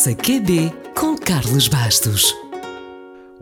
Conversa 0.00 0.14
QB 0.14 0.72
com 0.98 1.14
Carlos 1.14 1.68
Bastos. 1.68 2.34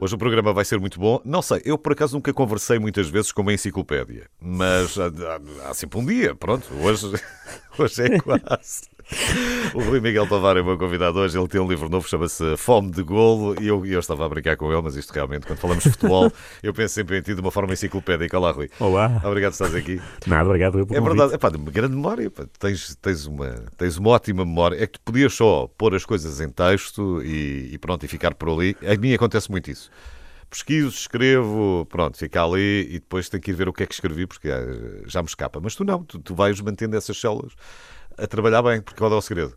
Hoje 0.01 0.17
o 0.17 0.19
programa 0.19 0.53
vai 0.53 0.65
ser 0.65 0.81
muito 0.81 0.99
bom. 0.99 1.21
Não 1.25 1.41
sei, 1.41 1.63
eu 1.65 1.79
por 1.79 1.93
acaso 1.93 2.17
nunca 2.17 2.33
conversei 2.33 2.81
muitas 2.81 3.09
vezes 3.09 3.31
com 3.31 3.43
uma 3.43 3.53
enciclopédia, 3.53 4.29
mas 4.41 4.99
há, 4.99 5.07
há, 5.07 5.71
há 5.71 5.75
sempre 5.75 6.01
um 6.01 6.05
dia, 6.05 6.35
pronto. 6.35 6.67
Hoje, 6.83 7.13
hoje 7.79 8.03
é 8.03 8.19
quase. 8.19 8.89
O 9.75 9.81
Rui 9.81 10.01
Miguel 10.01 10.27
Tavares 10.27 10.61
é 10.61 10.63
o 10.63 10.67
meu 10.67 10.77
convidado 10.77 11.19
hoje. 11.19 11.39
Ele 11.39 11.49
tem 11.49 11.61
um 11.61 11.69
livro 11.69 11.89
novo, 11.89 12.07
chama-se 12.07 12.57
Fome 12.57 12.91
de 12.91 13.03
Golo. 13.03 13.55
E 13.61 13.67
eu, 13.67 13.85
eu 13.87 14.01
estava 14.01 14.27
a 14.27 14.29
brincar 14.29 14.57
com 14.57 14.71
ele, 14.71 14.83
mas 14.83 14.97
isto 14.97 15.13
realmente, 15.13 15.47
quando 15.47 15.59
falamos 15.59 15.85
de 15.85 15.91
futebol, 15.91 16.31
eu 16.63 16.75
penso 16.75 16.95
sempre 16.95 17.19
em 17.19 17.23
ti 17.23 17.35
de 17.35 17.41
uma 17.41 17.51
forma 17.51 17.73
enciclopédica. 17.73 18.39
Olá, 18.39 18.51
Rui. 18.51 18.69
Olá. 18.79 19.21
Obrigado 19.25 19.57
por 19.57 19.65
estás 19.65 19.75
aqui. 19.75 20.01
Nada, 20.27 20.45
obrigado. 20.45 20.81
É 20.81 21.01
verdade, 21.01 21.35
é 21.35 21.39
pá, 21.39 21.49
de 21.49 21.57
uma 21.57 21.71
grande 21.71 21.95
memória. 21.95 22.31
Pá. 22.31 22.45
Tens, 22.59 22.95
tens, 22.97 23.25
uma, 23.27 23.55
tens 23.79 23.97
uma 23.97 24.11
ótima 24.11 24.45
memória. 24.45 24.83
É 24.83 24.87
que 24.87 24.99
tu 24.99 25.01
podias 25.01 25.33
só 25.33 25.67
pôr 25.79 25.95
as 25.95 26.05
coisas 26.05 26.41
em 26.41 26.51
texto 26.51 27.23
e, 27.23 27.71
e 27.73 27.79
pronto, 27.79 28.05
e 28.05 28.09
ficar 28.09 28.35
por 28.35 28.51
ali. 28.51 28.77
A 28.87 28.95
mim 28.99 29.15
acontece 29.15 29.51
muito 29.51 29.71
isso 29.71 29.91
pesquiso, 30.51 30.89
escrevo, 30.89 31.87
pronto, 31.91 32.17
fica 32.17 32.43
ali 32.43 32.87
e 32.89 32.95
depois 32.95 33.29
tenho 33.29 33.43
que 33.43 33.51
ir 33.51 33.55
ver 33.55 33.69
o 33.69 33.73
que 33.73 33.83
é 33.83 33.87
que 33.87 33.93
escrevi 33.93 34.27
porque 34.27 34.49
já 35.05 35.21
me 35.21 35.29
escapa. 35.29 35.61
Mas 35.63 35.75
tu 35.75 35.85
não, 35.85 36.03
tu, 36.03 36.19
tu 36.19 36.35
vais 36.35 36.59
mantendo 36.63 36.97
essas 36.97 37.21
células 37.21 37.53
a 38.19 38.27
trabalhar 38.27 38.63
bem, 38.63 38.83
porque 38.83 38.99
qual 38.99 39.13
é 39.13 39.17
o 39.17 39.21
segredo? 39.21 39.57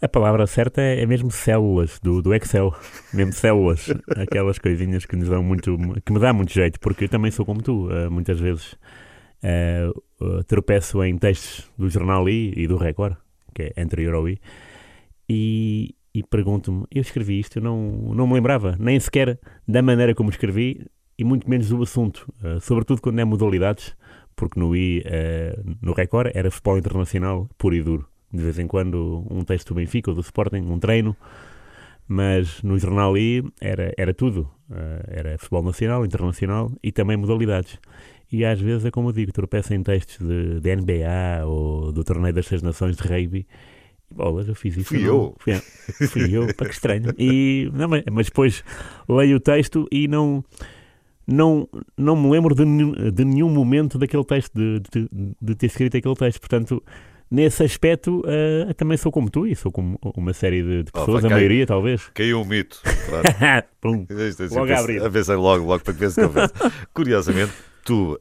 A 0.00 0.08
palavra 0.08 0.46
certa 0.46 0.80
é 0.80 1.04
mesmo 1.04 1.30
células 1.30 1.98
do, 2.00 2.22
do 2.22 2.32
Excel, 2.32 2.72
mesmo 3.12 3.32
células, 3.32 3.92
aquelas 4.16 4.58
coisinhas 4.58 5.04
que 5.04 5.16
nos 5.16 5.28
dão 5.28 5.42
muito, 5.42 5.76
que 6.06 6.12
me 6.12 6.20
dá 6.20 6.32
muito 6.32 6.52
jeito, 6.52 6.78
porque 6.78 7.04
eu 7.04 7.08
também 7.08 7.32
sou 7.32 7.44
como 7.44 7.60
tu, 7.60 7.88
uh, 7.88 8.08
muitas 8.08 8.38
vezes 8.38 8.74
uh, 9.42 10.24
uh, 10.24 10.44
tropeço 10.44 11.02
em 11.02 11.18
textos 11.18 11.68
do 11.76 11.90
jornal 11.90 12.28
I 12.28 12.54
e 12.56 12.66
do 12.68 12.76
Record, 12.76 13.16
que 13.52 13.72
é 13.74 13.82
anterior 13.82 14.14
ao 14.14 14.28
I, 14.28 14.40
e, 15.28 15.96
e 16.14 16.22
pergunto-me, 16.22 16.86
eu 16.94 17.00
escrevi 17.00 17.40
isto, 17.40 17.58
eu 17.58 17.62
não, 17.62 17.90
não 18.14 18.26
me 18.28 18.34
lembrava, 18.34 18.76
nem 18.78 19.00
sequer 19.00 19.38
da 19.66 19.82
maneira 19.82 20.14
como 20.14 20.30
escrevi, 20.30 20.86
e 21.18 21.24
muito 21.24 21.50
menos 21.50 21.68
do 21.68 21.82
assunto, 21.82 22.32
sobretudo 22.60 23.02
quando 23.02 23.18
é 23.18 23.24
modalidades, 23.24 23.96
porque 24.38 24.58
no 24.58 24.74
I, 24.74 25.00
uh, 25.00 25.76
no 25.82 25.92
Record, 25.92 26.30
era 26.32 26.50
futebol 26.50 26.78
internacional 26.78 27.50
puro 27.58 27.74
e 27.74 27.82
duro. 27.82 28.08
De 28.32 28.42
vez 28.42 28.58
em 28.58 28.66
quando 28.66 29.26
um 29.30 29.42
texto 29.42 29.68
do 29.68 29.74
Benfica 29.74 30.10
ou 30.10 30.14
do 30.14 30.20
Sporting, 30.20 30.60
um 30.60 30.78
treino, 30.78 31.16
mas 32.06 32.62
no 32.62 32.78
jornal 32.78 33.18
I 33.18 33.44
era, 33.60 33.92
era 33.98 34.14
tudo. 34.14 34.48
Uh, 34.70 35.02
era 35.08 35.36
futebol 35.38 35.62
nacional, 35.62 36.04
internacional 36.04 36.70
e 36.82 36.92
também 36.92 37.16
modalidades. 37.16 37.78
E 38.30 38.44
às 38.44 38.60
vezes 38.60 38.84
é 38.84 38.90
como 38.90 39.08
eu 39.08 39.12
digo, 39.12 39.32
tropeço 39.32 39.74
em 39.74 39.82
textos 39.82 40.26
de, 40.26 40.60
de 40.60 40.76
NBA 40.76 41.44
ou 41.46 41.90
do 41.90 42.04
Torneio 42.04 42.34
das 42.34 42.46
Seis 42.46 42.62
Nações 42.62 42.96
de 42.96 43.02
Rugby 43.02 43.46
bolas, 44.14 44.48
eu 44.48 44.54
fiz 44.54 44.76
isso. 44.76 44.88
Fui 44.88 45.06
eu. 45.06 45.34
Fui, 45.38 45.54
fui 46.08 46.36
eu, 46.36 46.54
para 46.54 46.68
que 46.68 46.74
estranho. 46.74 47.12
E, 47.18 47.70
não, 47.74 47.88
mas, 47.88 48.04
mas 48.10 48.26
depois 48.26 48.64
leio 49.08 49.36
o 49.36 49.40
texto 49.40 49.86
e 49.92 50.08
não 50.08 50.44
não, 51.28 51.68
não 51.94 52.16
me 52.16 52.30
lembro 52.30 52.54
de, 52.54 52.64
de 53.12 53.24
nenhum 53.24 53.50
momento 53.50 53.98
daquele 53.98 54.24
texto, 54.24 54.54
de, 54.54 54.80
de, 54.90 55.08
de, 55.40 55.54
ter 55.54 55.66
escrito 55.66 55.94
aquele 55.94 56.14
texto. 56.14 56.40
Portanto, 56.40 56.82
nesse 57.30 57.62
aspecto, 57.62 58.20
uh, 58.20 58.72
também 58.74 58.96
sou 58.96 59.12
como 59.12 59.28
tu 59.28 59.46
e 59.46 59.54
sou 59.54 59.70
como 59.70 59.98
uma 60.16 60.32
série 60.32 60.62
de, 60.62 60.82
de 60.84 60.90
pessoas, 60.90 61.22
oh, 61.22 61.26
a 61.26 61.30
maioria 61.30 61.66
talvez. 61.66 62.08
Caiu 62.14 62.40
um 62.40 62.46
mito. 62.46 62.80
Pum. 63.78 64.06
logo 64.50 64.72
a 64.72 64.78
abrir. 64.78 65.02
Logo, 65.36 65.66
logo 65.66 65.84
para 65.84 65.92
que 65.92 66.00
vês 66.00 66.16
Curiosamente, 66.94 67.52
tu 67.84 68.18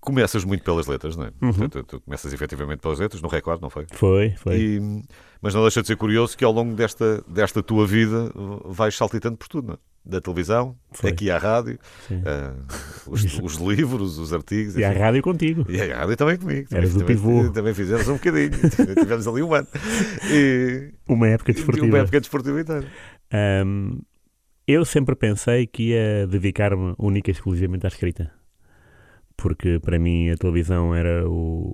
começas 0.00 0.42
muito 0.42 0.64
pelas 0.64 0.88
letras, 0.88 1.16
não 1.16 1.26
é? 1.26 1.32
Uhum. 1.40 1.68
Tu, 1.68 2.00
começas 2.00 2.32
efetivamente 2.32 2.80
pelas 2.80 2.98
letras, 2.98 3.22
no 3.22 3.28
recorde, 3.28 3.62
não 3.62 3.70
foi? 3.70 3.86
Foi, 3.92 4.34
foi. 4.36 4.56
E, 4.56 5.02
mas 5.40 5.54
não 5.54 5.62
deixa 5.62 5.80
de 5.80 5.86
ser 5.86 5.96
curioso 5.96 6.36
que 6.36 6.44
ao 6.44 6.50
longo 6.50 6.74
desta, 6.74 7.22
desta 7.28 7.62
tua 7.62 7.86
vida 7.86 8.32
vais 8.64 8.96
saltitando 8.96 9.36
por 9.36 9.46
tudo, 9.46 9.68
não 9.68 9.74
é? 9.74 9.78
Da 10.08 10.22
televisão, 10.22 10.74
Foi. 10.90 11.10
aqui 11.10 11.30
à 11.30 11.36
rádio, 11.36 11.78
uh, 12.10 13.10
os, 13.10 13.22
os, 13.40 13.56
livros, 13.56 14.16
os 14.16 14.32
artigos. 14.32 14.74
E 14.74 14.82
à 14.82 14.90
rádio 14.90 15.22
contigo. 15.22 15.66
E 15.68 15.80
à 15.80 15.98
rádio 15.98 16.16
também 16.16 16.38
comigo. 16.38 16.66
Eras 16.72 16.90
também, 16.90 17.04
do 17.04 17.04
pivô. 17.04 17.50
Também 17.50 17.74
fizemos 17.74 18.08
um 18.08 18.14
bocadinho. 18.14 18.50
Tivemos 18.98 19.28
ali 19.28 19.42
um 19.42 19.52
ano. 19.52 19.68
E, 20.32 20.94
uma 21.06 21.28
época 21.28 21.52
desportiva. 21.52 21.86
Uma 21.86 21.98
época 21.98 22.20
desportiva 22.20 22.58
inteira. 22.58 22.86
Um, 23.66 24.00
eu 24.66 24.84
sempre 24.84 25.14
pensei 25.14 25.66
que 25.66 25.90
ia 25.90 26.26
dedicar-me 26.26 26.94
única 26.98 27.30
e 27.30 27.32
exclusivamente 27.32 27.84
à 27.84 27.88
escrita. 27.88 28.32
Porque 29.36 29.78
para 29.78 29.98
mim 29.98 30.30
a 30.30 30.36
televisão 30.36 30.94
era 30.94 31.28
o, 31.28 31.72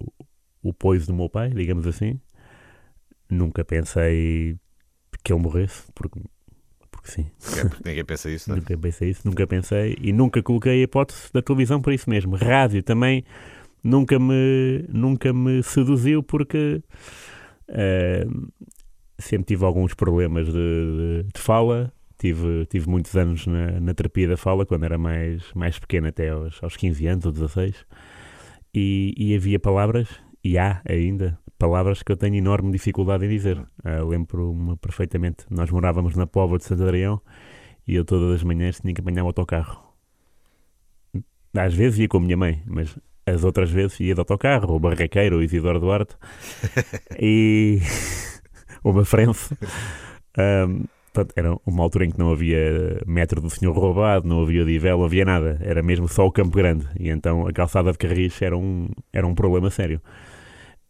o 0.61 0.75
poiso 0.75 1.07
do 1.07 1.15
meu 1.15 1.31
pai, 1.31 1.51
digamos 1.51 1.87
assim. 1.87 2.21
Nunca 3.31 3.65
pensei 3.65 4.59
que 5.23 5.33
ele 5.33 5.41
morresse, 5.41 5.85
porque 5.95 6.21
porque 7.05 7.11
sim. 7.11 7.27
Ninguém 7.85 8.05
pensa 8.05 8.31
isso, 8.31 8.49
não 8.49 8.57
é? 8.57 8.61
Nunca 8.61 8.79
pensei 8.79 9.11
isso, 9.11 9.21
nunca 9.25 9.47
pensei 9.47 9.97
e 10.01 10.13
nunca 10.13 10.43
coloquei 10.43 10.81
a 10.81 10.83
hipótese 10.85 11.31
da 11.33 11.43
televisão 11.43 11.81
por 11.81 11.93
isso 11.93 12.09
mesmo. 12.09 12.35
Rádio 12.37 12.83
também 12.83 13.25
nunca 13.83 14.19
me, 14.19 14.87
nunca 14.89 15.33
me 15.33 15.63
seduziu 15.63 16.23
porque 16.23 16.83
uh, 17.69 18.53
sempre 19.19 19.49
tive 19.49 19.65
alguns 19.65 19.93
problemas 19.93 20.47
de, 20.47 20.53
de, 20.53 21.27
de, 21.35 21.41
fala. 21.41 21.93
Tive, 22.17 22.65
tive 22.67 22.89
muitos 22.89 23.15
anos 23.17 23.47
na, 23.47 23.79
na 23.81 23.93
terapia 23.93 24.29
da 24.29 24.37
fala 24.37 24.65
quando 24.65 24.85
era 24.85 24.97
mais, 24.97 25.43
mais 25.55 25.79
pequeno, 25.79 26.09
até 26.09 26.31
aos, 26.31 26.63
aos 26.63 26.77
15 26.77 27.07
anos 27.07 27.27
ou 27.27 27.33
16. 27.33 27.85
E, 28.73 29.13
e 29.17 29.37
havia 29.37 29.61
palavras, 29.61 30.09
e 30.43 30.57
há 30.57 30.81
ainda, 30.89 31.39
palavras 31.59 32.03
que 32.03 32.13
eu 32.13 32.17
tenho 32.17 32.37
enorme 32.37 32.73
dificuldade 32.73 33.25
em 33.25 33.29
dizer. 33.29 33.59
Uh, 33.59 34.07
Lembro-me 34.07 34.77
perfeitamente, 34.77 35.45
nós 35.51 35.71
morávamos 35.71 36.15
na 36.17 36.27
Póvoa 36.27 36.59
de 36.59 36.65
Santo 36.65 36.83
Adrião 36.83 37.21
e 37.87 37.95
eu 37.95 38.05
todas 38.05 38.37
as 38.37 38.43
manhãs 38.43 38.81
tinha 38.81 38.95
que 38.95 39.01
apanhar 39.01 39.25
o 39.25 39.27
autocarro. 39.27 39.83
Às 41.57 41.75
vezes 41.75 42.01
ia 42.01 42.09
com 42.09 42.17
a 42.17 42.21
minha 42.21 42.37
mãe, 42.37 42.63
mas 42.67 42.97
as 43.27 43.45
outras 43.45 43.71
vezes 43.71 43.99
ia 44.01 44.15
de 44.15 44.21
autocarro, 44.21 44.75
o 44.75 44.81
Barraqueiro, 44.81 45.39
o 45.39 45.43
Isidoro 45.43 45.81
Duarte 45.81 46.17
e 47.19 47.79
o 48.83 48.93
Mafrense. 48.93 49.57
Um, 50.37 50.85
portanto, 51.13 51.33
era 51.37 51.57
uma 51.65 51.83
altura 51.83 52.07
em 52.07 52.11
que 52.11 52.19
não 52.19 52.33
havia 52.33 53.01
metro 53.07 53.41
do 53.41 53.49
senhor 53.49 53.73
roubado, 53.73 54.27
não 54.27 54.43
havia 54.43 54.65
divel, 54.65 54.99
não 54.99 55.05
havia 55.05 55.25
nada. 55.25 55.59
Era 55.63 55.83
mesmo 55.83 56.09
só 56.09 56.27
o 56.27 56.33
Campo 56.33 56.57
Grande. 56.57 56.87
E 56.99 57.09
então 57.09 57.47
a 57.47 57.53
calçada 57.53 57.93
de 57.93 57.99
Carris 57.99 58.41
era 58.43 58.57
um, 58.57 58.89
era 59.13 59.27
um 59.27 59.35
problema 59.35 59.71
sério. 59.71 60.01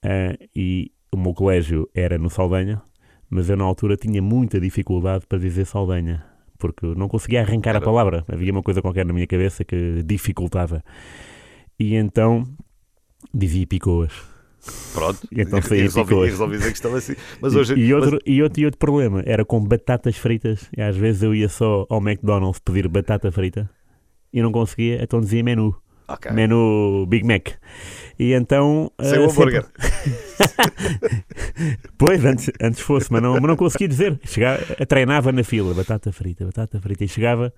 Uh, 0.05 0.49
e 0.55 0.93
o 1.11 1.17
meu 1.17 1.33
colégio 1.33 1.89
era 1.95 2.19
no 2.19 2.29
Saldanha, 2.29 2.83
mas 3.31 3.49
eu 3.49 3.57
na 3.57 3.65
altura 3.65 3.97
tinha 3.97 4.21
muita 4.21 4.61
dificuldade 4.61 5.27
para 5.27 5.39
dizer 5.39 5.65
Saldanha, 5.65 6.25
porque 6.59 6.87
não 6.95 7.09
conseguia 7.09 7.41
arrancar 7.41 7.71
era. 7.71 7.79
a 7.79 7.83
palavra. 7.83 8.25
Havia 8.29 8.53
uma 8.53 8.63
coisa 8.63 8.83
qualquer 8.83 9.07
na 9.07 9.13
minha 9.13 9.27
cabeça 9.27 9.65
que 9.65 10.03
dificultava. 10.05 10.85
E 11.79 11.95
então 11.95 12.45
dizia 13.33 13.67
picoas. 13.67 14.13
Pronto, 14.95 15.27
e 15.31 15.43
então 15.43 15.61
saía 15.61 15.83
resolvi, 15.83 16.15
resolvi 16.15 16.57
dizer 16.57 16.71
que 16.71 16.77
estava 16.77 16.97
assim. 16.97 17.15
Mas 17.41 17.55
hoje, 17.55 17.75
e, 17.75 17.93
outro, 17.93 18.13
mas... 18.13 18.21
e, 18.25 18.43
outro, 18.43 18.61
e 18.61 18.65
outro 18.65 18.79
problema 18.79 19.23
era 19.27 19.45
com 19.45 19.61
batatas 19.61 20.17
fritas. 20.17 20.71
E 20.77 20.81
às 20.81 20.97
vezes 20.97 21.23
eu 21.23 21.35
ia 21.35 21.49
só 21.49 21.87
ao 21.91 22.01
McDonald's 22.01 22.61
pedir 22.61 22.89
batata 22.89 23.31
frita 23.31 23.69
e 24.33 24.41
não 24.41 24.51
conseguia, 24.51 25.03
então 25.03 25.21
dizia 25.21 25.45
menu. 25.45 25.75
Okay. 26.07 26.33
Menu 26.33 27.07
Big 27.07 27.27
Mac. 27.27 27.49
E 28.19 28.33
então. 28.33 28.91
Sem 29.01 29.19
uh, 29.19 29.27
o 29.27 29.31
hambúrguer. 29.31 29.65
Sempre... 29.65 31.25
pois, 31.99 32.25
antes, 32.25 32.51
antes 32.61 32.81
fosse, 32.81 33.13
mas 33.13 33.23
não, 33.23 33.35
mas 33.35 33.43
não 33.43 33.57
consegui 33.57 33.89
dizer. 33.89 34.19
Chegava, 34.25 34.63
treinava 34.87 35.33
na 35.33 35.43
fila, 35.43 35.75
batata 35.75 36.13
frita, 36.13 36.45
batata 36.45 36.81
frita, 36.81 37.05
e 37.05 37.09
chegava 37.09 37.53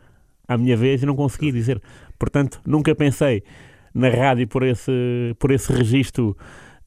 à 0.47 0.57
minha 0.57 0.77
vez 0.77 1.03
e 1.03 1.07
não 1.07 1.17
conseguia 1.17 1.53
dizer. 1.53 1.81
Portanto, 2.19 2.61
nunca 2.65 2.95
pensei 2.95 3.43
na 3.93 4.09
rádio 4.09 4.47
por 4.47 4.63
esse, 4.63 5.35
por 5.39 5.51
esse 5.51 5.73
registro 5.73 6.37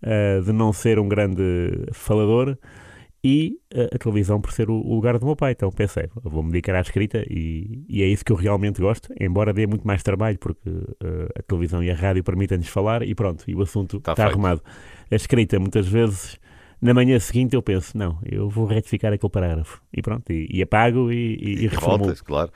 uh, 0.03 0.41
de 0.43 0.51
não 0.51 0.71
ser 0.71 0.99
um 0.99 1.07
grande 1.07 1.43
falador 1.91 2.57
e 3.23 3.57
a, 3.73 3.95
a, 3.95 3.99
televisão 3.99 4.39
por 4.39 4.51
ser 4.51 4.69
o, 4.69 4.75
o, 4.75 4.95
lugar 4.95 5.17
do 5.17 5.25
meu 5.25 5.35
pai. 5.35 5.51
Então 5.51 5.69
pensei, 5.71 6.09
vou-me 6.23 6.51
dedicar 6.51 6.75
à 6.75 6.81
escrita 6.81 7.23
e, 7.29 7.83
e, 7.87 8.01
é 8.01 8.07
isso 8.07 8.23
que 8.23 8.31
eu 8.31 8.35
realmente 8.35 8.81
gosto, 8.81 9.13
embora 9.19 9.53
dê 9.53 9.67
muito 9.67 9.85
mais 9.85 10.01
trabalho, 10.01 10.37
porque 10.39 10.69
uh, 10.69 11.29
a 11.37 11.41
televisão 11.43 11.83
e 11.83 11.91
a 11.91 11.95
rádio 11.95 12.23
permitem-nos 12.23 12.67
falar 12.67 13.03
e 13.03 13.13
pronto, 13.13 13.43
e 13.47 13.55
o 13.55 13.61
assunto 13.61 13.97
está, 13.97 14.13
está 14.13 14.25
arrumado. 14.25 14.61
A 15.11 15.15
escrita, 15.15 15.59
muitas 15.59 15.87
vezes, 15.87 16.39
na 16.81 16.93
manhã 16.93 17.19
seguinte 17.19 17.55
eu 17.55 17.61
penso, 17.61 17.97
não, 17.97 18.17
eu 18.25 18.49
vou 18.49 18.65
retificar 18.65 19.11
aquele 19.11 19.31
parágrafo. 19.31 19.81
E 19.91 20.01
pronto, 20.01 20.31
e, 20.31 20.47
e 20.49 20.61
apago 20.61 21.11
e, 21.11 21.35
e, 21.35 21.63
e 21.63 21.67
reformulo. 21.67 22.15
claro. 22.23 22.51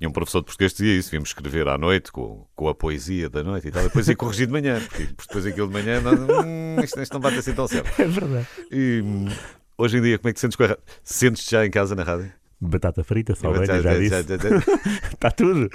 E 0.00 0.06
um 0.06 0.12
professor 0.12 0.40
de 0.40 0.46
português 0.46 0.72
dizia 0.72 0.96
isso, 0.96 1.10
vimos 1.10 1.30
escrever 1.30 1.66
à 1.68 1.76
noite 1.76 2.12
com, 2.12 2.46
com 2.54 2.68
a 2.68 2.74
poesia 2.74 3.28
da 3.28 3.42
noite 3.42 3.68
e 3.68 3.70
tal, 3.70 3.82
depois 3.82 4.08
ia 4.08 4.14
corrigir 4.16 4.46
de 4.46 4.52
manhã, 4.52 4.80
porque 4.80 5.06
depois 5.06 5.46
aquilo 5.46 5.66
de 5.66 5.72
manhã, 5.72 6.00
não, 6.00 6.12
hum, 6.12 6.80
isto, 6.82 7.00
isto 7.00 7.12
não 7.12 7.20
bate 7.20 7.38
assim 7.38 7.52
tão 7.52 7.66
certo. 7.66 7.88
É 8.00 8.04
verdade. 8.04 8.46
E, 8.70 9.02
Hoje 9.80 9.98
em 9.98 10.02
dia, 10.02 10.18
como 10.18 10.28
é 10.28 10.32
que 10.32 10.40
sentes 10.40 10.56
com 10.56 10.64
a 10.64 10.76
Sentes-te 11.04 11.52
já 11.52 11.64
em 11.64 11.70
casa 11.70 11.94
na 11.94 12.02
rádio? 12.02 12.32
Batata 12.60 13.04
frita, 13.04 13.36
saldanha, 13.36 13.80
já, 13.80 13.96
disse. 13.96 14.16
Está 15.12 15.30
tudo. 15.30 15.70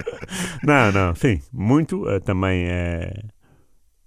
Não, 0.62 0.92
não, 0.92 1.16
sim, 1.16 1.42
muito. 1.54 2.04
Uh, 2.06 2.20
também 2.20 2.68
uh, 2.68 3.30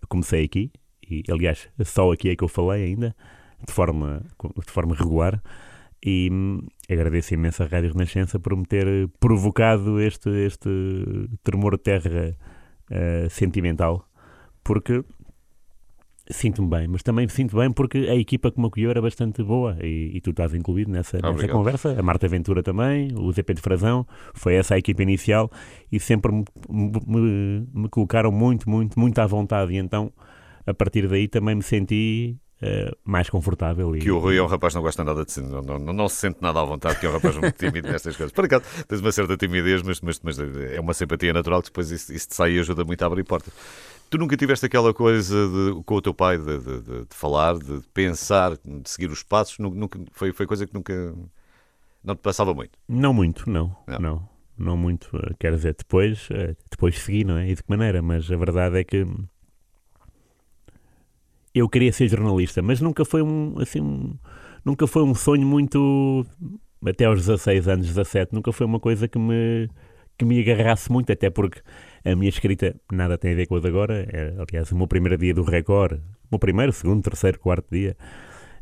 comecei 0.07 0.45
aqui, 0.45 0.71
e 1.09 1.23
aliás, 1.31 1.71
só 1.83 2.13
aqui 2.13 2.29
é 2.29 2.37
que 2.37 2.45
eu 2.45 2.49
falei 2.49 2.85
ainda, 2.85 3.17
de 3.67 3.73
forma, 3.73 4.23
de 4.67 4.71
forma 4.71 4.95
regular. 4.95 5.43
E 6.05 6.29
hum, 6.31 6.61
agradeço 6.91 7.33
imenso 7.33 7.63
à 7.63 7.67
Rádio 7.67 7.95
Renascença 7.95 8.39
por 8.39 8.55
me 8.55 8.67
ter 8.67 8.87
eh, 8.87 9.09
provocado 9.19 9.99
este, 9.99 10.29
este 10.29 10.69
tremor 11.43 11.79
de 11.79 11.83
terra 11.83 12.37
uh, 12.91 13.31
sentimental, 13.31 14.07
porque 14.63 15.03
sinto-me 16.31 16.69
bem, 16.69 16.88
mas 16.88 17.02
também 17.02 17.26
me 17.26 17.32
sinto 17.32 17.56
bem 17.56 17.70
porque 17.70 17.99
a 17.99 18.14
equipa 18.14 18.50
que 18.50 18.61
me 18.61 18.67
acolheu 18.67 18.90
era 18.90 19.00
bastante 19.00 19.43
boa 19.43 19.76
e, 19.81 20.12
e 20.14 20.20
tu 20.20 20.31
estás 20.31 20.55
incluído 20.55 20.90
nessa, 20.90 21.19
nessa 21.19 21.49
conversa. 21.49 21.96
A 21.99 22.02
Marta 22.02 22.26
Ventura 22.26 22.62
também, 22.62 23.12
o 23.14 23.31
Zé 23.32 23.43
Pedro 23.43 23.62
Frazão, 23.62 24.06
foi 24.34 24.55
essa 24.55 24.75
a 24.75 24.78
equipa 24.78 25.02
inicial 25.02 25.50
e 25.90 26.00
sempre 26.00 26.32
me, 26.32 26.44
me, 26.69 27.67
me 27.73 27.88
colocaram 27.88 28.32
muito, 28.32 28.69
muito, 28.69 28.99
muito 28.99 29.19
à 29.19 29.26
vontade. 29.26 29.73
E 29.73 29.76
então, 29.76 30.12
a 30.67 30.75
partir 30.75 31.08
daí, 31.08 31.28
também 31.28 31.55
me 31.55 31.62
senti 31.62 32.37
Uh, 32.56 32.96
mais 33.05 33.28
confortável. 33.28 33.94
E... 33.94 33.99
Que 33.99 34.11
o 34.11 34.19
Rui 34.19 34.38
é 34.38 34.43
um 34.43 34.46
rapaz 34.46 34.73
que 34.73 34.78
não 34.78 34.82
gosta 34.82 35.05
nada 35.05 35.26
de 35.26 35.31
si, 35.31 35.43
não, 35.43 35.61
não, 35.61 35.78
não, 35.78 36.08
se 36.08 36.17
sente 36.17 36.38
nada 36.40 36.58
à 36.58 36.64
vontade, 36.64 36.99
que 36.99 37.05
é 37.05 37.11
um 37.11 37.12
rapaz 37.12 37.37
muito 37.37 37.52
tímido 37.52 37.87
nestas 37.87 38.17
coisas. 38.17 38.32
Por 38.32 38.46
acaso, 38.46 38.64
tens 38.88 39.02
uma 39.02 39.12
certa 39.12 39.37
timidez, 39.37 39.82
mas, 39.82 40.00
mas, 40.00 40.19
mas 40.23 40.38
é 40.38 40.81
uma 40.81 40.94
simpatia 40.94 41.34
natural 41.34 41.61
que 41.61 41.69
depois 41.69 41.90
isso, 41.90 42.14
isso 42.14 42.28
te 42.28 42.34
sai 42.34 42.52
e 42.52 42.58
ajuda 42.58 42.82
muito 42.82 43.02
a 43.02 43.06
abrir 43.06 43.25
portas. 43.25 43.52
Tu 44.08 44.19
nunca 44.19 44.37
tiveste 44.37 44.67
aquela 44.67 44.94
coisa 44.94 45.49
de, 45.49 45.82
com 45.85 45.94
o 45.97 46.03
teu 46.03 46.14
pai 46.14 46.38
de, 46.38 46.58
de, 46.58 46.81
de, 46.81 47.06
falar, 47.11 47.58
de 47.58 47.81
pensar, 47.93 48.56
de 48.56 48.88
seguir 48.88 49.11
os 49.11 49.23
passos? 49.23 49.58
Nunca, 49.58 49.99
foi, 50.12 50.32
foi 50.32 50.47
coisa 50.47 50.67
que 50.67 50.75
nunca. 50.75 51.14
Não 52.05 52.14
te 52.14 52.20
passava 52.20 52.55
muito? 52.55 52.79
Não 52.88 53.12
muito, 53.12 53.50
não. 53.50 53.76
Não, 53.87 53.99
não, 53.99 54.29
não 54.56 54.76
muito. 54.76 55.11
Eh, 55.17 55.35
quer 55.41 55.53
dizer, 55.53 55.75
depois, 55.76 56.29
eh, 56.31 56.55
depois 56.70 56.97
segui, 56.99 57.25
não 57.25 57.37
é? 57.37 57.50
E 57.50 57.55
de 57.55 57.62
que 57.62 57.69
maneira? 57.69 58.00
Mas 58.00 58.31
a 58.31 58.37
verdade 58.37 58.79
é 58.79 58.85
que 58.85 59.05
eu 61.56 61.69
queria 61.69 61.93
ser 61.93 62.09
jornalista, 62.09 62.61
mas 62.61 62.81
nunca 62.81 63.05
foi 63.05 63.23
um, 63.23 63.55
assim, 63.59 63.81
um, 63.81 64.14
nunca 64.62 64.87
foi 64.87 65.02
um 65.02 65.14
sonho 65.14 65.47
muito, 65.47 66.26
até 66.85 67.06
aos 67.06 67.20
16 67.20 67.67
anos, 67.67 67.87
17, 67.87 68.35
nunca 68.35 68.52
foi 68.52 68.67
uma 68.67 68.79
coisa 68.79 69.09
que 69.09 69.19
me, 69.19 69.69
que 70.19 70.25
me 70.26 70.38
agarrasse 70.41 70.93
muito, 70.93 71.11
até 71.11 71.31
porque 71.31 71.62
a 72.06 72.17
minha 72.17 72.29
escrita 72.29 72.75
nada 72.93 73.19
tem 73.19 73.32
a 73.32 73.35
ver 73.35 73.47
com 73.47 73.56
a 73.56 73.61
de 73.61 73.69
agora. 73.69 74.06
É, 74.12 74.35
aliás, 74.38 74.70
o 74.70 74.76
meu 74.76 74.87
primeiro 74.87 75.19
dia 75.19 75.35
do 75.35 75.43
Record, 75.43 75.99
o 75.99 76.29
meu 76.31 76.38
primeiro, 76.38 76.73
segundo, 76.73 77.03
terceiro, 77.03 77.38
quarto 77.38 77.67
dia, 77.70 77.97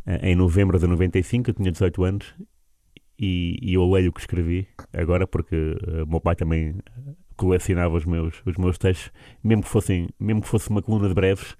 eh, 0.06 0.30
em 0.30 0.34
novembro 0.34 0.78
de 0.78 0.86
95, 0.86 1.50
eu 1.50 1.54
tinha 1.54 1.70
18 1.70 2.04
anos 2.04 2.34
e, 3.18 3.58
e 3.62 3.74
eu 3.74 3.88
leio 3.90 4.10
o 4.10 4.12
que 4.12 4.20
escrevi 4.20 4.66
agora 4.92 5.26
porque 5.26 5.54
uh, 5.54 6.04
o 6.04 6.06
meu 6.06 6.20
pai 6.20 6.34
também 6.34 6.76
colecionava 7.36 7.96
os 7.96 8.04
meus, 8.04 8.42
os 8.46 8.56
meus 8.56 8.78
textos, 8.78 9.12
mesmo 9.42 9.62
que, 9.62 9.68
fossem, 9.68 10.08
mesmo 10.18 10.42
que 10.42 10.48
fosse 10.48 10.70
uma 10.70 10.82
coluna 10.82 11.08
de 11.08 11.14
breves. 11.14 11.56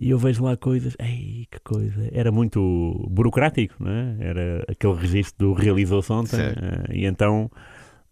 E 0.00 0.10
eu 0.10 0.18
vejo 0.18 0.44
lá 0.44 0.56
coisas, 0.56 0.96
ei, 0.98 1.46
que 1.50 1.60
coisa, 1.60 2.08
era 2.12 2.32
muito 2.32 3.06
burocrático, 3.08 3.76
não 3.78 3.90
é? 3.90 4.16
Era 4.18 4.64
aquele 4.68 4.94
registro 4.94 5.46
do 5.46 5.52
realizou-se 5.52 6.12
ontem, 6.12 6.40
uh, 6.40 6.92
e 6.92 7.06
então 7.06 7.50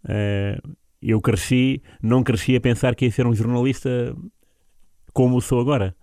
uh, 0.05 0.77
eu 1.03 1.21
cresci, 1.21 1.83
não 2.03 2.23
cresci 2.23 2.57
a 2.57 2.61
pensar 2.61 2.95
que 2.95 3.05
ia 3.07 3.11
ser 3.11 3.27
um 3.27 3.35
jornalista 3.35 4.15
como 5.13 5.41
sou 5.41 5.61
agora. 5.61 5.97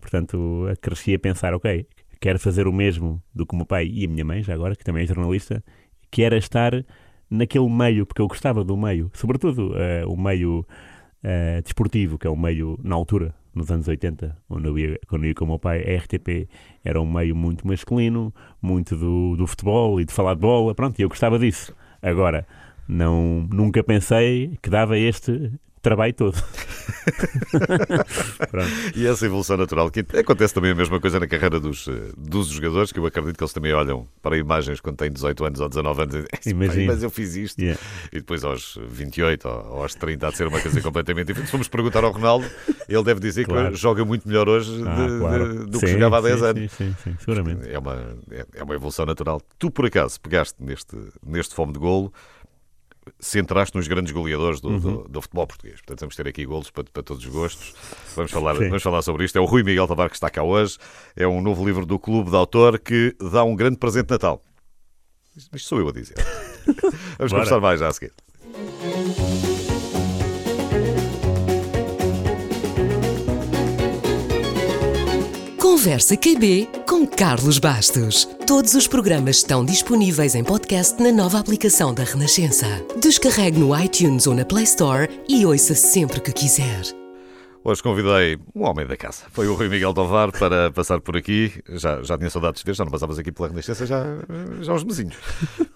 Portanto, 0.00 0.64
cresci 0.80 1.14
a 1.14 1.18
pensar, 1.18 1.54
ok, 1.54 1.86
quero 2.20 2.38
fazer 2.38 2.66
o 2.66 2.72
mesmo 2.72 3.22
do 3.34 3.46
que 3.46 3.54
o 3.54 3.56
meu 3.56 3.66
pai 3.66 3.86
e 3.86 4.04
a 4.04 4.08
minha 4.08 4.24
mãe, 4.24 4.42
já 4.42 4.54
agora, 4.54 4.76
que 4.76 4.84
também 4.84 5.04
é 5.04 5.06
jornalista, 5.06 5.62
que 6.10 6.22
era 6.22 6.36
estar 6.36 6.72
naquele 7.30 7.68
meio, 7.68 8.04
porque 8.04 8.20
eu 8.20 8.28
gostava 8.28 8.62
do 8.62 8.76
meio, 8.76 9.10
sobretudo 9.14 9.72
uh, 9.72 10.12
o 10.12 10.16
meio 10.16 10.60
uh, 10.60 11.62
desportivo, 11.62 12.18
que 12.18 12.26
é 12.26 12.30
o 12.30 12.36
meio, 12.36 12.78
na 12.82 12.94
altura, 12.94 13.34
nos 13.54 13.70
anos 13.70 13.88
80, 13.88 14.36
onde 14.48 14.68
eu 14.68 14.78
ia, 14.78 15.00
quando 15.08 15.24
eu 15.24 15.28
ia 15.28 15.34
com 15.34 15.44
o 15.44 15.48
meu 15.48 15.58
pai, 15.58 15.82
a 15.82 15.98
RTP 15.98 16.48
era 16.84 17.00
um 17.00 17.10
meio 17.10 17.34
muito 17.34 17.66
masculino, 17.66 18.32
muito 18.60 18.96
do, 18.96 19.36
do 19.36 19.46
futebol 19.46 20.00
e 20.00 20.04
de 20.04 20.12
falar 20.12 20.34
de 20.34 20.40
bola, 20.40 20.74
pronto, 20.74 20.98
e 20.98 21.02
eu 21.02 21.08
gostava 21.08 21.38
disso. 21.38 21.74
Agora, 22.00 22.46
não, 22.92 23.48
nunca 23.50 23.82
pensei 23.82 24.58
que 24.60 24.68
dava 24.68 24.98
este 24.98 25.52
trabalho 25.82 26.14
todo. 26.14 26.36
e 28.94 29.04
essa 29.04 29.26
evolução 29.26 29.56
natural, 29.56 29.90
que 29.90 30.06
acontece 30.16 30.54
também 30.54 30.70
a 30.70 30.74
mesma 30.74 31.00
coisa 31.00 31.18
na 31.18 31.26
carreira 31.26 31.58
dos, 31.58 31.88
eh, 31.88 32.12
dos 32.16 32.46
jogadores, 32.48 32.92
que 32.92 33.00
eu 33.00 33.06
acredito 33.06 33.36
que 33.36 33.42
eles 33.42 33.52
também 33.52 33.72
olham 33.72 34.06
para 34.22 34.38
imagens 34.38 34.80
quando 34.80 34.98
têm 34.98 35.10
18 35.10 35.44
anos 35.44 35.58
ou 35.60 35.68
19 35.68 36.02
anos 36.02 36.14
e 36.46 36.54
dizem, 36.54 36.86
mas 36.86 37.02
eu 37.02 37.10
fiz 37.10 37.34
isto. 37.34 37.60
Yeah. 37.60 37.80
E 38.12 38.20
depois 38.20 38.44
aos 38.44 38.78
28 38.88 39.48
ou 39.48 39.82
aos 39.82 39.96
30 39.96 40.28
há 40.28 40.30
de 40.30 40.36
ser 40.36 40.46
uma 40.46 40.60
coisa 40.60 40.80
completamente 40.80 41.26
diferente. 41.26 41.48
Se 41.48 41.50
formos 41.50 41.66
perguntar 41.66 42.04
ao 42.04 42.12
Ronaldo, 42.12 42.48
ele 42.88 43.02
deve 43.02 43.18
dizer 43.18 43.44
claro. 43.44 43.72
que 43.72 43.76
joga 43.76 44.04
muito 44.04 44.28
melhor 44.28 44.48
hoje 44.48 44.70
ah, 44.86 44.94
de, 44.94 45.18
claro. 45.18 45.48
de, 45.48 45.66
do 45.66 45.80
sim, 45.80 45.86
que 45.86 45.92
jogava 45.92 46.18
há 46.18 46.20
10 46.20 46.38
sim, 46.38 46.46
anos. 46.46 46.72
Sim, 46.72 46.94
sim, 47.02 47.16
seguramente. 47.18 47.68
É 47.68 47.78
uma, 47.78 48.16
é, 48.30 48.46
é 48.54 48.62
uma 48.62 48.74
evolução 48.74 49.04
natural. 49.04 49.42
Tu, 49.58 49.68
por 49.68 49.86
acaso, 49.86 50.20
pegaste 50.20 50.62
neste, 50.62 50.96
neste 51.26 51.56
fome 51.56 51.72
de 51.72 51.80
golo 51.80 52.12
centraste 53.18 53.76
nos 53.76 53.88
grandes 53.88 54.12
goleadores 54.12 54.60
do, 54.60 54.68
uhum. 54.68 54.78
do, 54.78 55.08
do, 55.08 55.22
futebol 55.22 55.46
português. 55.46 55.76
Portanto, 55.80 56.00
vamos 56.00 56.16
ter 56.16 56.28
aqui 56.28 56.44
golos 56.44 56.70
para, 56.70 56.84
para 56.84 57.02
todos 57.02 57.24
os 57.24 57.30
gostos. 57.30 57.74
Vamos 58.14 58.30
falar, 58.32 58.54
vamos 58.54 58.82
falar 58.82 59.02
sobre 59.02 59.24
isto. 59.24 59.36
É 59.36 59.40
o 59.40 59.44
Rui 59.44 59.62
Miguel 59.62 59.86
Tavares 59.86 60.10
que 60.10 60.16
está 60.16 60.30
cá 60.30 60.42
hoje. 60.42 60.78
É 61.16 61.26
um 61.26 61.40
novo 61.40 61.64
livro 61.64 61.84
do 61.84 61.98
Clube 61.98 62.30
de 62.30 62.36
Autor 62.36 62.78
que 62.78 63.14
dá 63.32 63.44
um 63.44 63.56
grande 63.56 63.76
presente 63.76 64.06
de 64.06 64.12
Natal. 64.12 64.42
Isto 65.36 65.58
sou 65.58 65.80
eu 65.80 65.88
a 65.88 65.92
dizer. 65.92 66.16
vamos 67.18 67.32
conversar 67.32 67.60
mais 67.60 67.80
já 67.80 67.88
a 67.88 67.92
seguir. 67.92 68.12
Conversa 75.82 76.16
QB 76.16 76.68
com 76.86 77.04
Carlos 77.04 77.58
Bastos. 77.58 78.24
Todos 78.46 78.72
os 78.74 78.86
programas 78.86 79.38
estão 79.38 79.64
disponíveis 79.64 80.36
em 80.36 80.44
podcast 80.44 81.02
na 81.02 81.10
nova 81.10 81.40
aplicação 81.40 81.92
da 81.92 82.04
Renascença. 82.04 82.68
Descarregue 83.00 83.58
no 83.58 83.76
iTunes 83.76 84.28
ou 84.28 84.34
na 84.36 84.44
Play 84.44 84.62
Store 84.62 85.08
e 85.28 85.44
ouça 85.44 85.74
sempre 85.74 86.20
que 86.20 86.30
quiser. 86.30 86.82
Hoje 87.64 87.82
convidei 87.82 88.38
um 88.54 88.62
homem 88.62 88.86
da 88.86 88.96
casa. 88.96 89.24
Foi 89.32 89.48
o 89.48 89.56
Rui 89.56 89.68
Miguel 89.68 89.92
Tovar 89.92 90.30
para 90.30 90.70
passar 90.70 91.00
por 91.00 91.16
aqui. 91.16 91.52
Já, 91.70 92.00
já 92.04 92.16
tinha 92.16 92.30
saudades 92.30 92.62
de 92.62 92.64
ver, 92.64 92.76
já 92.76 92.84
não 92.84 92.92
passavas 92.92 93.18
aqui 93.18 93.32
pela 93.32 93.48
Renascença 93.48 93.84
já, 93.84 94.04
já 94.60 94.72
uns 94.74 94.84
mesinhos. 94.84 95.16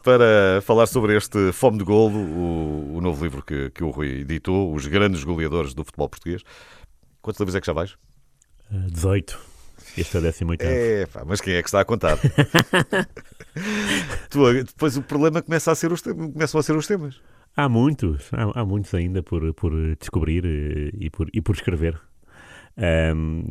Para 0.05 0.63
falar 0.63 0.87
sobre 0.87 1.17
este 1.17 1.51
Fome 1.51 1.79
de 1.79 1.85
Golo, 1.85 2.17
o, 2.17 2.99
o 2.99 3.01
novo 3.01 3.25
livro 3.25 3.43
que, 3.43 3.71
que 3.71 3.83
o 3.83 3.91
Rui 3.91 4.21
editou, 4.21 4.73
Os 4.73 4.87
Grandes 4.87 5.25
Goleadores 5.25 5.75
do 5.75 5.85
Futebol 5.85 6.09
Português. 6.09 6.43
Quantos 7.21 7.41
livros 7.41 7.57
é 7.57 7.61
que 7.61 7.67
já 7.67 7.73
vais? 7.73 7.97
18. 8.71 9.56
Este 9.97 10.17
é 10.17 10.21
o 10.21 10.23
18. 10.23 10.63
É, 10.63 11.07
pá, 11.07 11.25
mas 11.27 11.41
quem 11.41 11.55
é 11.55 11.63
que 11.63 11.69
está 11.69 11.81
a 11.81 11.85
contar? 11.85 12.19
depois 14.67 14.97
o 14.97 15.03
problema 15.03 15.41
começa 15.43 15.73
a 15.73 15.75
ser 15.75 15.91
os, 15.93 16.03
começam 16.03 16.61
a 16.61 16.63
ser 16.63 16.77
os 16.77 16.87
temas. 16.87 17.21
Há 17.57 17.69
muitos, 17.69 18.29
há, 18.33 18.61
há 18.61 18.65
muitos 18.65 18.93
ainda 18.95 19.23
por, 19.23 19.55
por 19.55 19.73
descobrir 19.99 20.45
eh, 20.45 20.91
e 21.01 21.09
por, 21.09 21.29
e 21.33 21.41
por 21.41 21.55
escrever. 21.55 21.99
Um, 22.77 23.45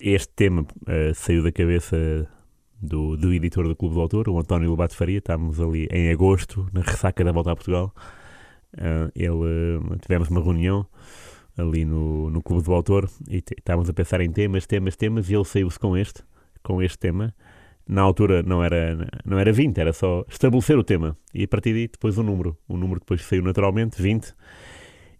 este 0.00 0.32
tema 0.34 0.62
uh, 0.62 1.14
saiu 1.14 1.42
da 1.42 1.52
cabeça 1.52 2.26
do, 2.80 3.16
do 3.16 3.32
editor 3.32 3.68
do 3.68 3.76
Clube 3.76 3.94
do 3.94 4.00
Autor, 4.00 4.28
o 4.30 4.38
António 4.38 4.70
Lobato 4.70 4.96
Faria. 4.96 5.18
Estávamos 5.18 5.60
ali 5.60 5.86
em 5.90 6.10
agosto, 6.10 6.68
na 6.72 6.80
ressaca 6.80 7.22
da 7.22 7.32
volta 7.32 7.52
a 7.52 7.56
Portugal. 7.56 7.94
Uh, 8.74 9.12
ele, 9.14 9.28
uh, 9.28 9.98
tivemos 10.00 10.28
uma 10.28 10.42
reunião 10.42 10.86
ali 11.56 11.84
no, 11.84 12.30
no 12.30 12.42
Clube 12.42 12.64
do 12.64 12.72
Autor 12.72 13.08
e 13.28 13.42
estávamos 13.56 13.88
a 13.88 13.92
pensar 13.92 14.20
em 14.20 14.30
temas, 14.30 14.66
temas, 14.66 14.96
temas 14.96 15.30
e 15.30 15.34
ele 15.34 15.44
saiu-se 15.44 15.78
com 15.78 15.96
este, 15.96 16.22
com 16.62 16.82
este 16.82 16.98
tema. 16.98 17.34
Na 17.86 18.00
altura 18.00 18.42
não 18.42 18.64
era, 18.64 19.08
não 19.24 19.38
era 19.38 19.52
20, 19.52 19.78
era 19.78 19.92
só 19.92 20.24
estabelecer 20.28 20.78
o 20.78 20.82
tema 20.82 21.16
e 21.34 21.44
a 21.44 21.48
partir 21.48 21.72
daí 21.72 21.88
depois 21.88 22.16
o 22.16 22.22
número. 22.22 22.56
O 22.66 22.76
número 22.76 23.00
depois 23.00 23.22
saiu 23.22 23.42
naturalmente, 23.42 24.00
20. 24.00 24.34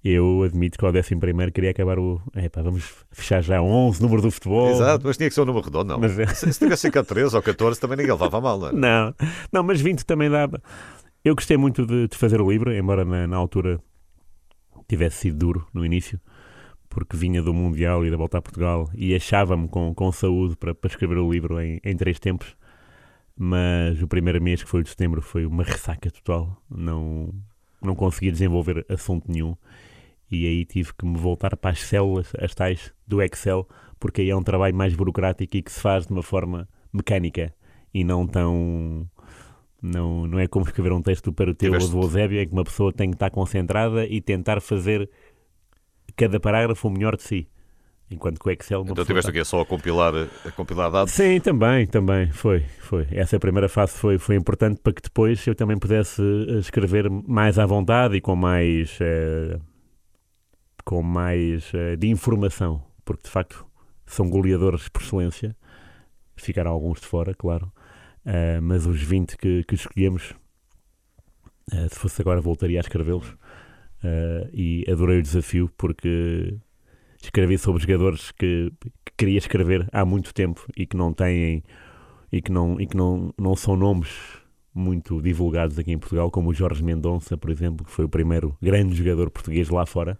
Eu 0.02 0.42
admito 0.42 0.78
que 0.78 0.84
ao 0.84 0.92
11 0.92 1.50
queria 1.50 1.70
acabar 1.70 1.98
o. 1.98 2.20
Epá, 2.36 2.60
vamos 2.60 2.94
fechar 3.10 3.42
já 3.42 3.62
11, 3.62 4.02
número 4.02 4.20
do 4.20 4.30
futebol. 4.30 4.70
Exato, 4.70 5.06
mas 5.06 5.16
tinha 5.16 5.30
que 5.30 5.34
ser 5.34 5.40
um 5.40 5.46
número 5.46 5.64
redondo, 5.64 5.92
não. 5.94 5.98
Mas... 5.98 6.18
É. 6.18 6.26
Se, 6.26 6.52
se 6.52 6.58
tivesse 6.58 6.88
ficado 6.88 7.06
13 7.06 7.34
ou 7.34 7.42
14, 7.42 7.80
também 7.80 7.96
ninguém 7.96 8.12
levava 8.12 8.38
mal, 8.38 8.58
não 8.58 8.68
é? 8.68 8.72
Não, 8.72 9.14
não, 9.50 9.62
mas 9.62 9.80
20 9.80 10.04
também 10.04 10.28
dava. 10.28 10.62
Eu 11.24 11.34
gostei 11.34 11.56
muito 11.56 11.86
de, 11.86 12.06
de 12.06 12.18
fazer 12.18 12.38
o 12.38 12.50
livro, 12.50 12.70
embora 12.70 13.02
na, 13.02 13.26
na 13.26 13.36
altura 13.38 13.80
tivesse 14.86 15.18
sido 15.18 15.38
duro 15.38 15.66
no 15.72 15.84
início, 15.84 16.20
porque 16.88 17.16
vinha 17.16 17.42
do 17.42 17.52
Mundial 17.52 18.04
e 18.04 18.10
da 18.10 18.16
volta 18.16 18.38
a 18.38 18.42
Portugal 18.42 18.90
e 18.94 19.14
achava-me 19.14 19.68
com, 19.68 19.94
com 19.94 20.12
saúde 20.12 20.56
para, 20.56 20.74
para 20.74 20.88
escrever 20.88 21.18
o 21.18 21.30
livro 21.30 21.60
em, 21.60 21.80
em 21.84 21.96
três 21.96 22.18
tempos. 22.18 22.56
Mas 23.36 24.00
o 24.00 24.06
primeiro 24.06 24.40
mês, 24.40 24.62
que 24.62 24.68
foi 24.68 24.80
o 24.80 24.82
de 24.84 24.90
setembro, 24.90 25.20
foi 25.20 25.44
uma 25.44 25.64
ressaca 25.64 26.10
total. 26.10 26.56
Não, 26.70 27.34
não 27.82 27.94
consegui 27.94 28.30
desenvolver 28.30 28.86
assunto 28.88 29.30
nenhum. 29.30 29.56
E 30.30 30.46
aí 30.46 30.64
tive 30.64 30.92
que 30.94 31.04
me 31.04 31.18
voltar 31.18 31.56
para 31.56 31.70
as 31.70 31.80
células, 31.80 32.32
as 32.38 32.54
tais 32.54 32.92
do 33.06 33.20
Excel, 33.22 33.68
porque 33.98 34.22
aí 34.22 34.30
é 34.30 34.36
um 34.36 34.42
trabalho 34.42 34.74
mais 34.74 34.94
burocrático 34.94 35.56
e 35.56 35.62
que 35.62 35.72
se 35.72 35.80
faz 35.80 36.06
de 36.06 36.12
uma 36.12 36.22
forma 36.22 36.68
mecânica 36.92 37.52
e 37.92 38.04
não 38.04 38.26
tão 38.26 39.08
não, 39.84 40.26
não 40.26 40.38
é 40.38 40.46
como 40.46 40.64
escrever 40.64 40.92
um 40.92 41.02
texto 41.02 41.30
para 41.30 41.50
o 41.50 41.54
teu 41.54 41.74
ou 41.74 41.88
do 41.88 42.00
Eusébio, 42.00 42.40
em 42.40 42.46
que 42.46 42.52
uma 42.54 42.64
pessoa 42.64 42.90
tem 42.90 43.10
que 43.10 43.16
estar 43.16 43.28
concentrada 43.28 44.06
e 44.06 44.18
tentar 44.20 44.62
fazer 44.62 45.10
cada 46.16 46.40
parágrafo 46.40 46.88
o 46.88 46.90
melhor 46.90 47.16
de 47.16 47.22
si. 47.22 47.48
Enquanto 48.10 48.40
que 48.40 48.48
o 48.48 48.50
Excel... 48.50 48.80
uma 48.80 48.92
Então 48.92 49.04
tiveste 49.04 49.26
tá- 49.26 49.30
aqui 49.30 49.40
é 49.40 49.44
só 49.44 49.60
a 49.60 49.66
compilar, 49.66 50.14
a 50.44 50.50
compilar 50.52 50.90
dados. 50.90 51.12
Sim, 51.12 51.38
também, 51.38 51.86
também, 51.86 52.30
foi, 52.32 52.60
foi. 52.78 53.06
Essa 53.10 53.38
primeira 53.38 53.68
fase 53.68 53.92
foi, 53.92 54.18
foi 54.18 54.36
importante 54.36 54.80
para 54.80 54.92
que 54.92 55.02
depois 55.02 55.46
eu 55.46 55.54
também 55.54 55.76
pudesse 55.78 56.22
eh, 56.22 56.58
escrever 56.58 57.10
mais 57.10 57.58
à 57.58 57.66
vontade 57.66 58.16
e 58.16 58.20
com 58.22 58.36
mais, 58.36 58.96
eh, 59.00 59.58
com 60.82 61.02
mais 61.02 61.70
eh, 61.74 61.96
de 61.96 62.08
informação, 62.08 62.82
porque 63.04 63.24
de 63.24 63.30
facto 63.30 63.66
são 64.06 64.30
goleadores 64.30 64.88
por 64.88 65.02
excelência, 65.02 65.54
ficaram 66.36 66.70
alguns 66.70 67.00
de 67.00 67.06
fora, 67.06 67.34
claro, 67.34 67.70
eh, 68.24 68.58
mas 68.60 68.86
os 68.86 69.02
20 69.02 69.36
que, 69.36 69.64
que 69.64 69.74
escolhemos, 69.74 70.34
eh, 71.72 71.88
se 71.88 71.98
fosse 71.98 72.22
agora 72.22 72.40
voltaria 72.40 72.78
a 72.78 72.82
escrevê-los. 72.82 73.36
Eh, 74.02 74.50
e 74.52 74.84
adorei 74.90 75.18
o 75.18 75.22
desafio 75.22 75.70
porque 75.76 76.56
escrevi 77.22 77.58
sobre 77.58 77.82
jogadores 77.82 78.32
que, 78.32 78.72
que 79.04 79.12
queria 79.16 79.38
escrever 79.38 79.88
há 79.92 80.04
muito 80.04 80.34
tempo 80.34 80.66
e 80.76 80.86
que 80.86 80.96
não 80.96 81.12
têm 81.12 81.62
e 82.32 82.42
que 82.42 82.50
não, 82.52 82.80
e 82.80 82.86
que 82.86 82.96
não, 82.96 83.32
não 83.38 83.54
são 83.56 83.76
nomes 83.76 84.10
muito 84.74 85.22
divulgados 85.22 85.78
aqui 85.78 85.92
em 85.92 85.98
Portugal, 85.98 86.30
como 86.30 86.50
o 86.50 86.54
Jorge 86.54 86.82
Mendonça, 86.82 87.36
por 87.36 87.50
exemplo, 87.50 87.86
que 87.86 87.92
foi 87.92 88.04
o 88.06 88.08
primeiro 88.08 88.56
grande 88.60 88.94
jogador 88.96 89.30
português 89.30 89.68
lá 89.70 89.86
fora, 89.86 90.18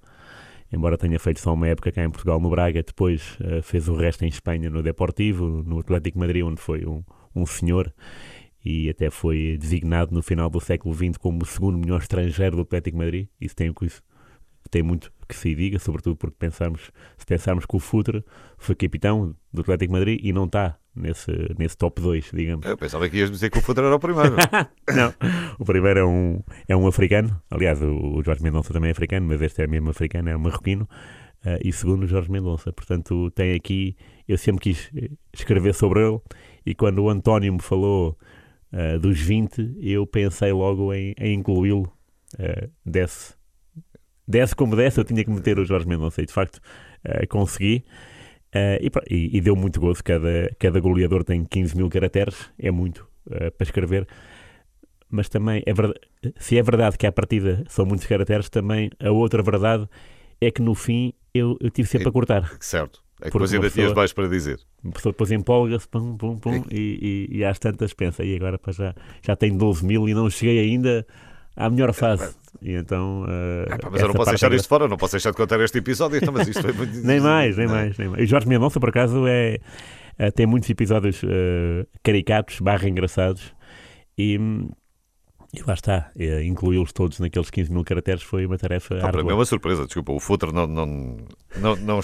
embora 0.72 0.96
tenha 0.96 1.18
feito 1.18 1.40
só 1.40 1.52
uma 1.52 1.66
época 1.66 1.90
cá 1.90 2.04
em 2.04 2.10
Portugal 2.10 2.40
no 2.40 2.48
Braga, 2.50 2.82
depois 2.82 3.36
fez 3.64 3.88
o 3.88 3.96
resto 3.96 4.24
em 4.24 4.28
Espanha 4.28 4.70
no 4.70 4.80
Deportivo, 4.82 5.64
no 5.66 5.80
Atlético 5.80 6.20
Madrid, 6.20 6.44
onde 6.44 6.60
foi 6.60 6.86
um, 6.86 7.02
um 7.34 7.46
senhor 7.46 7.92
e 8.64 8.88
até 8.88 9.10
foi 9.10 9.58
designado 9.60 10.14
no 10.14 10.22
final 10.22 10.48
do 10.48 10.60
século 10.60 10.94
XX 10.94 11.18
como 11.18 11.42
o 11.42 11.46
segundo 11.46 11.78
melhor 11.78 12.00
estrangeiro 12.00 12.56
do 12.56 12.62
Atlético 12.62 12.96
Madrid. 12.96 13.28
Isso 13.40 13.54
tem, 13.54 13.72
tem 14.70 14.82
muito 14.82 15.12
que 15.28 15.36
se 15.36 15.54
diga, 15.54 15.78
sobretudo 15.78 16.16
porque 16.16 16.36
pensarmos, 16.38 16.90
se 17.18 17.26
pensarmos 17.26 17.66
que 17.66 17.76
o 17.76 17.78
Futre 17.78 18.24
foi 18.56 18.74
capitão 18.74 19.34
do 19.52 19.60
Atlético 19.60 19.92
Madrid 19.92 20.20
e 20.22 20.32
não 20.32 20.44
está 20.44 20.78
nesse, 20.94 21.32
nesse 21.58 21.76
top 21.76 22.00
2, 22.00 22.30
digamos. 22.32 22.66
Eu 22.66 22.76
pensava 22.76 23.08
que 23.08 23.18
ias 23.18 23.30
dizer 23.30 23.50
que 23.50 23.58
o 23.58 23.62
Futre 23.62 23.84
era 23.84 23.94
o 23.94 23.98
primeiro. 23.98 24.36
Não, 24.94 25.14
o 25.58 25.64
primeiro 25.64 26.00
é 26.00 26.04
um, 26.04 26.42
é 26.68 26.76
um 26.76 26.86
africano, 26.86 27.40
aliás, 27.50 27.82
o, 27.82 28.22
Jorge 28.22 28.42
Mendonça 28.42 28.72
também 28.72 28.88
é 28.88 28.92
africano, 28.92 29.26
mas 29.26 29.42
este 29.42 29.62
é 29.62 29.66
mesmo 29.66 29.90
africano, 29.90 30.28
é 30.28 30.36
um 30.36 30.40
marroquino, 30.40 30.88
eh, 31.44 31.60
e 31.64 31.72
segundo 31.72 32.04
o 32.04 32.06
Jorge 32.06 32.30
Mendonça. 32.30 32.72
Portanto, 32.72 33.30
tem 33.32 33.54
aqui, 33.54 33.96
eu 34.28 34.38
sempre 34.38 34.62
quis 34.62 34.90
eh, 34.96 35.10
escrever 35.32 35.74
sobre 35.74 36.00
ele, 36.00 36.20
e 36.64 36.74
quando 36.74 37.00
o 37.02 37.08
António 37.10 37.52
me 37.52 37.60
falou 37.62 38.16
eh, 38.72 38.98
dos 38.98 39.20
20, 39.20 39.76
eu 39.80 40.06
pensei 40.06 40.52
logo 40.52 40.92
em, 40.92 41.14
em 41.18 41.34
incluí-lo, 41.34 41.90
eh, 42.38 42.68
desse, 42.84 43.34
desse 44.26 44.54
como 44.54 44.74
desse, 44.76 44.98
eu 44.98 45.04
tinha 45.04 45.24
que 45.24 45.30
meter 45.30 45.58
o 45.58 45.64
Jorge 45.64 45.86
Mendonça, 45.86 46.22
e 46.22 46.26
de 46.26 46.32
facto 46.32 46.60
eh, 47.04 47.26
consegui. 47.26 47.84
E, 48.56 48.88
e- 49.10 49.36
e 49.38 49.40
deu 49.40 49.56
muito 49.56 49.80
gozo, 49.80 50.02
cada, 50.04 50.48
cada 50.60 50.78
goleador 50.78 51.24
tem 51.24 51.44
15 51.44 51.76
mil 51.76 51.90
caracteres, 51.90 52.52
é 52.56 52.70
muito 52.70 53.04
para 53.28 53.52
escrever 53.64 54.06
mas 55.10 55.28
também 55.28 55.62
é 55.66 55.72
verdade, 55.72 56.00
se 56.38 56.58
é 56.58 56.62
verdade 56.62 56.98
que 56.98 57.06
à 57.06 57.12
partida 57.12 57.64
são 57.68 57.84
muitos 57.86 58.06
caracteres, 58.06 58.48
também 58.48 58.90
a 59.00 59.10
outra 59.10 59.42
verdade 59.42 59.88
é 60.40 60.50
que 60.50 60.60
no 60.62 60.74
fim 60.74 61.12
eu, 61.32 61.56
eu 61.60 61.70
tive 61.70 61.88
sempre 61.88 62.08
a 62.08 62.12
cortar. 62.12 62.56
certo. 62.60 63.03
É 63.20 63.26
que 63.26 63.32
depois 63.32 63.52
ainda 63.54 63.66
uma 63.66 63.70
tinhas 63.70 63.86
pessoa- 63.88 63.94
mais 63.96 64.12
para 64.12 64.28
dizer. 64.28 64.58
Uma 64.82 64.92
pessoa 64.92 65.12
depois 65.12 65.30
empolga-se, 65.30 65.88
pum, 65.88 66.16
pum, 66.16 66.36
pum, 66.38 66.64
e, 66.70 67.28
e, 67.30 67.38
e 67.38 67.44
às 67.44 67.58
tantas 67.58 67.92
pensa, 67.94 68.24
e 68.24 68.34
agora 68.36 68.58
pá, 68.58 68.72
já, 68.72 68.94
já 69.22 69.36
tenho 69.36 69.56
12 69.56 69.84
mil 69.86 70.08
e 70.08 70.14
não 70.14 70.28
cheguei 70.28 70.58
ainda 70.60 71.06
à 71.56 71.70
melhor 71.70 71.92
fase. 71.92 72.34
E 72.60 72.72
então. 72.72 73.24
eh, 73.28 73.66
É, 73.74 73.78
pá, 73.78 73.88
mas 73.90 74.00
eu 74.00 74.08
não 74.08 74.14
posso 74.14 74.30
deixar 74.30 74.52
é 74.52 74.56
isto 74.56 74.68
fora, 74.68 74.88
não 74.88 74.96
posso 74.96 75.12
deixar 75.12 75.30
de 75.30 75.36
contar 75.36 75.60
este 75.60 75.78
episódio. 75.78 76.18
Então, 76.18 76.32
mas 76.34 76.48
isto 76.48 76.60
foi 76.62 76.72
muito... 76.72 76.92
Nem 77.06 77.20
mais, 77.20 77.56
nem 77.56 77.66
mais, 77.68 77.96
nem 77.98 78.08
mais. 78.08 78.22
E 78.22 78.26
Jorge 78.26 78.48
Mendonça, 78.48 78.78
por 78.80 78.88
acaso, 78.90 79.26
é, 79.26 79.58
é- 80.18 80.30
tem 80.30 80.46
muitos 80.46 80.68
episódios 80.68 81.20
eh, 81.24 81.86
caricatos, 82.02 82.58
barra 82.60 82.88
engraçados, 82.88 83.54
e, 84.18 84.38
hum, 84.38 84.70
e 85.56 85.62
lá 85.66 85.74
está, 85.74 86.10
eh, 86.18 86.42
incluí-los 86.44 86.92
todos 86.92 87.18
naqueles 87.20 87.50
15 87.50 87.70
mil 87.72 87.84
caracteres 87.84 88.22
foi 88.22 88.44
uma 88.46 88.58
tarefa 88.58 88.94
Pá, 88.96 89.00
para 89.00 89.08
árdua. 89.08 89.24
mim 89.24 89.30
é 89.30 89.34
uma 89.34 89.44
surpresa, 89.44 89.84
desculpa. 89.84 90.12
O 90.12 90.20
Futre 90.20 90.52
não, 90.52 90.66
não, 90.66 91.16
não, 91.56 91.76
não 91.76 91.98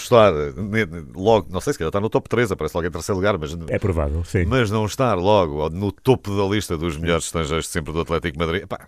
ne- 0.56 0.86
logo, 1.14 1.48
não 1.50 1.60
sei 1.60 1.72
se 1.72 1.78
calhar 1.78 1.88
está 1.88 2.00
no 2.00 2.08
top 2.08 2.28
3, 2.28 2.52
aparece 2.52 2.76
logo 2.76 2.86
em 2.86 2.90
terceiro 2.90 3.16
lugar, 3.16 3.36
mas, 3.38 3.56
É 3.68 3.78
provável, 3.78 4.24
sim. 4.24 4.44
mas 4.46 4.70
não 4.70 4.84
estar 4.86 5.14
logo 5.14 5.68
no 5.70 5.90
topo 5.92 6.36
da 6.36 6.44
lista 6.44 6.76
dos 6.76 6.96
melhores 6.96 7.24
estrangeiros 7.24 7.66
de 7.66 7.72
sempre 7.72 7.92
do 7.92 8.00
Atlético 8.00 8.38
Madrid. 8.38 8.66
Pá, 8.66 8.86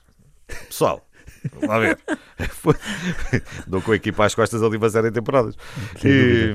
pessoal, 0.69 1.07
vamos 1.61 1.81
ver. 1.87 1.99
Dou 3.67 3.81
com 3.83 3.93
a 3.93 3.97
equipa 3.97 4.25
às 4.25 4.35
costas 4.35 4.63
ali 4.63 4.79
zero 4.89 5.09
em 5.09 5.13
temporadas. 5.13 5.57
E, 6.05 6.55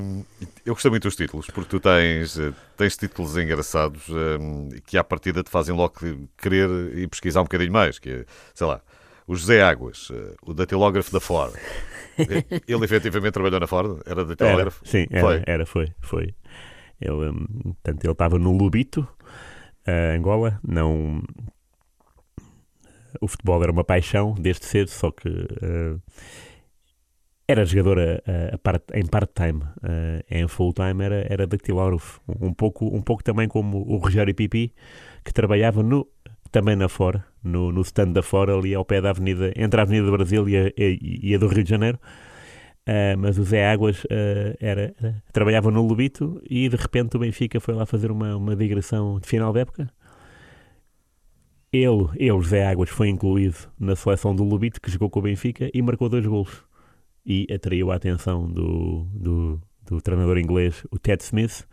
eu 0.67 0.73
gostei 0.73 0.91
muito 0.91 1.03
dos 1.03 1.15
títulos, 1.15 1.47
porque 1.47 1.69
tu 1.69 1.79
tens, 1.79 2.37
eh, 2.37 2.51
tens 2.75 2.97
títulos 2.97 3.37
engraçados 3.37 4.03
eh, 4.09 4.79
que 4.85 4.97
à 4.97 5.03
partida 5.03 5.41
te 5.43 5.49
fazem 5.49 5.73
logo 5.73 5.93
querer 6.37 6.69
e 6.97 7.07
pesquisar 7.07 7.39
um 7.41 7.45
bocadinho 7.45 7.71
mais, 7.71 7.97
que 7.97 8.09
é, 8.09 8.25
sei 8.53 8.67
lá, 8.67 8.81
o 9.25 9.35
José 9.35 9.61
Águas, 9.61 10.09
eh, 10.11 10.35
o 10.41 10.53
datilógrafo 10.53 11.11
da 11.11 11.19
Ford. 11.19 11.53
Ele 12.67 12.83
efetivamente 12.85 13.33
trabalhou 13.33 13.59
na 13.59 13.67
Ford? 13.67 14.01
Era 14.05 14.21
Era, 14.21 14.25
datilógrafo? 14.25 14.81
sim, 14.85 15.05
era, 15.09 15.21
Foi. 15.21 15.43
era, 15.45 15.65
foi, 15.65 15.93
foi. 16.01 16.35
Ele, 16.99 17.29
hum, 17.29 17.45
portanto, 17.63 18.03
ele 18.03 18.11
estava 18.11 18.39
no 18.39 18.51
Lubito, 18.51 19.07
eh, 19.85 20.15
Angola, 20.17 20.59
não... 20.67 21.23
O 23.21 23.27
futebol 23.27 23.63
era 23.63 23.71
uma 23.71 23.83
paixão 23.83 24.33
desde 24.37 24.65
cedo, 24.65 24.89
só 24.89 25.11
que 25.11 25.27
eh, 25.29 25.95
era 27.47 27.65
jogador 27.65 27.97
a, 27.99 28.03
a- 28.31 28.55
a 28.55 28.57
part- 28.57 28.91
em 28.93 29.05
part-time, 29.05 29.61
eh, 29.83 30.23
em 30.29 30.47
full-time 30.47 31.03
era, 31.03 31.25
era 31.29 31.47
dactilógrafo. 31.47 32.21
Um 32.41 32.53
pouco, 32.53 32.85
um 32.95 33.01
pouco 33.01 33.23
também 33.23 33.47
como 33.47 33.77
o 33.87 33.97
Rogério 33.97 34.35
Pipi, 34.35 34.73
que 35.23 35.33
trabalhava 35.33 35.81
no, 35.83 36.07
também 36.51 36.75
na 36.75 36.89
Fora, 36.89 37.25
no, 37.43 37.71
no 37.71 37.81
stand 37.81 38.11
da 38.13 38.21
Fora, 38.21 38.55
ali 38.57 38.73
ao 38.75 38.83
pé 38.85 39.01
da 39.01 39.11
avenida, 39.11 39.53
entre 39.55 39.79
a 39.79 39.83
Avenida 39.83 40.05
do 40.07 40.11
Brasil 40.11 40.47
e 40.49 40.57
a, 40.57 40.71
e- 40.77 41.35
a 41.35 41.37
do 41.37 41.47
Rio 41.47 41.63
de 41.63 41.69
Janeiro. 41.69 41.99
Ah, 42.85 43.15
mas 43.17 43.37
o 43.37 43.43
Zé 43.43 43.67
Águas 43.69 44.05
ah, 44.11 44.55
era, 44.59 44.93
era- 45.01 45.23
trabalhava 45.33 45.71
no 45.71 45.81
Lubito 45.85 46.41
e 46.49 46.69
de 46.69 46.75
repente 46.77 47.15
o 47.17 47.19
Benfica 47.19 47.59
foi 47.59 47.73
lá 47.75 47.85
fazer 47.85 48.11
uma, 48.11 48.35
uma 48.37 48.55
digressão 48.55 49.19
de 49.19 49.27
final 49.27 49.53
de 49.53 49.59
época. 49.61 49.89
Ele, 51.71 52.07
ele, 52.15 52.41
Zé 52.43 52.65
Águas, 52.67 52.89
foi 52.89 53.07
incluído 53.09 53.55
na 53.79 53.95
seleção 53.95 54.35
do 54.35 54.43
Lubito 54.43 54.81
que 54.81 54.89
jogou 54.91 55.09
com 55.09 55.19
o 55.19 55.21
Benfica 55.23 55.69
e 55.73 55.81
marcou 55.81 56.09
dois 56.09 56.25
golos. 56.25 56.63
E 57.27 57.45
atraiu 57.53 57.91
a 57.91 57.95
atenção 57.95 58.49
do, 58.49 59.05
do, 59.13 59.61
do 59.85 60.01
treinador 60.01 60.37
inglês, 60.37 60.85
o 60.89 60.97
Ted 60.97 61.21
Smith. 61.21 61.67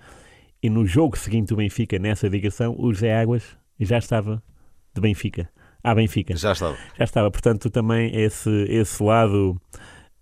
E 0.60 0.68
no 0.68 0.84
jogo 0.84 1.16
seguinte 1.16 1.48
do 1.48 1.56
Benfica, 1.56 1.98
nessa 1.98 2.28
digressão, 2.28 2.74
o 2.76 2.92
Zé 2.92 3.16
Águas 3.16 3.56
já 3.78 3.98
estava 3.98 4.42
de 4.92 5.00
Benfica. 5.00 5.48
À 5.82 5.94
Benfica. 5.94 6.36
Já 6.36 6.52
estava. 6.52 6.76
Já 6.98 7.04
estava, 7.04 7.30
portanto, 7.30 7.70
também 7.70 8.10
esse, 8.16 8.50
esse 8.68 9.02
lado 9.02 9.60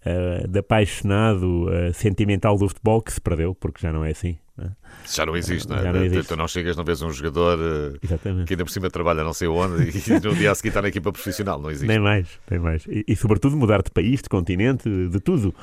eh, 0.04 0.46
de 0.48 0.58
apaixonado, 0.58 1.72
eh, 1.72 1.92
sentimental 1.92 2.58
do 2.58 2.68
futebol 2.68 3.00
que 3.00 3.12
se 3.12 3.20
perdeu, 3.20 3.54
porque 3.54 3.80
já 3.80 3.92
não 3.92 4.04
é 4.04 4.10
assim. 4.10 4.36
Né? 4.56 4.70
Já 5.10 5.24
não 5.26 5.36
existe, 5.36 5.68
não 5.68 5.76
é? 5.78 5.82
Já 5.82 5.92
não 5.92 6.04
existe. 6.04 6.28
Tu 6.28 6.36
não 6.36 6.48
chegas, 6.48 6.76
não 6.76 6.84
vês 6.84 7.00
um 7.02 7.10
jogador 7.10 7.58
eh, 7.58 7.98
Exatamente. 8.02 8.46
que 8.46 8.54
ainda 8.54 8.64
por 8.64 8.70
cima 8.70 8.90
trabalha 8.90 9.24
não 9.24 9.32
sei 9.32 9.48
onde 9.48 9.90
e 9.90 10.20
no 10.26 10.34
dia 10.34 10.50
a 10.50 10.54
seguir 10.54 10.68
está 10.68 10.82
na 10.82 10.88
equipa 10.88 11.10
profissional. 11.12 11.60
Não 11.60 11.70
existe. 11.70 11.88
Nem 11.88 11.98
mais, 11.98 12.28
nem 12.50 12.60
mais. 12.60 12.84
E, 12.86 13.04
e, 13.08 13.16
sobretudo 13.16 13.56
mudar 13.56 13.82
de 13.82 13.90
país, 13.90 14.20
de 14.22 14.28
continente, 14.28 14.88
de 15.08 15.20
tudo. 15.20 15.54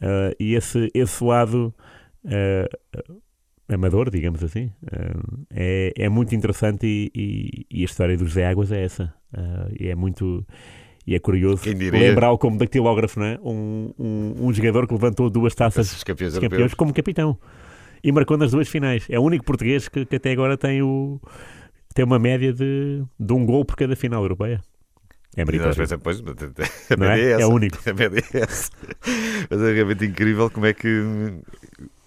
Eh, 0.00 0.36
e 0.40 0.54
esse, 0.54 0.90
esse 0.94 1.22
lado 1.22 1.74
eh, 2.24 2.68
amador, 3.68 4.10
digamos 4.10 4.42
assim, 4.42 4.70
eh, 4.90 5.12
é, 5.50 5.92
é 6.04 6.08
muito 6.08 6.34
interessante 6.34 6.86
e, 6.86 7.10
e- 7.14 7.66
e 7.70 7.82
a 7.82 7.84
história 7.84 8.16
do 8.16 8.26
José 8.26 8.46
Águas 8.46 8.72
é 8.72 8.82
essa. 8.82 9.12
E 9.78 9.88
é 9.88 9.94
muito... 9.94 10.44
E 11.04 11.16
é 11.16 11.18
curioso 11.18 11.64
lembrar-o 11.68 12.38
como 12.38 12.56
dactilógrafo, 12.56 13.18
não 13.18 13.26
é? 13.26 13.36
Um, 13.42 13.92
um, 13.98 14.34
um 14.46 14.52
jogador 14.52 14.86
que 14.86 14.92
levantou 14.94 15.28
duas 15.28 15.52
taças 15.52 15.88
Esses 15.88 16.04
campeões 16.04 16.38
campeões 16.38 16.74
como 16.74 16.94
capitão. 16.94 17.36
E 18.02 18.10
marcou 18.12 18.36
nas 18.36 18.50
duas 18.50 18.68
finais. 18.68 19.06
É 19.08 19.18
o 19.18 19.22
único 19.22 19.44
português 19.44 19.88
que, 19.88 20.04
que 20.04 20.16
até 20.16 20.32
agora 20.32 20.56
tem, 20.56 20.82
o, 20.82 21.20
tem 21.94 22.04
uma 22.04 22.18
média 22.18 22.52
de, 22.52 23.02
de 23.18 23.32
um 23.32 23.44
gol 23.46 23.64
por 23.64 23.76
cada 23.76 23.94
final 23.96 24.22
europeia. 24.22 24.60
É 25.36 25.44
meritório. 25.44 25.74
vezes 25.76 25.90
depois, 25.96 26.20
a 26.90 26.96
Não 26.96 27.06
é? 27.06 27.16
média 27.16 27.22
é 27.30 27.30
É 27.38 27.44
essa. 27.44 27.48
o 27.48 27.54
único. 27.54 27.78
A 27.88 27.94
média 27.94 28.22
é 28.34 28.38
essa. 28.40 28.70
Mas 29.50 29.62
é 29.62 29.72
realmente 29.72 30.04
incrível 30.04 30.50
como 30.50 30.66
é 30.66 30.72
que 30.74 30.88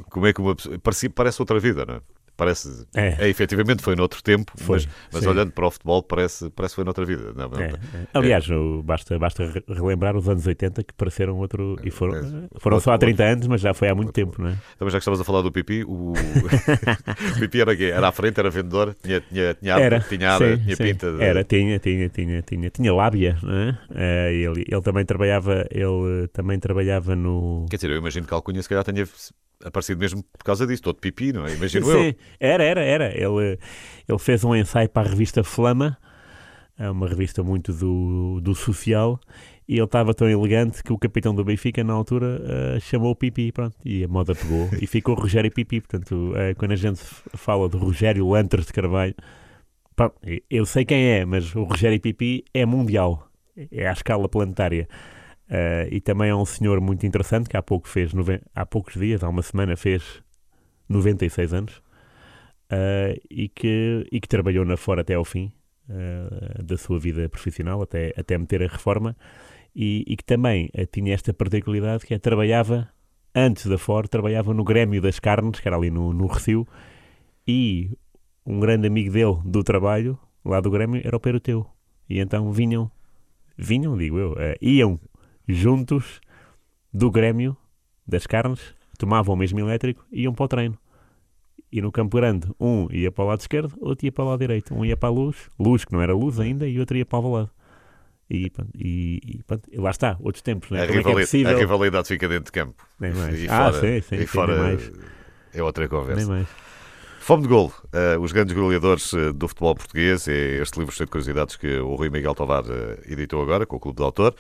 como 0.10 0.28
é 0.28 0.34
que 0.34 0.42
uma 0.42 0.56
pessoa 0.56 0.80
parece, 0.80 1.10
parece 1.10 1.42
outra 1.42 1.60
vida, 1.60 1.86
não 1.86 1.96
é? 1.96 2.02
Parece, 2.38 2.86
É. 2.96 3.16
é, 3.26 3.30
efetivamente 3.30 3.82
foi 3.82 3.96
noutro 3.96 4.22
tempo, 4.22 4.52
Foi, 4.58 4.76
mas, 4.78 4.90
mas 5.14 5.26
olhando 5.26 5.52
para 5.52 5.66
o 5.68 5.72
futebol 5.72 6.04
parece, 6.04 6.50
parece 6.50 6.74
que 6.74 6.76
foi 6.76 6.84
noutra 6.84 7.06
vida. 7.06 7.32
Não, 7.36 7.48
não- 7.48 7.60
É, 7.60 7.68
é. 7.70 8.08
Aliás, 8.14 8.50
o- 8.50 8.84
basta, 8.84 9.18
basta 9.18 9.46
re- 9.46 9.64
relembrar 9.70 10.16
os 10.18 10.28
anos 10.28 10.46
80 10.46 10.84
que 10.84 10.94
pareceram 10.94 11.38
outro. 11.38 11.78
E 11.84 11.90
foram, 11.90 12.16
É, 12.16 12.60
foram 12.60 12.80
só 12.80 12.92
há 12.92 12.94
outro- 12.96 13.08
30 13.08 13.24
anos, 13.24 13.48
mas 13.48 13.62
já 13.62 13.74
foi 13.74 13.88
há 13.88 13.96
muito 13.96 14.12
tempo, 14.12 14.42
não 14.42 14.50
é? 14.50 14.58
Também 14.78 14.92
já 14.92 14.98
que 14.98 15.02
estavas 15.02 15.22
a 15.22 15.24
falar 15.24 15.42
do 15.42 15.52
Pipi, 15.52 15.84
o, 15.86 16.12
o 16.12 16.14
Pipi 17.40 17.62
era 17.62 17.76
quê? 17.76 17.86
Era 17.86 18.08
à 18.10 18.12
frente, 18.12 18.40
era 18.40 18.50
vendedor, 18.50 18.96
tinha, 19.02 19.22
tinha, 19.22 19.54
tinha, 19.54 19.74
Era. 19.80 20.00
tinha, 20.02 20.38
sim, 20.38 20.58
tinha 20.64 20.76
sim. 20.76 20.84
pinta 20.84 21.12
de... 21.14 21.24
Era, 21.24 21.44
tinha, 21.44 21.80
tinha, 21.80 22.10
tinha, 22.10 22.42
tinha, 22.42 22.70
tinha 22.70 22.94
lábia, 22.94 23.38
não 23.42 23.54
é? 23.54 24.34
Ele, 24.34 24.66
ele 24.70 24.82
também 24.82 25.06
trabalhava, 25.06 25.66
ele 25.72 26.28
também 26.34 26.60
trabalhava 26.60 27.16
no. 27.16 27.66
Quer 27.70 27.78
dizer, 27.78 27.92
eu 27.92 27.98
imagino 27.98 28.28
que 28.28 28.34
Alcunha 28.34 28.62
se 28.62 28.68
calhar 28.70 28.84
tenha 28.84 29.08
aparecido 29.66 30.00
mesmo 30.00 30.24
por 30.24 30.44
causa 30.44 30.66
disso, 30.66 30.84
todo 30.84 31.00
pipi, 31.00 31.34
não 31.34 31.46
é? 31.46 31.54
Imagino 31.54 31.86
Sim, 31.92 32.08
eu. 32.08 32.16
era, 32.40 32.64
era, 32.64 32.82
era. 32.82 33.08
Ele, 33.18 33.60
ele 34.08 34.20
fez 34.20 34.44
um 34.44 34.56
ensaio 34.56 34.88
para 34.90 35.08
a 35.08 35.12
revista 35.12 35.44
Flama, 35.44 35.98
é 36.78 36.90
uma 36.90 37.08
revista 37.08 37.44
muito 37.44 37.74
do, 37.74 38.40
do 38.42 38.54
social, 38.54 39.20
e 39.68 39.76
ele 39.76 39.84
estava 39.84 40.14
tão 40.14 40.30
elegante 40.30 40.84
que 40.84 40.94
o 40.94 40.98
capitão 40.98 41.34
do 41.34 41.44
Benfica, 41.44 41.84
na 41.84 41.94
altura, 41.94 42.40
uh, 42.78 42.80
chamou 42.80 43.12
o 43.12 43.16
Pipi, 43.16 43.52
pronto, 43.52 43.76
e 43.84 44.04
a 44.04 44.08
moda 44.08 44.36
pegou, 44.36 44.70
e 44.80 44.86
ficou 44.86 45.16
Rogério 45.16 45.52
Pipi. 45.52 45.82
Portanto, 45.82 46.34
uh, 46.34 46.56
quando 46.58 46.72
a 46.74 46.76
gente 46.76 47.02
fala 47.34 47.68
de 47.68 47.78
Rogério 47.78 48.30
Lantres 48.30 48.68
de 48.68 48.74
Carvalho, 48.74 49.16
pronto, 49.96 50.16
eu 50.50 50.66
sei 50.66 50.86
quem 50.86 51.04
é, 51.04 51.26
mas 51.26 51.56
o 51.56 51.64
Rogério 51.64 52.00
Pipi 52.00 52.46
é 52.54 52.66
mundial, 52.66 53.28
é 53.72 53.88
à 53.88 53.94
escala 53.94 54.30
planetária. 54.30 54.88
Uh, 55.50 55.86
e 55.92 56.02
também 56.02 56.30
é 56.30 56.36
um 56.36 56.46
senhor 56.46 56.82
muito 56.82 57.06
interessante 57.06 57.48
que 57.48 57.56
há 57.56 57.62
pouco 57.62 57.88
fez, 57.88 58.12
há 58.54 58.66
poucos 58.66 58.96
dias, 58.96 59.24
há 59.24 59.30
uma 59.30 59.44
semana, 59.44 59.76
fez 59.78 60.24
96 60.90 61.54
anos 61.54 61.78
uh, 62.72 63.20
e, 63.30 63.48
que, 63.48 64.08
e 64.12 64.20
que 64.20 64.28
trabalhou 64.28 64.66
na 64.66 64.76
Fora 64.76 65.02
até 65.02 65.14
ao 65.14 65.24
fim 65.24 65.52
uh, 65.88 66.64
da 66.64 66.78
sua 66.78 67.00
vida 67.00 67.30
profissional, 67.30 67.82
até, 67.82 68.12
até 68.18 68.38
meter 68.38 68.64
a 68.64 68.68
reforma, 68.68 69.16
e, 69.76 70.04
e 70.08 70.18
que 70.18 70.24
também 70.24 70.70
tinha 70.92 71.14
esta 71.14 71.32
particularidade 71.34 72.06
que 72.06 72.14
é 72.14 72.20
trabalhava 72.20 72.90
antes 73.36 73.68
da 73.68 73.78
Ford, 73.78 74.10
trabalhava 74.10 74.54
no 74.54 74.64
Grêmio 74.64 75.02
das 75.02 75.20
Carnes, 75.20 75.60
que 75.60 75.68
era 75.68 75.78
ali 75.78 75.92
no, 75.92 76.12
no 76.12 76.26
Recio, 76.26 76.68
e 77.48 77.92
um 78.46 78.60
grande 78.60 78.88
amigo 78.88 79.12
dele 79.12 79.38
do 79.46 79.64
trabalho, 79.64 80.18
lá 80.44 80.60
do 80.60 80.72
Grêmio, 80.72 81.02
era 81.04 81.16
o 81.16 81.20
Peruteu. 81.20 81.68
E 82.10 82.20
então 82.20 82.52
vinham, 82.52 82.90
vinham, 83.58 83.98
digo 83.98 84.18
eu, 84.18 84.36
iam 84.62 85.00
juntos 85.48 86.20
do 86.94 87.12
Grêmio 87.12 87.56
das 88.08 88.26
Carnes, 88.28 88.74
tomavam 88.98 89.36
o 89.36 89.38
mesmo 89.38 89.60
elétrico 89.60 90.06
e 90.12 90.24
iam 90.24 90.34
para 90.34 90.46
o 90.46 90.48
treino. 90.48 90.78
E 91.72 91.82
no 91.82 91.92
Campo 91.92 92.16
Grande, 92.18 92.48
um 92.60 92.88
ia 92.92 93.12
para 93.12 93.24
o 93.24 93.28
lado 93.28 93.42
esquerdo, 93.42 93.74
outro 93.82 94.06
ia 94.06 94.12
para 94.12 94.24
o 94.24 94.28
lado 94.30 94.40
direito. 94.40 94.74
Um 94.74 94.86
ia 94.86 94.96
para 94.96 95.10
a 95.10 95.12
luz, 95.12 95.50
luz 95.60 95.84
que 95.84 95.92
não 95.92 96.02
era 96.02 96.14
luz 96.14 96.40
ainda, 96.40 96.68
e 96.68 96.80
outro 96.80 96.96
ia 96.96 97.06
para 97.06 97.20
o 97.20 97.32
lado. 97.32 97.52
E, 98.30 98.52
e, 98.76 99.44
e, 99.72 99.78
lá 99.78 99.92
está, 99.92 100.18
outros 100.20 100.42
tempos. 100.42 100.72
Né? 100.72 100.82
A, 100.82 100.86
rivalidade, 100.86 101.38
é 101.38 101.52
é 101.52 101.54
a 101.54 101.58
rivalidade 101.58 102.08
fica 102.08 102.28
dentro 102.28 102.46
de 102.46 102.52
campo. 102.52 102.88
Nem 103.00 103.14
mais. 103.14 103.44
E 103.44 103.48
ah, 103.50 103.72
fora, 103.72 103.82
sim, 103.82 104.02
sim, 104.02 104.16
e 104.16 104.26
fora 104.26 104.54
nem 104.54 104.64
mais. 104.64 104.92
é 105.54 105.62
outra 105.62 105.88
conversa. 105.88 106.22
Nem 106.22 106.26
mais. 106.26 106.48
Fome 107.20 107.42
de 107.42 107.50
Gol, 107.50 107.74
uh, 107.86 108.20
os 108.22 108.32
grandes 108.32 108.56
goleadores 108.56 109.12
uh, 109.14 109.34
do 109.34 109.48
futebol 109.48 109.76
português, 109.76 110.28
é 110.28 110.62
este 110.62 110.78
livro 110.78 110.94
cheio 110.94 111.08
de 111.08 111.12
curiosidades 111.12 111.56
que 111.56 111.80
o 111.80 111.96
Rui 111.96 112.10
Miguel 112.10 112.36
Tovar 112.36 112.64
uh, 112.64 113.02
editou 113.08 113.42
agora 113.42 113.66
com 113.66 113.76
o 113.78 113.80
Clube 113.80 113.98
do 113.98 114.04
Autor 114.04 114.36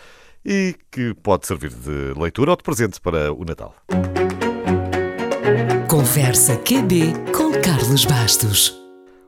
e 0.45 0.75
que 0.91 1.13
pode 1.15 1.47
servir 1.47 1.71
de 1.71 2.13
leitura 2.15 2.51
ou 2.51 2.57
de 2.57 2.63
presente 2.63 3.01
para 3.01 3.33
o 3.33 3.43
Natal. 3.43 3.75
Conversa 5.89 6.55
QB 6.57 7.31
com 7.35 7.51
Carlos 7.61 8.05
Bastos. 8.05 8.79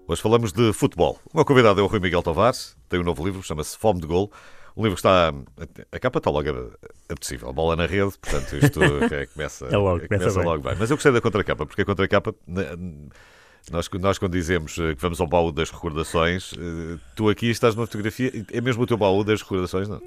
Hoje 0.07 0.21
falamos 0.21 0.53
de 0.53 0.71
futebol. 0.73 1.19
O 1.33 1.37
meu 1.37 1.43
convidado 1.43 1.79
é 1.79 1.83
o 1.83 1.87
Rui 1.87 1.99
Miguel 1.99 2.21
Tavares, 2.21 2.77
tem 2.87 2.99
um 2.99 3.03
novo 3.03 3.25
livro, 3.25 3.41
chama-se 3.41 3.77
Fome 3.77 3.99
de 3.99 4.07
Gol. 4.07 4.31
Um 4.75 4.83
livro 4.83 4.95
que 4.95 4.99
está. 4.99 5.33
A 5.91 5.99
capa 5.99 6.19
está 6.19 6.29
logo 6.29 6.47
apetecível, 7.09 7.51
bola 7.51 7.75
na 7.75 7.87
rede, 7.87 8.13
portanto 8.21 8.55
isto 8.55 8.79
é, 9.11 9.25
começa, 9.25 9.65
é 9.65 9.75
logo, 9.75 10.07
começa, 10.07 10.29
começa 10.29 10.41
logo 10.41 10.63
bem. 10.63 10.75
Mas 10.77 10.91
eu 10.91 10.97
gostei 10.97 11.11
da 11.11 11.19
contracapa, 11.19 11.65
porque 11.65 11.81
a 11.81 11.85
contracapa. 11.85 12.35
Nós, 13.71 13.89
nós, 13.99 14.17
quando 14.17 14.31
dizemos 14.31 14.77
eh, 14.77 14.95
que 14.95 15.01
vamos 15.01 15.19
ao 15.19 15.27
baú 15.27 15.51
das 15.51 15.69
recordações, 15.71 16.53
eh, 16.53 16.97
tu 17.17 17.27
aqui 17.27 17.49
estás 17.49 17.75
numa 17.75 17.85
fotografia, 17.85 18.31
é 18.53 18.61
mesmo 18.61 18.83
o 18.83 18.85
teu 18.85 18.95
baú 18.95 19.25
das 19.25 19.41
recordações, 19.41 19.89
não? 19.89 20.01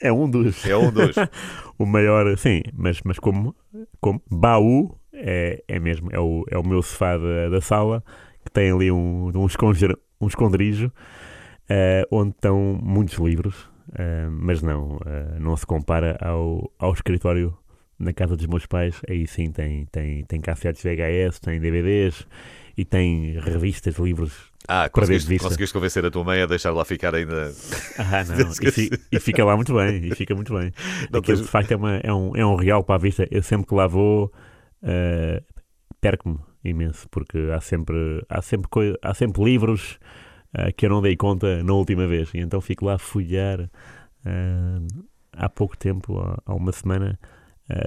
É 0.00 0.12
um 0.12 0.28
dos. 0.28 0.66
É 0.66 0.76
um 0.76 0.90
dos. 0.90 1.16
o 1.78 1.86
maior, 1.86 2.36
sim, 2.36 2.62
mas, 2.72 3.00
mas 3.04 3.18
como, 3.18 3.54
como 4.00 4.22
baú 4.30 4.98
é, 5.12 5.62
é 5.68 5.78
mesmo, 5.78 6.10
é 6.12 6.18
o, 6.18 6.44
é 6.50 6.58
o 6.58 6.66
meu 6.66 6.82
sofá 6.82 7.16
da, 7.16 7.48
da 7.48 7.60
sala, 7.60 8.02
que 8.44 8.50
tem 8.50 8.72
ali 8.72 8.90
um, 8.90 9.30
um, 9.34 9.46
esconder, 9.46 9.96
um 10.20 10.26
esconderijo, 10.26 10.88
uh, 10.88 12.06
onde 12.10 12.30
estão 12.30 12.78
muitos 12.82 13.16
livros, 13.18 13.64
uh, 13.90 14.30
mas 14.30 14.60
não, 14.62 14.96
uh, 14.96 15.40
não 15.40 15.56
se 15.56 15.66
compara 15.66 16.18
ao, 16.20 16.70
ao 16.78 16.92
escritório 16.92 17.56
na 17.98 18.12
casa 18.12 18.36
dos 18.36 18.46
meus 18.46 18.66
pais. 18.66 19.00
Aí 19.08 19.26
sim 19.26 19.50
tem, 19.50 19.86
tem, 19.86 20.24
tem 20.24 20.40
cassetes 20.40 20.82
VHS, 20.82 21.38
tem 21.40 21.60
DVDs 21.60 22.26
e 22.76 22.84
tem 22.84 23.38
revistas, 23.38 23.96
livros 23.96 24.52
ah, 24.66 24.88
conseguiste, 24.88 25.38
conseguiste 25.38 25.74
convencer 25.74 26.04
a 26.06 26.10
tua 26.10 26.24
mãe 26.24 26.40
a 26.40 26.46
deixar 26.46 26.72
lá 26.72 26.84
ficar 26.84 27.14
ainda. 27.14 27.52
Ah, 27.98 28.24
não. 28.28 28.50
e, 28.50 28.70
fi, 28.70 28.90
e, 29.12 29.20
fica 29.20 29.44
lá 29.44 29.56
muito 29.56 29.74
bem. 29.74 30.06
E 30.06 30.14
fica 30.14 30.34
muito 30.34 30.54
bem. 30.54 30.72
Não 31.10 31.20
Aquilo, 31.20 31.42
de 31.42 31.48
facto, 31.48 31.72
é, 31.72 31.76
uma, 31.76 31.96
é, 31.96 32.12
um, 32.12 32.34
é 32.34 32.46
um 32.46 32.54
real 32.56 32.82
para 32.82 32.94
a 32.94 32.98
vista. 32.98 33.28
Eu 33.30 33.42
sempre 33.42 33.66
que 33.66 33.74
lá 33.74 33.86
vou, 33.86 34.32
uh, 34.82 35.44
perco-me 36.00 36.38
imenso, 36.64 37.06
porque 37.10 37.38
há 37.54 37.60
sempre, 37.60 38.24
há 38.26 38.40
sempre, 38.40 38.98
há 39.02 39.12
sempre 39.12 39.44
livros 39.44 39.98
uh, 40.54 40.72
que 40.74 40.86
eu 40.86 40.90
não 40.90 41.02
dei 41.02 41.14
conta 41.14 41.62
na 41.62 41.74
última 41.74 42.06
vez. 42.06 42.32
E 42.32 42.38
então 42.38 42.58
fico 42.60 42.86
lá 42.86 42.94
a 42.94 42.98
folhear. 42.98 43.60
Uh, 44.24 45.04
há 45.32 45.48
pouco 45.48 45.76
tempo, 45.76 46.18
há, 46.18 46.38
há 46.46 46.54
uma 46.54 46.72
semana, 46.72 47.18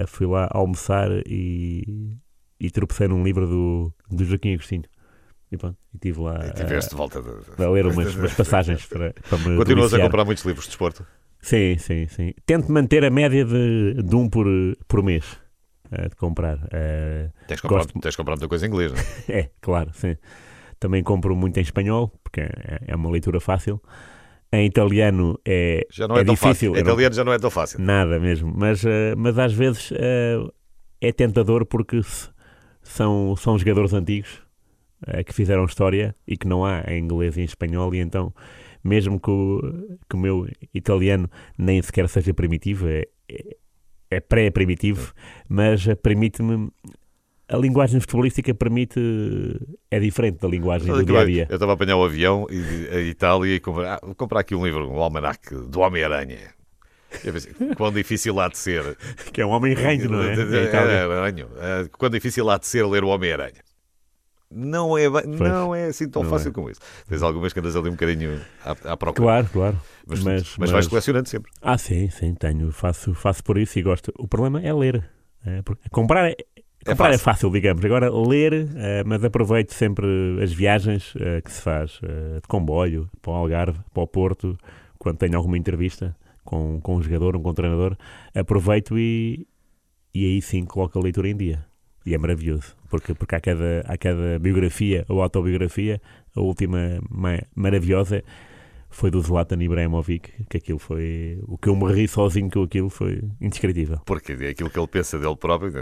fui 0.06 0.26
lá 0.26 0.48
almoçar 0.52 1.08
e, 1.26 2.16
e 2.60 2.70
tropecei 2.70 3.08
num 3.08 3.24
livro 3.24 3.48
do, 3.48 3.92
do 4.08 4.24
Joaquim 4.24 4.54
Agostinho. 4.54 4.84
E 5.50 5.56
pronto, 5.56 5.78
estive 5.94 6.20
lá 6.20 6.46
e 6.46 6.52
tiveste 6.52 6.94
uh, 6.94 6.96
volta 6.96 7.22
de... 7.22 7.64
a 7.64 7.70
ler 7.70 7.86
umas, 7.86 8.14
umas 8.14 8.34
passagens 8.34 8.84
para, 8.84 9.14
para 9.28 9.38
me 9.38 9.56
Continuas 9.56 9.94
a 9.94 10.00
comprar 10.00 10.24
muitos 10.24 10.44
livros 10.44 10.64
de 10.64 10.70
desporto? 10.70 11.06
Sim, 11.40 11.78
sim, 11.78 12.06
sim. 12.08 12.34
Tento 12.44 12.70
manter 12.70 13.04
a 13.04 13.10
média 13.10 13.44
de, 13.44 13.94
de 14.02 14.16
um 14.16 14.28
por, 14.28 14.46
por 14.86 15.02
mês 15.02 15.24
uh, 15.90 16.08
de 16.08 16.16
comprar. 16.16 16.56
Uh, 16.56 17.32
tens, 17.46 17.60
comprado, 17.60 17.84
gosto... 17.84 18.00
tens 18.00 18.16
comprado 18.16 18.38
muita 18.38 18.48
coisa 18.48 18.66
em 18.66 18.68
inglês, 18.68 18.92
não 18.92 18.98
é? 18.98 19.38
é, 19.40 19.50
claro, 19.60 19.90
sim. 19.94 20.16
Também 20.78 21.02
compro 21.02 21.34
muito 21.34 21.56
em 21.56 21.62
espanhol, 21.62 22.12
porque 22.22 22.40
é, 22.40 22.80
é 22.86 22.96
uma 22.96 23.10
leitura 23.10 23.40
fácil. 23.40 23.80
Em 24.52 24.66
italiano 24.66 25.38
é, 25.44 25.86
já 25.90 26.06
não 26.06 26.16
é, 26.16 26.20
é 26.20 26.24
tão 26.24 26.34
difícil. 26.34 26.72
Fácil. 26.72 26.76
Em 26.76 26.80
italiano 26.80 27.14
já 27.14 27.24
não 27.24 27.32
é 27.32 27.38
tão 27.38 27.50
fácil. 27.50 27.80
Nada 27.80 28.18
mesmo. 28.18 28.52
Mas, 28.54 28.84
uh, 28.84 29.14
mas 29.16 29.38
às 29.38 29.52
vezes 29.52 29.92
é 31.00 31.12
tentador 31.12 31.64
porque 31.64 32.00
são, 32.82 33.36
são 33.36 33.58
jogadores 33.58 33.92
antigos 33.92 34.47
que 35.26 35.32
fizeram 35.32 35.64
história 35.64 36.14
e 36.26 36.36
que 36.36 36.46
não 36.46 36.64
há 36.64 36.82
em 36.88 36.98
inglês 36.98 37.36
e 37.36 37.40
em 37.40 37.44
espanhol, 37.44 37.94
e 37.94 37.98
então, 37.98 38.32
mesmo 38.82 39.20
que 39.20 39.30
o, 39.30 39.60
que 40.08 40.16
o 40.16 40.18
meu 40.18 40.48
italiano 40.74 41.30
nem 41.56 41.80
sequer 41.82 42.08
seja 42.08 42.34
primitivo, 42.34 42.88
é, 42.88 43.04
é, 43.28 43.56
é 44.10 44.20
pré-primitivo, 44.20 45.12
mas 45.48 45.86
permite-me 46.02 46.70
a 47.48 47.56
linguagem 47.56 47.98
futebolística 47.98 48.54
permite. 48.54 49.00
é 49.90 49.98
diferente 49.98 50.38
da 50.38 50.48
linguagem 50.48 50.92
do 50.92 51.04
dia 51.04 51.20
a 51.20 51.24
dia. 51.24 51.46
Eu 51.48 51.54
estava 51.54 51.72
a 51.72 51.74
apanhar 51.74 51.96
o 51.96 52.04
avião 52.04 52.46
e 52.50 52.94
a 52.94 53.00
Itália 53.00 53.54
e 53.54 53.60
comprar, 53.60 53.94
ah, 53.94 54.00
vou 54.02 54.14
comprar 54.14 54.40
aqui 54.40 54.54
um 54.54 54.64
livro, 54.64 54.86
um 54.86 55.00
almanac 55.00 55.54
do 55.54 55.80
Homem-Aranha. 55.80 56.58
Pensei, 57.22 57.54
quão 57.74 57.90
difícil 57.90 58.38
há 58.38 58.48
de 58.48 58.58
ser. 58.58 58.98
Que 59.32 59.40
é 59.40 59.46
um 59.46 59.50
Homem-Ranho, 59.50 60.10
não 60.10 60.22
é? 60.22 60.34
é, 60.34 61.80
é, 61.80 61.84
é 61.84 61.88
quão 61.88 62.10
difícil 62.10 62.50
há 62.50 62.58
de 62.58 62.66
ser 62.66 62.84
ler 62.86 63.02
o 63.02 63.08
Homem-Aranha 63.08 63.67
não 64.50 64.96
é, 64.96 65.08
não 65.26 65.74
é 65.74 65.86
assim 65.86 66.08
tão 66.08 66.24
fácil 66.24 66.50
é. 66.50 66.52
como 66.52 66.70
isso. 66.70 66.80
Tens 67.08 67.22
algumas 67.22 67.52
que 67.52 67.60
andas 67.60 67.76
ali 67.76 67.88
um 67.88 67.92
bocadinho 67.92 68.40
à, 68.64 68.70
à 68.92 68.96
procura. 68.96 69.24
Claro, 69.24 69.48
claro. 69.52 69.80
Mas, 70.06 70.22
mas, 70.22 70.56
mas, 70.58 70.70
vais 70.70 70.86
colecionando 70.86 71.28
sempre. 71.28 71.50
Ah, 71.60 71.76
sim, 71.76 72.08
sim, 72.10 72.34
tenho. 72.34 72.72
Faço, 72.72 73.14
faço 73.14 73.44
por 73.44 73.58
isso 73.58 73.78
e 73.78 73.82
gosto. 73.82 74.12
O 74.18 74.26
problema 74.26 74.60
é 74.62 74.72
ler. 74.72 75.08
É, 75.44 75.62
comprar 75.90 76.30
é, 76.30 76.36
é 76.86 76.90
Comprar 76.90 77.10
é 77.10 77.12
fácil. 77.12 77.14
é 77.14 77.18
fácil, 77.18 77.50
digamos. 77.50 77.84
Agora, 77.84 78.10
ler, 78.10 78.52
uh, 78.52 78.68
mas 79.04 79.22
aproveito 79.22 79.72
sempre 79.72 80.06
as 80.42 80.52
viagens 80.52 81.14
uh, 81.16 81.42
que 81.44 81.52
se 81.52 81.60
faz 81.60 82.00
uh, 82.02 82.40
de 82.40 82.48
comboio, 82.48 83.10
para 83.20 83.32
o 83.32 83.34
Algarve, 83.34 83.78
para 83.92 84.02
o 84.02 84.06
Porto, 84.06 84.56
quando 84.98 85.18
tenho 85.18 85.36
alguma 85.36 85.58
entrevista 85.58 86.16
com, 86.44 86.80
com 86.80 86.96
um 86.96 87.02
jogador, 87.02 87.36
um 87.36 87.42
com 87.42 87.50
um 87.50 87.54
treinador, 87.54 87.96
aproveito 88.34 88.98
e, 88.98 89.46
e 90.14 90.24
aí 90.24 90.42
sim 90.42 90.64
coloco 90.64 90.98
a 90.98 91.02
leitura 91.02 91.28
em 91.28 91.36
dia. 91.36 91.66
E 92.08 92.14
é 92.14 92.18
maravilhoso, 92.18 92.74
porque, 92.88 93.12
porque 93.12 93.34
há, 93.34 93.40
cada, 93.40 93.84
há 93.86 93.98
cada 93.98 94.38
biografia 94.38 95.04
ou 95.10 95.20
autobiografia, 95.20 96.00
a 96.34 96.40
última 96.40 96.78
maravilhosa 97.54 98.24
foi 98.90 99.10
do 99.10 99.20
Zlatan 99.20 99.62
Ibrahimovic, 99.62 100.46
que 100.48 100.56
aquilo 100.56 100.78
foi. 100.78 101.38
O 101.46 101.58
que 101.58 101.68
eu 101.68 101.76
me 101.76 101.92
ri 101.92 102.08
sozinho 102.08 102.50
com 102.50 102.62
aquilo 102.62 102.88
foi 102.88 103.22
indescritível. 103.40 104.00
Porque 104.04 104.32
é 104.32 104.48
aquilo 104.48 104.70
que 104.70 104.78
ele 104.78 104.88
pensa 104.88 105.18
dele 105.18 105.36
próprio. 105.36 105.72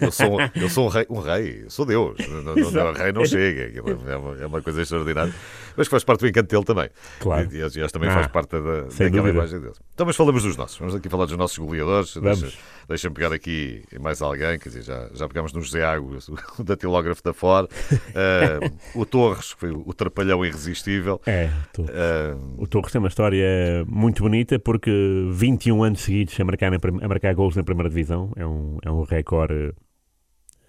Eu 0.00 0.10
sou, 0.10 0.40
eu 0.54 0.68
sou 0.68 0.86
um, 0.86 0.88
rei, 0.88 1.06
um 1.08 1.20
rei, 1.20 1.64
sou 1.68 1.84
Deus. 1.84 2.16
Não, 2.28 2.92
rei 2.92 3.12
não 3.12 3.24
chega. 3.24 3.72
É 4.06 4.16
uma, 4.16 4.36
é 4.36 4.46
uma 4.46 4.62
coisa 4.62 4.82
extraordinária. 4.82 5.34
Mas 5.76 5.88
faz 5.88 6.02
parte 6.02 6.20
do 6.20 6.28
encanto 6.28 6.48
dele 6.48 6.64
também. 6.64 6.90
Claro. 7.20 7.48
E, 7.52 7.58
e, 7.58 7.84
e 7.84 7.88
também 7.88 8.08
ah, 8.08 8.14
faz 8.14 8.26
parte 8.28 8.50
da, 8.50 8.58
daquela 8.58 9.10
dúvida. 9.10 9.28
imagem 9.30 9.60
dele. 9.60 9.74
Então, 9.94 10.06
mas 10.06 10.16
falamos 10.16 10.42
dos 10.42 10.56
nossos. 10.56 10.78
Vamos 10.78 10.94
aqui 10.94 11.08
falar 11.08 11.26
dos 11.26 11.36
nossos 11.36 11.58
goleadores. 11.58 12.14
Vamos. 12.14 12.40
Deixa, 12.40 12.58
deixa-me 12.88 13.14
pegar 13.14 13.32
aqui 13.32 13.84
mais 14.00 14.22
alguém. 14.22 14.58
Quer 14.58 14.70
dizer, 14.70 14.82
já, 14.82 15.10
já 15.12 15.28
pegámos 15.28 15.52
no 15.52 15.60
José 15.60 15.84
Águas, 15.84 16.28
o 16.58 16.64
datilógrafo 16.64 17.22
da 17.22 17.34
Ford. 17.34 17.68
Uh, 17.92 18.74
o 18.98 19.04
Torres, 19.04 19.52
que 19.52 19.60
foi 19.60 19.70
o 19.70 19.92
trapalhão 19.92 20.44
irresistível. 20.44 21.20
É, 21.26 21.50
uh, 21.78 22.45
o 22.56 22.66
Torres 22.66 22.92
tem 22.92 22.98
uma 22.98 23.08
história 23.08 23.84
muito 23.88 24.22
bonita 24.22 24.58
porque 24.58 24.90
21 25.30 25.82
anos 25.82 26.00
seguidos 26.00 26.38
a 26.38 26.44
marcar, 26.44 26.70
na, 26.70 26.78
a 27.02 27.08
marcar 27.08 27.34
gols 27.34 27.56
na 27.56 27.64
primeira 27.64 27.88
divisão 27.88 28.32
é 28.36 28.46
um, 28.46 28.78
é 28.84 28.90
um 28.90 29.02
recorde 29.02 29.74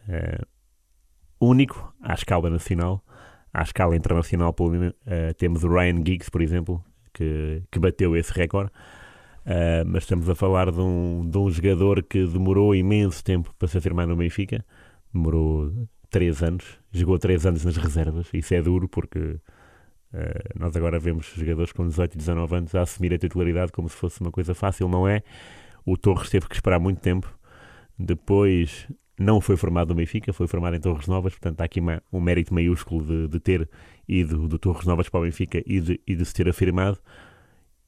Uh, 0.07 0.45
único 1.39 1.93
à 2.01 2.13
escala 2.13 2.49
nacional. 2.49 3.03
À 3.53 3.61
escala 3.61 3.95
internacional, 3.95 4.55
uh, 4.59 5.33
temos 5.37 5.63
o 5.63 5.67
Ryan 5.67 5.97
Giggs, 5.97 6.29
por 6.29 6.41
exemplo, 6.41 6.83
que, 7.13 7.63
que 7.71 7.79
bateu 7.79 8.15
esse 8.15 8.31
recorde. 8.33 8.71
Uh, 9.45 9.83
mas 9.85 10.03
estamos 10.03 10.29
a 10.29 10.35
falar 10.35 10.71
de 10.71 10.79
um, 10.79 11.27
de 11.29 11.37
um 11.37 11.49
jogador 11.49 12.03
que 12.03 12.25
demorou 12.25 12.75
imenso 12.75 13.23
tempo 13.23 13.53
para 13.57 13.67
se 13.67 13.77
afirmar 13.77 14.07
no 14.07 14.15
Benfica. 14.15 14.65
Demorou 15.13 15.71
3 16.09 16.43
anos, 16.43 16.65
jogou 16.91 17.17
3 17.17 17.45
anos 17.45 17.65
nas 17.65 17.77
reservas. 17.77 18.27
Isso 18.33 18.53
é 18.53 18.61
duro 18.61 18.87
porque 18.87 19.39
uh, 20.13 20.59
nós 20.59 20.75
agora 20.75 20.99
vemos 20.99 21.33
jogadores 21.35 21.71
com 21.71 21.87
18 21.87 22.15
e 22.15 22.17
19 22.17 22.55
anos 22.55 22.75
a 22.75 22.81
assumir 22.81 23.13
a 23.13 23.17
titularidade 23.17 23.71
como 23.71 23.89
se 23.89 23.95
fosse 23.95 24.21
uma 24.21 24.31
coisa 24.31 24.53
fácil. 24.53 24.87
Não 24.87 25.07
é. 25.07 25.23
O 25.85 25.97
Torres 25.97 26.29
teve 26.29 26.47
que 26.47 26.55
esperar 26.55 26.79
muito 26.79 26.99
tempo. 26.99 27.33
Depois 27.97 28.87
não 29.19 29.41
foi 29.41 29.57
formado 29.57 29.89
no 29.89 29.95
Benfica, 29.95 30.31
foi 30.31 30.47
formado 30.47 30.75
em 30.75 30.79
Torres 30.79 31.07
Novas, 31.07 31.33
portanto 31.33 31.61
há 31.61 31.65
aqui 31.65 31.79
uma, 31.79 32.03
um 32.13 32.21
mérito 32.21 32.53
maiúsculo 32.53 33.03
de, 33.03 33.27
de 33.27 33.39
ter 33.39 33.67
ido 34.07 34.47
do 34.47 34.59
Torres 34.59 34.85
Novas 34.85 35.09
para 35.09 35.21
o 35.21 35.23
Benfica 35.23 35.63
e 35.65 35.79
de, 35.79 35.99
e 36.05 36.15
de 36.15 36.23
se 36.23 36.33
ter 36.33 36.47
afirmado 36.47 36.99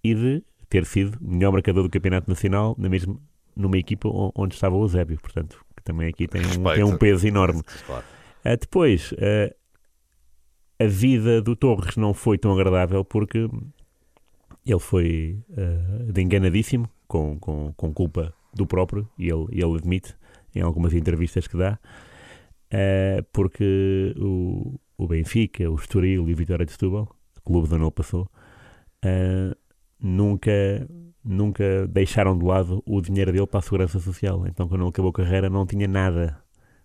e 0.03 0.15
de 0.15 0.43
ter 0.67 0.85
sido 0.85 1.17
melhor 1.21 1.51
marcador 1.51 1.83
do 1.83 1.89
Campeonato 1.89 2.29
Nacional 2.29 2.75
na 2.77 2.89
mesma, 2.89 3.19
numa 3.55 3.77
equipa 3.77 4.09
onde 4.35 4.55
estava 4.55 4.75
o 4.75 4.83
Eusébio, 4.83 5.19
portanto, 5.21 5.59
que 5.75 5.83
também 5.83 6.07
aqui 6.07 6.27
tem 6.27 6.41
um, 6.41 6.73
tem 6.73 6.83
um 6.83 6.97
peso 6.97 7.27
enorme. 7.27 7.61
Claro. 7.85 8.05
Uh, 8.45 8.57
depois, 8.57 9.11
uh, 9.11 9.53
a 10.79 10.87
vida 10.87 11.41
do 11.41 11.55
Torres 11.55 11.97
não 11.97 12.13
foi 12.13 12.37
tão 12.37 12.53
agradável 12.53 13.03
porque 13.03 13.49
ele 14.65 14.79
foi 14.79 15.39
uh, 15.49 16.11
de 16.11 16.21
enganadíssimo, 16.21 16.89
com, 17.07 17.37
com, 17.39 17.73
com 17.75 17.93
culpa 17.93 18.33
do 18.53 18.65
próprio, 18.65 19.09
e 19.17 19.29
ele, 19.29 19.45
ele 19.51 19.75
admite 19.75 20.15
em 20.55 20.61
algumas 20.61 20.93
entrevistas 20.93 21.47
que 21.47 21.57
dá, 21.57 21.79
uh, 22.73 23.23
porque 23.33 24.13
o, 24.17 24.79
o 24.97 25.07
Benfica, 25.07 25.69
o 25.69 25.75
Estoril 25.75 26.29
e 26.29 26.33
o 26.33 26.35
Vitória 26.35 26.65
de 26.65 26.71
Setúbal, 26.71 27.13
clube 27.43 27.67
do 27.67 27.75
ano 27.75 27.91
passou, 27.91 28.29
uh, 29.03 29.55
nunca, 29.99 30.51
nunca 31.23 31.87
deixaram 31.87 32.37
de 32.37 32.45
lado 32.45 32.83
o 32.85 33.01
dinheiro 33.01 33.31
dele 33.31 33.47
para 33.47 33.59
a 33.59 33.63
segurança 33.63 33.99
social. 33.99 34.45
Então, 34.47 34.67
quando 34.67 34.81
ele 34.81 34.89
acabou 34.89 35.09
a 35.09 35.13
carreira, 35.13 35.49
não 35.49 35.65
tinha 35.65 35.87
nada. 35.87 36.39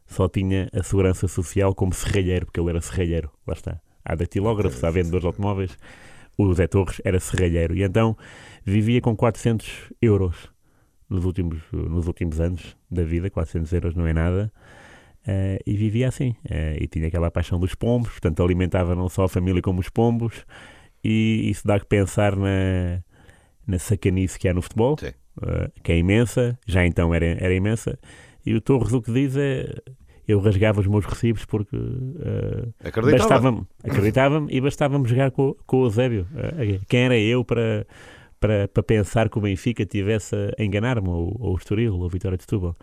Só 0.06 0.28
tinha 0.28 0.68
a 0.72 0.82
segurança 0.82 1.26
social 1.26 1.74
como 1.74 1.92
serralheiro, 1.92 2.46
porque 2.46 2.60
ele 2.60 2.70
era 2.70 2.80
serralheiro. 2.80 3.30
Lá 3.46 3.54
está. 3.54 3.80
Há 4.04 4.14
datilógrafos, 4.14 4.82
há 4.84 4.90
vendedores 4.90 5.22
de 5.22 5.26
automóveis. 5.26 5.76
O 6.36 6.52
Zé 6.52 6.66
Torres 6.66 7.00
era 7.04 7.18
serralheiro. 7.18 7.74
E 7.74 7.82
então 7.82 8.16
vivia 8.64 9.00
com 9.00 9.16
400 9.16 9.92
euros 10.00 10.50
nos 11.08 11.24
últimos, 11.24 11.60
nos 11.72 12.06
últimos 12.06 12.40
anos 12.40 12.76
da 12.90 13.02
vida. 13.02 13.30
400 13.30 13.72
euros 13.72 13.94
não 13.94 14.06
é 14.06 14.12
nada. 14.12 14.52
Uh, 15.22 15.56
e 15.66 15.74
vivia 15.74 16.08
assim. 16.08 16.30
Uh, 16.44 16.76
e 16.78 16.86
tinha 16.86 17.08
aquela 17.08 17.30
paixão 17.30 17.58
dos 17.58 17.74
pombos, 17.74 18.10
portanto 18.10 18.42
alimentava 18.42 18.94
não 18.94 19.08
só 19.08 19.24
a 19.24 19.28
família 19.28 19.62
como 19.62 19.80
os 19.80 19.88
pombos 19.88 20.44
e 21.04 21.50
isso 21.50 21.66
dá 21.66 21.78
que 21.78 21.84
pensar 21.84 22.34
na, 22.34 23.02
na 23.66 23.78
sacanice 23.78 24.38
que 24.38 24.48
há 24.48 24.54
no 24.54 24.62
futebol, 24.62 24.94
uh, 24.94 25.82
que 25.82 25.92
é 25.92 25.98
imensa, 25.98 26.58
já 26.66 26.86
então 26.86 27.14
era, 27.14 27.26
era 27.26 27.54
imensa, 27.54 27.98
e 28.44 28.54
o 28.54 28.60
Torres 28.60 28.92
o 28.92 29.00
que 29.00 29.12
diz 29.12 29.36
é 29.36 29.66
eu 30.26 30.40
rasgava 30.40 30.80
os 30.80 30.86
meus 30.86 31.04
recibos 31.04 31.44
porque 31.44 31.76
uh, 31.76 32.74
acreditava-me 32.82 33.62
acreditava 33.82 34.46
e 34.48 34.60
bastava-me 34.60 35.06
jogar 35.06 35.30
com, 35.30 35.54
com 35.66 35.82
o 35.82 35.84
Eusébio. 35.84 36.26
Uh, 36.32 36.84
quem 36.88 37.00
era 37.00 37.18
eu 37.18 37.44
para, 37.44 37.86
para, 38.40 38.68
para 38.68 38.82
pensar 38.82 39.28
que 39.28 39.36
o 39.36 39.40
Benfica 39.40 39.84
tivesse 39.84 40.34
a 40.58 40.62
enganar-me, 40.62 41.08
ou, 41.08 41.36
ou 41.38 41.52
o 41.52 41.56
Estoril, 41.56 41.94
ou 41.94 42.06
a 42.06 42.08
Vitória 42.08 42.38
de 42.38 42.44
Setúbal. 42.44 42.74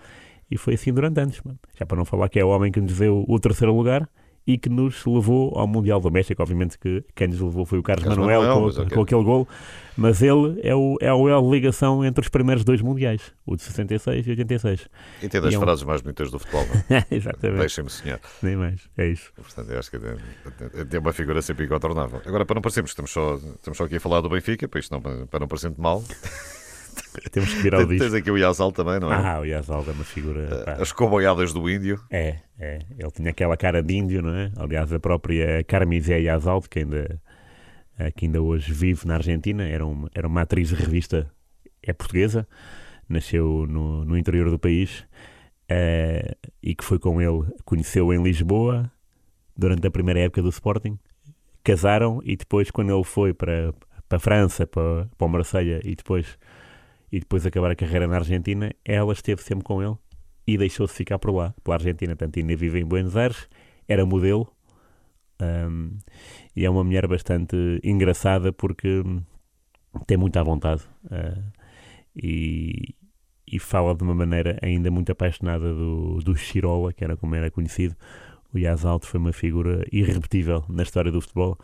E 0.52 0.58
foi 0.58 0.76
assim 0.76 0.94
durante 0.94 1.20
anos. 1.20 1.42
Já 1.80 1.86
para 1.86 1.98
não 1.98 2.06
falar 2.06 2.30
que 2.30 2.40
é 2.40 2.46
o 2.46 2.50
homem 2.50 2.72
que 2.72 2.82
nos 2.82 2.98
deu 2.98 3.26
o 3.28 3.40
terceiro 3.40 3.76
lugar 3.76 4.08
e 4.46 4.58
que 4.58 4.70
nos 4.70 5.06
levou 5.06 5.58
ao 5.58 5.68
Mundial 5.68 6.00
do 6.00 6.12
México. 6.12 6.42
Obviamente 6.42 6.78
que 6.78 7.04
quem 7.16 7.28
nos 7.28 7.40
levou 7.40 7.66
foi 7.66 7.80
o 7.80 7.84
Carlos, 7.84 8.04
Carlos 8.04 8.20
Manuel, 8.20 8.42
Manuel 8.42 8.74
com, 8.74 8.82
okay. 8.82 8.96
com, 8.96 9.02
aquele 9.02 9.24
gol, 9.24 9.48
mas 9.96 10.22
ele 10.22 10.60
é, 10.64 10.76
o, 10.76 10.98
é 11.00 11.08
a 11.08 11.12
elo 11.12 11.54
ligação 11.54 12.04
entre 12.04 12.22
os 12.22 12.30
primeiros 12.30 12.64
dois 12.64 12.82
Mundiais, 12.82 13.34
o 13.46 13.56
de 13.56 13.62
66 13.64 14.28
e 14.28 14.30
86. 14.32 14.88
E 15.22 15.30
tem 15.30 15.42
das 15.42 15.54
e 15.54 15.58
frases 15.58 15.82
é 15.82 15.86
um... 15.86 15.88
mais 15.88 16.02
bonitas 16.02 16.32
do 16.32 16.40
futebol, 16.40 16.66
não 16.68 16.98
é? 16.98 17.06
Exatamente. 17.12 17.60
Deixem-me 17.60 17.90
sonhar. 17.90 18.20
Nem 18.42 18.56
mais, 18.56 18.90
é 18.98 19.08
isso. 19.08 19.32
Portanto, 19.36 19.72
eu 19.72 19.80
acho 19.80 19.92
que 19.92 20.00
tem 20.86 21.00
uma 21.00 21.14
figura 21.14 21.42
sempre 21.42 21.66
incontornável. 21.66 22.22
Agora, 22.26 22.46
para 22.46 22.56
não 22.56 22.62
parecermos, 22.62 22.92
estamos 22.92 23.12
só, 23.12 23.36
estamos 23.36 23.78
só 23.78 23.84
aqui 23.86 23.98
a 23.98 24.00
falar 24.00 24.22
do 24.22 24.30
Benfica, 24.30 24.68
para, 24.68 24.80
isto 24.80 24.92
não, 24.92 25.02
para 25.02 25.40
não 25.40 25.48
parecer 25.48 25.72
mal. 25.78 26.04
Temos 27.32 27.54
que 27.54 27.62
virar 27.62 27.80
o 27.80 27.88
disco. 27.88 28.04
Tens 28.04 28.14
aqui 28.14 28.32
o 28.32 28.38
Yazal 28.38 28.72
também, 28.72 29.00
não 29.00 29.12
é? 29.12 29.16
Ah, 29.16 29.40
o 29.40 29.46
Yazal 29.46 29.84
é 29.88 29.92
uma 29.92 30.04
figura. 30.04 30.64
Pá. 30.66 30.74
As 30.74 30.92
coboiadas 30.92 31.54
do 31.54 31.70
índio. 31.70 32.00
É, 32.10 32.38
é. 32.60 32.80
Ele 32.98 33.12
tinha 33.12 33.30
aquela 33.30 33.58
cara 33.58 33.82
de 33.82 33.96
índio, 33.96 34.22
não 34.22 34.34
é? 34.34 34.52
Aliás, 34.58 34.92
a 34.92 35.00
própria 35.00 35.64
Carmen 35.64 36.00
Zé 36.02 36.20
Yazal, 36.20 36.62
que 36.62 36.80
ainda, 36.80 37.20
eh, 37.98 38.12
que 38.12 38.26
ainda 38.26 38.42
hoje 38.42 38.72
vive 38.72 39.08
na 39.08 39.16
Argentina, 39.16 39.64
era 39.64 39.86
uma, 39.86 40.10
era 40.14 40.28
uma 40.28 40.42
atriz 40.42 40.70
de 40.70 40.76
revista, 40.76 41.30
é 41.84 41.94
portuguesa, 41.94 42.48
nasceu 43.08 43.66
no, 43.68 44.06
no 44.06 44.18
interior 44.18 44.50
do 44.50 44.60
país 44.60 45.06
uh, 45.72 46.36
e 46.62 46.76
que 46.76 46.84
foi 46.84 47.00
com 47.00 47.22
ele, 47.22 47.46
conheceu 47.66 48.14
em 48.14 48.22
Lisboa 48.22 48.92
durante 49.56 49.86
a 49.86 49.92
primeira 49.92 50.22
época 50.22 50.42
do 50.42 50.50
Sporting. 50.50 50.98
Casaram 51.64 52.22
e 52.24 52.36
depois, 52.36 52.72
quando 52.72 52.94
ele 52.94 53.04
foi 53.04 53.34
para, 53.34 53.74
para 54.08 54.18
a 54.18 54.20
França, 54.20 54.66
para, 54.66 55.08
para 55.18 55.28
o 55.28 55.30
Marselha 55.30 55.80
e 55.84 55.96
depois 55.96 56.38
e 57.12 57.20
depois 57.20 57.46
acabar 57.46 57.72
a 57.72 57.76
carreira 57.76 58.08
na 58.08 58.16
Argentina, 58.16 58.74
ela 58.86 59.14
esteve 59.14 59.42
sempre 59.42 59.64
com 59.64 59.82
ele 59.82 59.96
e 60.48 60.58
deixou-se 60.58 60.94
ficar 60.94 61.20
por 61.20 61.32
lá, 61.32 61.54
pela 61.64 61.76
Argentina. 61.76 62.16
Portanto, 62.16 62.40
ainda 62.40 62.56
vive 62.56 62.80
em 62.80 62.86
Buenos 62.86 63.16
Aires, 63.16 63.48
era 63.88 64.06
modelo 64.06 64.52
um, 65.42 65.98
e 66.56 66.66
é 66.66 66.70
uma 66.70 66.84
mulher 66.84 67.08
bastante 67.08 67.56
engraçada 67.84 68.54
porque 68.54 69.04
tem 70.06 70.18
muita 70.18 70.44
vontade 70.44 70.84
uh, 71.06 71.52
e, 72.16 72.96
e, 73.48 73.60
fala 73.60 73.96
de 73.96 74.04
uma 74.04 74.14
maneira 74.14 74.60
ainda 74.62 74.92
muito 74.92 75.12
apaixonada 75.12 75.74
do, 75.74 76.20
do 76.20 76.36
Chirola, 76.36 76.94
que 76.94 77.04
era 77.04 77.18
como 77.18 77.36
era 77.36 77.50
conhecido. 77.50 77.96
O 78.54 78.60
Yazalto 78.60 79.08
foi 79.08 79.20
uma 79.20 79.34
figura 79.34 79.86
irrepetível 79.92 80.64
na 80.70 80.84
história 80.84 81.12
do 81.12 81.22
futebol. 81.22 81.58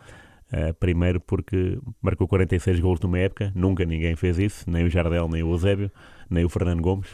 Uh, 0.50 0.72
primeiro 0.74 1.20
porque 1.20 1.78
marcou 2.00 2.26
46 2.26 2.80
gols 2.80 3.00
numa 3.00 3.18
época, 3.18 3.52
nunca 3.54 3.84
ninguém 3.84 4.16
fez 4.16 4.38
isso, 4.38 4.70
nem 4.70 4.84
o 4.84 4.90
Jardel, 4.90 5.28
nem 5.28 5.42
o 5.42 5.52
Eusébio, 5.52 5.90
nem 6.30 6.44
o 6.44 6.48
Fernando 6.48 6.80
Gomes. 6.80 7.10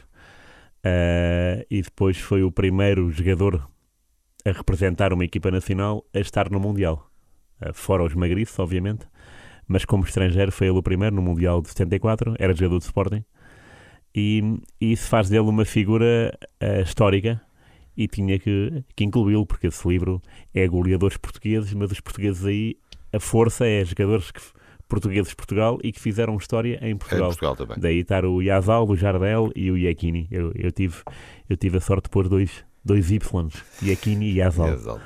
Uh, 0.85 1.67
e 1.69 1.83
depois 1.83 2.17
foi 2.17 2.45
o 2.45 2.53
primeiro 2.53 3.11
jogador 3.11 3.69
a 4.45 4.53
representar 4.53 5.13
uma 5.13 5.25
equipa 5.25 5.51
nacional 5.51 6.05
a 6.15 6.21
estar 6.21 6.49
no 6.49 6.61
Mundial. 6.61 7.11
Uh, 7.61 7.75
fora 7.75 8.05
os 8.05 8.15
magriços, 8.15 8.57
obviamente, 8.61 9.05
mas 9.67 9.85
como 9.85 10.05
estrangeiro 10.05 10.53
foi 10.53 10.69
ele 10.69 10.79
o 10.79 10.83
primeiro 10.83 11.17
no 11.17 11.23
Mundial 11.23 11.61
de 11.61 11.69
74, 11.69 12.37
era 12.39 12.55
jogador 12.55 12.79
de 12.79 12.85
Sporting. 12.85 13.25
E, 14.15 14.61
e 14.81 14.93
isso 14.93 15.09
faz 15.09 15.29
dele 15.29 15.49
uma 15.49 15.65
figura 15.65 16.33
histórica 16.85 17.43
e 17.97 18.09
tinha 18.09 18.39
que, 18.39 18.85
que 18.95 19.05
incluí-lo, 19.05 19.47
porque 19.47 19.69
esse 19.69 19.87
livro 19.89 20.21
é 20.53 20.67
goleadores 20.67 21.17
portugueses, 21.17 21.73
mas 21.75 21.91
os 21.91 22.01
portugueses 22.01 22.45
aí 22.45 22.77
a 23.15 23.21
força 23.21 23.67
é 23.67 23.85
jogadores 23.85 24.31
que, 24.31 24.41
portugueses 24.89 25.31
de 25.31 25.37
Portugal 25.37 25.79
e 25.83 25.93
que 25.93 26.01
fizeram 26.01 26.37
história 26.37 26.79
em 26.83 26.97
Portugal. 26.97 27.27
Em 27.27 27.31
Portugal 27.31 27.57
também. 27.57 27.77
Daí 27.79 27.99
estar 28.01 28.25
o 28.25 28.41
Yazal, 28.43 28.89
o 28.89 28.97
Jardel 28.97 29.51
e 29.55 29.71
o 29.71 29.77
Iacchini. 29.77 30.29
Eu, 30.31 30.53
eu, 30.55 30.71
tive, 30.71 30.97
eu 31.49 31.57
tive 31.57 31.79
a 31.79 31.81
sorte 31.81 32.05
de 32.05 32.11
pôr 32.11 32.29
dois, 32.29 32.65
dois 32.85 33.11
Ys, 33.11 33.21
Iacchini 33.83 34.31
e 34.31 34.39
Yazal. 34.39 34.69
Yazal. 34.69 35.01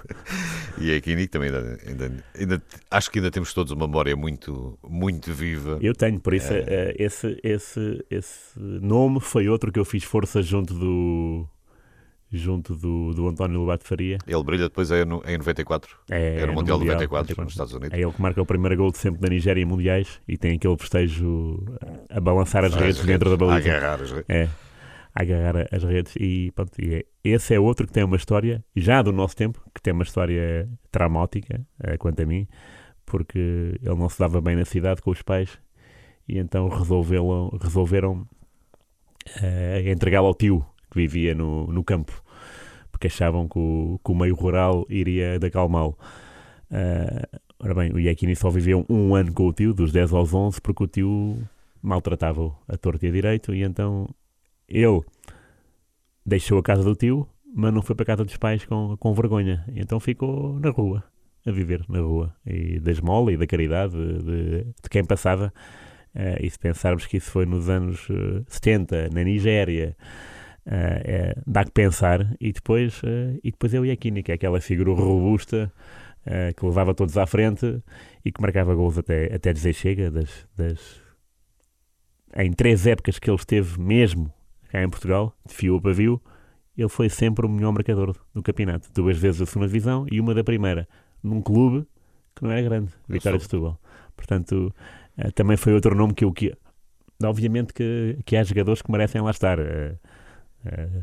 e 0.80 1.28
também 1.28 1.48
ainda, 1.48 1.78
ainda, 1.86 2.24
ainda, 2.38 2.62
acho 2.90 3.10
que 3.10 3.18
ainda 3.18 3.30
temos 3.30 3.52
todos 3.52 3.72
uma 3.72 3.86
memória 3.86 4.16
muito, 4.16 4.78
muito 4.86 5.32
viva. 5.32 5.78
Eu 5.80 5.94
tenho, 5.94 6.20
por 6.20 6.34
isso 6.34 6.52
é... 6.52 6.94
esse, 6.98 7.38
esse, 7.42 8.04
esse 8.10 8.58
nome 8.58 9.20
foi 9.20 9.48
outro 9.48 9.72
que 9.72 9.78
eu 9.78 9.84
fiz 9.84 10.04
força 10.04 10.42
junto 10.42 10.74
do 10.74 11.46
junto 12.32 12.76
do, 12.76 13.12
do 13.12 13.28
António 13.28 13.60
Lobato 13.60 13.86
Faria. 13.86 14.18
Ele 14.26 14.42
brilha 14.42 14.64
depois 14.64 14.90
é 14.90 15.04
no, 15.04 15.22
em 15.26 15.36
94, 15.36 15.96
é, 16.10 16.40
é 16.40 16.46
no 16.46 16.54
Mundial, 16.54 16.78
de 16.78 16.84
94, 16.84 17.42
nos 17.42 17.52
Estados 17.52 17.72
Unidos. 17.74 17.98
É 17.98 18.00
ele 18.00 18.12
que 18.12 18.22
marca 18.22 18.40
o 18.40 18.46
primeiro 18.46 18.76
gol 18.76 18.92
de 18.92 18.98
sempre 18.98 19.20
da 19.20 19.28
Nigéria 19.28 19.60
em 19.60 19.64
Mundiais 19.64 20.20
e 20.28 20.36
tem 20.36 20.56
aquele 20.56 20.76
festejo 20.78 21.64
a 22.08 22.20
balançar 22.20 22.64
as, 22.64 22.72
as 22.74 22.80
redes, 22.80 22.96
redes 22.98 23.06
dentro 23.06 23.30
da 23.30 23.36
baliza. 23.36 23.68
A 23.68 23.76
agarrar 23.76 24.02
as 24.02 24.10
redes. 24.12 24.24
É, 24.28 24.48
a 25.14 25.22
agarrar 25.22 25.68
as 25.72 25.82
redes 25.82 26.14
e, 26.16 26.52
pronto, 26.52 26.72
e 26.80 26.94
é, 26.94 27.04
esse 27.24 27.54
é 27.54 27.60
outro 27.60 27.86
que 27.86 27.92
tem 27.92 28.04
uma 28.04 28.16
história, 28.16 28.64
já 28.76 29.02
do 29.02 29.12
nosso 29.12 29.34
tempo, 29.36 29.60
que 29.74 29.82
tem 29.82 29.92
uma 29.92 30.04
história 30.04 30.68
traumática, 30.90 31.60
é, 31.82 31.96
quanto 31.96 32.22
a 32.22 32.26
mim, 32.26 32.46
porque 33.04 33.78
ele 33.82 33.96
não 33.96 34.08
se 34.08 34.18
dava 34.18 34.40
bem 34.40 34.54
na 34.54 34.64
cidade 34.64 35.02
com 35.02 35.10
os 35.10 35.20
pais 35.20 35.58
e 36.28 36.38
então 36.38 36.68
resolveram, 36.68 37.50
resolveram 37.60 38.28
uh, 39.36 39.88
entregá-lo 39.88 40.28
ao 40.28 40.34
tio 40.34 40.64
que 40.90 40.96
vivia 40.96 41.34
no, 41.34 41.66
no 41.68 41.84
campo, 41.84 42.22
porque 42.90 43.06
achavam 43.06 43.48
que 43.48 43.58
o, 43.58 44.00
que 44.04 44.10
o 44.10 44.14
meio 44.14 44.34
rural 44.34 44.86
iria 44.88 45.36
acalmá-lo. 45.36 45.96
Uh, 46.70 47.40
ora 47.58 47.74
bem, 47.74 47.92
o 47.92 47.98
Iacchini 47.98 48.36
só 48.36 48.50
viveu 48.50 48.84
um 48.88 49.14
ano 49.14 49.32
com 49.32 49.46
o 49.46 49.52
tio, 49.52 49.74
dos 49.74 49.92
10 49.92 50.12
aos 50.12 50.32
11, 50.32 50.60
porque 50.60 50.84
o 50.84 50.86
tio 50.86 51.38
maltratava-o 51.82 52.54
a 52.68 52.76
torto 52.76 53.04
e 53.04 53.08
a 53.08 53.12
direito, 53.12 53.54
e 53.54 53.62
então 53.62 54.08
ele 54.68 55.02
deixou 56.24 56.58
a 56.58 56.62
casa 56.62 56.84
do 56.84 56.94
tio, 56.94 57.26
mas 57.54 57.72
não 57.74 57.82
foi 57.82 57.96
para 57.96 58.04
a 58.04 58.06
casa 58.06 58.24
dos 58.24 58.36
pais 58.36 58.64
com, 58.64 58.96
com 58.96 59.12
vergonha. 59.12 59.64
Então 59.74 59.98
ficou 59.98 60.58
na 60.60 60.70
rua, 60.70 61.02
a 61.44 61.50
viver 61.50 61.84
na 61.88 61.98
rua. 61.98 62.34
E 62.46 62.78
da 62.78 62.92
esmola 62.92 63.32
e 63.32 63.36
da 63.36 63.46
caridade 63.46 63.96
de, 63.96 64.64
de 64.64 64.88
quem 64.90 65.04
passava. 65.04 65.52
Uh, 66.14 66.44
e 66.44 66.50
se 66.50 66.58
pensarmos 66.58 67.06
que 67.06 67.16
isso 67.16 67.30
foi 67.30 67.46
nos 67.46 67.68
anos 67.68 68.08
uh, 68.08 68.44
70, 68.48 69.10
na 69.12 69.22
Nigéria, 69.22 69.96
é, 70.66 71.34
dá 71.46 71.64
que 71.64 71.70
pensar. 71.70 72.34
E 72.40 72.52
depois, 72.52 73.00
e 73.42 73.50
depois 73.50 73.72
e 73.72 73.90
a 73.90 73.96
Kini, 73.96 74.22
que 74.22 74.32
é 74.32 74.34
aquela 74.34 74.60
figura 74.60 74.92
robusta 74.92 75.72
que 76.56 76.64
levava 76.64 76.94
todos 76.94 77.16
à 77.16 77.26
frente 77.26 77.82
e 78.24 78.30
que 78.30 78.40
marcava 78.40 78.74
gols 78.74 78.98
até, 78.98 79.34
até 79.34 79.52
dizer 79.52 79.72
chega 79.72 80.10
das, 80.10 80.46
das... 80.56 81.00
em 82.36 82.52
três 82.52 82.86
épocas 82.86 83.18
que 83.18 83.30
ele 83.30 83.38
esteve 83.38 83.80
mesmo 83.80 84.32
cá 84.68 84.82
em 84.82 84.88
Portugal, 84.88 85.34
de 85.46 85.54
fio 85.54 85.76
a 85.76 85.80
pavio, 85.80 86.22
ele 86.76 86.88
foi 86.88 87.08
sempre 87.08 87.44
o 87.44 87.48
melhor 87.48 87.72
marcador 87.72 88.16
do 88.32 88.42
campeonato. 88.42 88.88
Duas 88.92 89.18
vezes 89.18 89.42
a 89.42 89.46
segunda 89.46 89.66
divisão 89.66 90.06
e 90.10 90.20
uma 90.20 90.32
da 90.32 90.44
primeira, 90.44 90.88
num 91.22 91.42
clube 91.42 91.86
que 92.36 92.44
não 92.44 92.50
era 92.50 92.62
grande, 92.62 92.92
Vitória 93.08 93.38
de 93.38 93.44
Setúbal. 93.44 93.78
Portanto, 94.16 94.72
também 95.34 95.56
foi 95.56 95.74
outro 95.74 95.94
nome 95.94 96.14
que 96.14 96.24
eu 96.24 96.32
que 96.32 96.54
obviamente 97.22 97.74
que, 97.74 98.18
que 98.24 98.36
há 98.36 98.42
jogadores 98.42 98.80
que 98.80 98.90
merecem 98.90 99.20
lá 99.20 99.30
estar. 99.30 99.58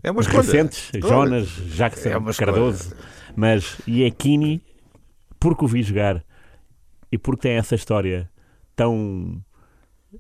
É 0.04 0.12
uma 0.12 0.22
escolha. 0.22 0.42
Recentes, 0.44 0.92
Jonas, 1.02 1.48
Jackson, 1.48 2.10
é 2.10 2.34
Cardoso, 2.34 2.94
mas 3.36 3.78
Iekini, 3.88 4.62
porque 5.40 5.66
o 5.66 5.68
vi 5.68 5.82
jogar 5.82 6.24
e 7.12 7.18
porque 7.18 7.44
tem 7.44 7.54
essa 7.54 7.76
história 7.76 8.30
tão 8.76 9.42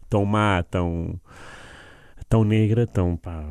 tão 0.09 0.25
má, 0.25 0.63
tão 0.63 1.19
tão 2.29 2.43
negra, 2.43 2.85
tão, 2.85 3.15
pá, 3.15 3.43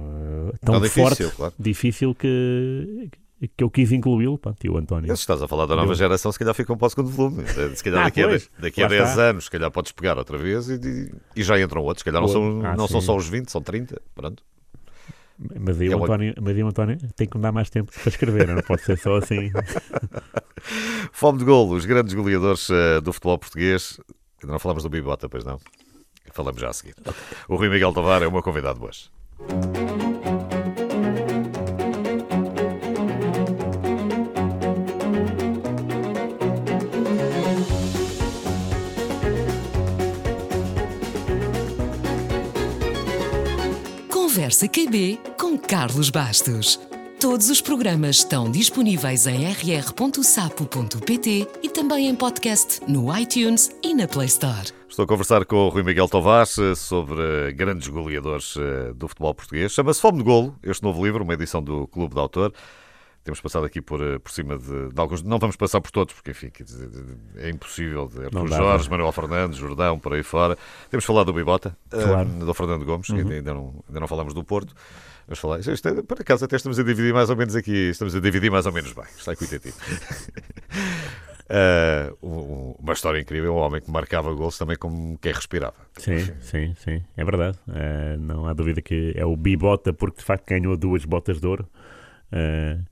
tão 0.61 0.81
difícil, 0.81 1.03
forte, 1.03 1.37
claro. 1.37 1.55
difícil 1.59 2.15
que, 2.15 3.09
que 3.57 3.65
eu 3.65 3.71
quis 3.71 3.91
incluí-lo, 3.93 4.39
pá, 4.39 4.53
tio 4.59 4.77
António. 4.77 5.15
Se 5.17 5.23
estás 5.23 5.41
a 5.43 5.49
falar 5.49 5.67
da 5.67 5.77
nova 5.77 5.93
eu... 5.93 5.95
geração, 5.95 6.31
se 6.31 6.39
calhar 6.39 6.55
ficam 6.55 6.77
para 6.77 6.87
o 6.87 6.91
segundo 6.91 7.09
volume. 7.09 7.45
Se 7.75 7.83
calhar 7.83 8.01
ah, 8.01 8.05
daqui, 8.05 8.23
a, 8.23 8.39
daqui 8.59 8.83
a 8.83 8.89
10 8.89 9.09
está. 9.09 9.23
anos, 9.23 9.45
se 9.45 9.51
calhar 9.51 9.71
podes 9.71 9.93
pegar 9.93 10.19
outra 10.19 10.37
vez 10.37 10.69
e, 10.69 11.13
e 11.35 11.43
já 11.43 11.61
entram 11.61 11.83
outros. 11.83 12.01
Se 12.01 12.05
calhar 12.05 12.21
não, 12.21 12.29
são, 12.29 12.67
ah, 12.67 12.77
não 12.77 12.87
são 12.87 13.01
só 13.01 13.17
os 13.17 13.29
20, 13.29 13.51
são 13.51 13.63
30. 13.63 14.01
Pronto. 14.15 14.43
Mas 15.39 15.81
aí, 15.81 15.93
é 15.93 15.97
o 15.97 16.03
António, 16.03 16.35
mas 16.41 16.57
aí 16.57 16.63
o 16.63 16.69
António 16.69 16.99
tem 17.15 17.29
que 17.29 17.37
me 17.37 17.43
dar 17.43 17.53
mais 17.53 17.69
tempo 17.69 17.93
para 17.93 18.09
escrever, 18.09 18.49
não 18.49 18.63
pode 18.63 18.83
ser 18.83 18.99
só 18.99 19.17
assim. 19.17 19.51
Fome 21.13 21.39
de 21.39 21.45
golo, 21.45 21.75
os 21.75 21.85
grandes 21.85 22.15
goleadores 22.15 22.69
uh, 22.71 23.01
do 23.03 23.13
futebol 23.13 23.39
português. 23.39 24.01
Ainda 24.43 24.53
não 24.53 24.59
falamos 24.59 24.83
do 24.83 24.89
Bibota, 24.89 25.29
pois 25.29 25.45
não? 25.45 25.61
Falamos 26.33 26.61
já 26.61 26.71
a 26.71 26.73
seguir. 26.73 26.95
O 27.49 27.57
Rui 27.57 27.69
Miguel 27.69 27.93
Tovar 27.93 28.23
é 28.23 28.27
o 28.27 28.33
meu 28.33 28.43
convidado 28.43 28.85
hoje. 28.85 29.11
Conversa 44.47 44.69
QB 44.69 45.19
com 45.41 45.59
Carlos 45.59 46.09
Bastos. 46.09 46.79
Todos 47.19 47.51
os 47.51 47.61
programas 47.61 48.19
estão 48.19 48.49
disponíveis 48.49 49.27
em 49.27 49.45
rr.sapo.pt 49.45 51.09
e 51.65 51.69
também 51.69 52.07
em 52.07 52.15
podcast 52.15 52.81
no 52.87 53.13
iTunes 53.19 53.77
e 53.83 53.93
na 53.93 54.07
Play 54.07 54.29
Store. 54.29 54.69
Estou 54.89 55.05
a 55.05 55.09
conversar 55.09 55.45
com 55.47 55.57
o 55.57 55.69
Rui 55.69 55.83
Miguel 55.83 56.09
Továs 56.09 56.57
eh, 56.59 56.77
sobre 56.77 57.51
grandes 57.55 57.89
goleadores 57.89 58.55
eh, 58.57 58.93
do 58.95 59.09
futebol 59.09 59.35
português. 59.35 59.73
Chama-se 59.73 60.01
Fome 60.01 60.19
de 60.19 60.25
Golo, 60.25 60.55
este 60.63 60.85
novo 60.85 61.05
livro, 61.05 61.25
uma 61.25 61.35
edição 61.35 61.61
do 61.61 61.89
Clube 61.89 62.15
de 62.15 62.21
Autor. 62.21 62.53
Temos 63.27 63.41
passado 63.41 63.67
aqui 63.67 63.83
por, 63.83 64.01
eh, 64.01 64.21
por 64.21 64.31
cima 64.31 64.57
de, 64.57 64.91
de, 64.91 65.01
alguns. 65.01 65.21
Não 65.21 65.37
vamos 65.41 65.57
passar 65.57 65.81
por 65.81 65.91
todos, 65.91 66.15
porque, 66.15 66.31
enfim, 66.31 66.49
dizer, 66.65 66.89
é 67.39 67.51
impossível. 67.51 68.09
Artur 68.25 68.47
Jorge, 68.47 68.89
Manuel 68.89 69.11
Fernandes, 69.11 69.59
Jordão, 69.59 69.99
por 69.99 70.15
aí 70.15 70.23
fora. 70.23 70.57
Temos 70.89 71.05
falado 71.05 71.27
do 71.27 71.33
Bibota, 71.33 71.77
claro. 71.91 72.29
do 72.29 72.55
Fernando 72.55 72.85
Gomes, 72.85 73.09
uhum. 73.09 73.29
ainda, 73.29 73.53
não, 73.53 73.85
ainda 73.89 73.99
não 73.99 74.07
falamos 74.07 74.33
do 74.33 74.45
Porto. 74.45 74.73
Vamos 75.27 75.41
falar. 75.41 75.59
Isto 75.59 75.89
é, 75.89 76.03
por 76.03 76.21
acaso, 76.21 76.45
até 76.45 76.55
estamos 76.55 76.79
a 76.79 76.85
dividir 76.85 77.13
mais 77.13 77.29
ou 77.29 77.35
menos 77.35 77.57
aqui. 77.57 77.91
Estamos 77.91 78.15
a 78.15 78.21
dividir 78.21 78.49
mais 78.49 78.65
ou 78.65 78.71
menos 78.71 78.93
bem. 78.93 79.07
Está 79.19 79.33
equitativo. 79.33 79.77
Uh, 82.23 82.77
uma 82.79 82.93
história 82.93 83.19
incrível, 83.19 83.57
um 83.57 83.59
homem 83.59 83.81
que 83.81 83.91
marcava 83.91 84.33
gols 84.35 84.57
também 84.57 84.77
como 84.77 85.19
quem 85.19 85.33
respirava. 85.33 85.75
Sim, 85.97 86.21
sim, 86.41 86.75
sim, 86.77 87.03
é 87.17 87.25
verdade. 87.25 87.59
Uh, 87.67 88.21
não 88.21 88.47
há 88.47 88.53
dúvida 88.53 88.81
que 88.81 89.15
é 89.17 89.27
o 89.27 89.37
bibota, 89.37 89.93
porque 89.93 90.19
de 90.19 90.25
facto 90.25 90.47
ganhou 90.47 90.77
duas 90.77 91.05
botas 91.05 91.41
de 91.41 91.47
ouro 91.49 91.69
uh, 92.33 92.85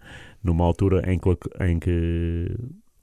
numa 0.45 0.65
altura 0.65 1.11
em 1.11 1.19
que, 1.19 1.31
em 1.61 1.79
que 1.79 2.57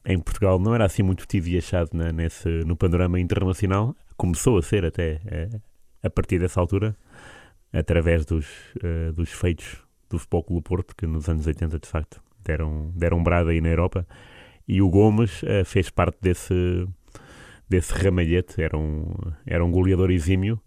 em 0.06 0.20
Portugal 0.20 0.60
não 0.60 0.74
era 0.74 0.86
assim 0.86 1.04
muito 1.04 1.26
tido 1.26 1.48
e 1.48 1.58
achado 1.58 1.90
na, 1.94 2.12
nesse, 2.12 2.48
no 2.66 2.78
panorama 2.78 3.20
internacional. 3.20 3.96
Começou 4.16 4.58
a 4.58 4.62
ser 4.62 4.86
até 4.86 5.20
a 6.04 6.10
partir 6.10 6.40
dessa 6.40 6.62
altura, 6.62 6.96
através 7.74 8.24
dos, 8.26 8.48
dos 9.16 9.32
feitos 9.32 9.80
do 10.10 10.20
Futebol 10.20 10.44
Clube 10.44 10.64
Porto, 10.64 10.96
que 10.96 11.08
nos 11.08 11.28
anos 11.28 11.48
80 11.48 11.80
de 11.80 11.88
facto 11.88 12.22
deram, 12.44 12.92
deram 12.96 13.24
brada 13.24 13.52
aí 13.52 13.60
na 13.60 13.70
Europa 13.70 14.06
e 14.68 14.82
o 14.82 14.90
Gomes 14.90 15.44
uh, 15.44 15.66
fez 15.66 15.90
parte 15.90 16.18
desse, 16.22 16.88
desse 17.68 17.94
ramalhete, 17.94 18.62
era 18.62 18.78
um, 18.78 19.14
era 19.46 19.64
um 19.64 19.72
goleador 19.72 20.12
exímio, 20.12 20.62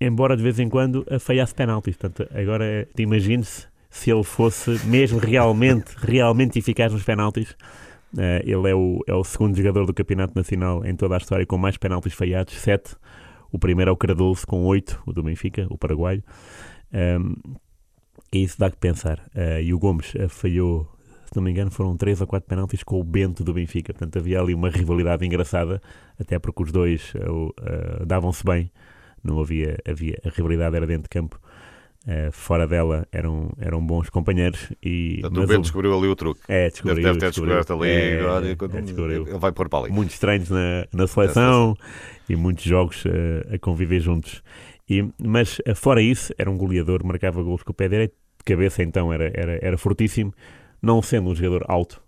embora 0.00 0.36
de 0.36 0.42
vez 0.42 0.58
em 0.58 0.68
quando 0.68 1.04
afeiasse 1.10 1.54
penaltis. 1.54 1.96
Portanto, 1.96 2.28
agora 2.34 2.88
imagine-se 2.98 3.66
se 3.94 4.10
ele 4.10 4.24
fosse 4.24 4.70
mesmo 4.86 5.20
realmente, 5.20 5.94
realmente 6.02 6.58
eficaz 6.58 6.92
nos 6.92 7.04
penaltis. 7.04 7.52
Uh, 8.12 8.42
ele 8.42 8.70
é 8.70 8.74
o, 8.74 9.00
é 9.06 9.14
o 9.14 9.22
segundo 9.22 9.56
jogador 9.56 9.86
do 9.86 9.94
Campeonato 9.94 10.34
Nacional 10.36 10.84
em 10.84 10.94
toda 10.94 11.14
a 11.14 11.18
história 11.18 11.46
com 11.46 11.56
mais 11.56 11.76
penaltis 11.76 12.12
falhados, 12.12 12.54
sete. 12.54 12.96
O 13.52 13.58
primeiro 13.58 13.90
é 13.90 13.92
o 13.92 13.96
Cardoso 13.96 14.44
com 14.46 14.64
oito, 14.64 15.00
o 15.06 15.12
do 15.12 15.22
Benfica, 15.22 15.66
o 15.70 15.78
paraguaio. 15.78 16.22
Um, 16.92 16.98
ehm, 16.98 17.34
e 18.32 18.42
isso 18.42 18.58
dá 18.58 18.68
que 18.68 18.76
pensar. 18.76 19.20
Uh, 19.32 19.60
e 19.62 19.72
o 19.72 19.78
Gomes 19.78 20.12
falhou 20.28 20.92
se 21.26 21.36
não 21.36 21.42
me 21.42 21.50
engano, 21.50 21.70
foram 21.70 21.96
três 21.96 22.20
ou 22.20 22.26
quatro 22.26 22.48
penaltis 22.48 22.82
com 22.82 23.00
o 23.00 23.04
Bento 23.04 23.42
do 23.42 23.52
Benfica. 23.52 23.92
Portanto, 23.92 24.18
havia 24.18 24.40
ali 24.40 24.54
uma 24.54 24.70
rivalidade 24.70 25.24
engraçada, 25.24 25.80
até 26.18 26.38
porque 26.38 26.62
os 26.62 26.72
dois 26.72 27.12
uh, 27.14 28.06
davam-se 28.06 28.44
bem. 28.44 28.70
Não 29.22 29.40
havia, 29.40 29.78
havia, 29.88 30.20
a 30.24 30.28
rivalidade 30.28 30.76
era 30.76 30.86
dentro 30.86 31.04
de 31.04 31.08
campo. 31.08 31.40
Uh, 32.06 32.30
fora 32.32 32.66
dela 32.66 33.08
eram, 33.10 33.50
eram 33.58 33.80
bons 33.84 34.10
companheiros 34.10 34.70
e 34.82 35.20
Portanto, 35.22 35.42
o 35.42 35.46
Bento 35.46 35.62
descobriu 35.62 35.98
ali 35.98 36.06
o 36.06 36.14
truque. 36.14 36.40
É, 36.46 36.68
descobriu, 36.68 37.02
deve, 37.02 37.18
ter 37.18 37.30
descobriu, 37.30 37.56
descoberto 37.56 37.82
ali 37.82 37.90
é, 37.90 38.22
olha, 38.22 38.48
é, 38.48 39.14
ele 39.14 39.38
vai 39.38 39.52
pôr 39.52 39.70
para 39.70 39.78
ali 39.78 39.90
muitos 39.90 40.18
treinos 40.18 40.50
na, 40.50 40.86
na 40.92 41.06
seleção 41.06 41.74
e 42.28 42.36
muitos 42.36 42.62
jogos 42.62 43.06
uh, 43.06 43.54
a 43.54 43.58
conviver 43.58 44.00
juntos. 44.00 44.42
E, 44.86 45.02
mas 45.18 45.60
uh, 45.60 45.74
fora 45.74 46.02
isso 46.02 46.34
era 46.36 46.50
um 46.50 46.58
goleador, 46.58 47.02
marcava 47.06 47.42
gols 47.42 47.62
com 47.62 47.72
o 47.72 47.74
pé 47.74 47.88
direito 47.88 48.12
de 48.36 48.44
cabeça 48.44 48.82
então 48.82 49.10
era, 49.10 49.32
era, 49.34 49.58
era 49.62 49.78
fortíssimo 49.78 50.34
não 50.82 51.00
sendo 51.00 51.30
um 51.30 51.34
jogador 51.34 51.64
alto, 51.66 52.03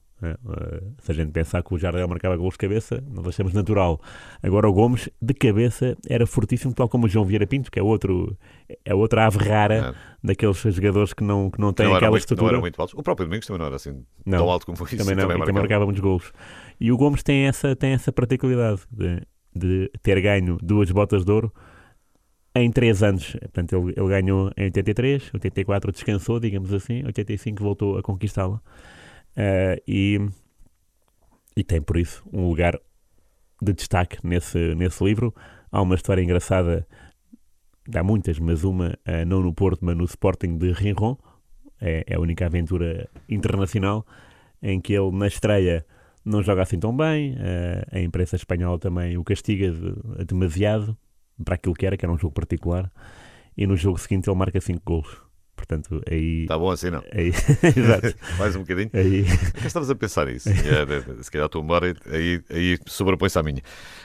se 0.99 1.13
a 1.13 1.15
gente 1.15 1.31
pensar 1.31 1.63
que 1.63 1.75
o 1.75 1.79
Jardel 1.79 2.09
marcava 2.09 2.37
gols 2.37 2.55
de 2.55 2.59
cabeça, 2.59 3.05
nós 3.07 3.27
achamos 3.27 3.53
natural. 3.53 4.01
Agora 4.43 4.69
o 4.69 4.73
Gomes, 4.73 5.11
de 5.21 5.35
cabeça, 5.35 5.97
era 6.09 6.27
fortíssimo, 6.27 6.73
tal 6.73 6.89
como 6.89 7.05
o 7.05 7.09
João 7.09 7.25
Vieira 7.25 7.47
Pinto, 7.47 7.71
que 7.71 7.79
é 7.79 7.83
outro 7.83 8.37
é 8.85 8.95
outra 8.95 9.27
ave 9.27 9.39
rara 9.39 9.75
é. 9.75 9.95
daqueles 10.27 10.57
jogadores 10.57 11.13
que 11.13 11.23
não, 11.23 11.51
que 11.51 11.61
não 11.61 11.73
têm 11.73 11.87
não 11.87 11.95
aquela 11.95 12.13
muito, 12.13 12.23
estrutura. 12.23 12.53
Não 12.53 12.61
muito. 12.61 12.83
O 12.83 13.03
próprio 13.03 13.27
Domingos 13.27 13.47
também 13.47 13.59
não 13.59 13.67
era 13.67 13.77
assim 13.77 14.03
não, 14.25 14.39
tão 14.39 14.51
alto 14.51 14.65
como 14.65 14.79
foi 14.79 14.87
isso. 14.87 14.97
Também, 14.97 15.15
não, 15.15 15.25
também, 15.25 15.39
marcava. 15.39 15.59
marcava 15.59 15.85
muitos 15.85 16.03
gols. 16.03 16.33
E 16.81 16.91
o 16.91 16.97
Gomes 16.97 17.23
tem 17.23 17.47
essa, 17.47 17.77
tem 17.77 17.93
essa 17.93 18.11
particularidade 18.11 18.81
de, 18.91 19.23
de 19.55 19.91
ter 20.03 20.21
ganho 20.23 20.57
duas 20.63 20.91
botas 20.91 21.25
de 21.25 21.31
ouro 21.31 21.53
em 22.55 22.71
3 22.71 23.03
anos. 23.03 23.33
Portanto, 23.33 23.77
ele, 23.77 23.95
ele, 23.97 24.09
ganhou 24.09 24.51
em 24.57 24.65
83, 24.65 25.31
84 25.35 25.93
descansou, 25.93 26.41
digamos 26.41 26.73
assim, 26.73 27.05
85 27.05 27.63
voltou 27.63 27.99
a 27.99 28.03
conquistá-la. 28.03 28.61
Uh, 29.37 29.81
e, 29.87 30.19
e 31.57 31.63
tem, 31.63 31.83
por 31.83 31.97
isso, 31.97 32.23
um 32.33 32.49
lugar 32.49 32.79
de 33.61 33.73
destaque 33.73 34.19
nesse, 34.25 34.75
nesse 34.75 35.03
livro. 35.05 35.35
Há 35.71 35.83
uma 35.83 35.95
história 35.95 36.23
engraçada, 36.23 36.87
há 37.95 38.03
muitas, 38.03 38.39
mas 38.39 38.65
uma 38.65 38.99
uh, 39.07 39.25
não 39.27 39.43
no 39.43 39.53
Porto, 39.53 39.85
mas 39.85 39.97
no 39.97 40.05
Sporting 40.05 40.57
de 40.57 40.73
Rinron. 40.73 41.17
É, 41.79 42.05
é 42.07 42.15
a 42.15 42.21
única 42.21 42.47
aventura 42.47 43.07
internacional 43.29 44.07
em 44.63 44.81
que 44.81 44.95
ele, 44.95 45.11
na 45.11 45.27
estreia, 45.27 45.85
não 46.25 46.43
joga 46.43 46.63
assim 46.63 46.79
tão 46.79 46.97
bem. 46.97 47.35
Uh, 47.35 47.97
a 47.97 48.01
imprensa 48.01 48.37
espanhola 48.37 48.79
também 48.79 49.19
o 49.19 49.25
castiga 49.25 49.71
de, 49.71 50.25
demasiado 50.25 50.97
para 51.45 51.55
aquilo 51.55 51.75
que 51.75 51.87
era, 51.87 51.97
que 51.97 52.05
era 52.05 52.13
um 52.13 52.19
jogo 52.19 52.35
particular, 52.35 52.91
e 53.57 53.67
no 53.67 53.77
jogo 53.77 53.99
seguinte 53.99 54.29
ele 54.29 54.37
marca 54.39 54.61
5 54.61 54.81
gols. 54.85 55.26
Portanto, 55.67 56.01
aí. 56.09 56.43
Está 56.43 56.57
bom 56.57 56.71
assim, 56.71 56.91
não? 56.91 57.03
Aí, 57.13 57.33
exato. 57.77 58.15
Mais 58.39 58.55
um 58.55 58.61
bocadinho. 58.61 58.91
Aí. 58.93 59.25
Estavas 59.65 59.91
a 59.91 59.95
pensar 59.95 60.27
nisso. 60.27 60.49
É, 60.67 61.23
se 61.23 61.31
calhar 61.31 61.47
a 61.47 61.49
tua 61.49 61.63
memória 61.63 61.95
aí, 62.11 62.43
aí 62.51 62.79
sobrepõe-se 62.87 63.39
à 63.39 63.43
minha. 63.43 63.59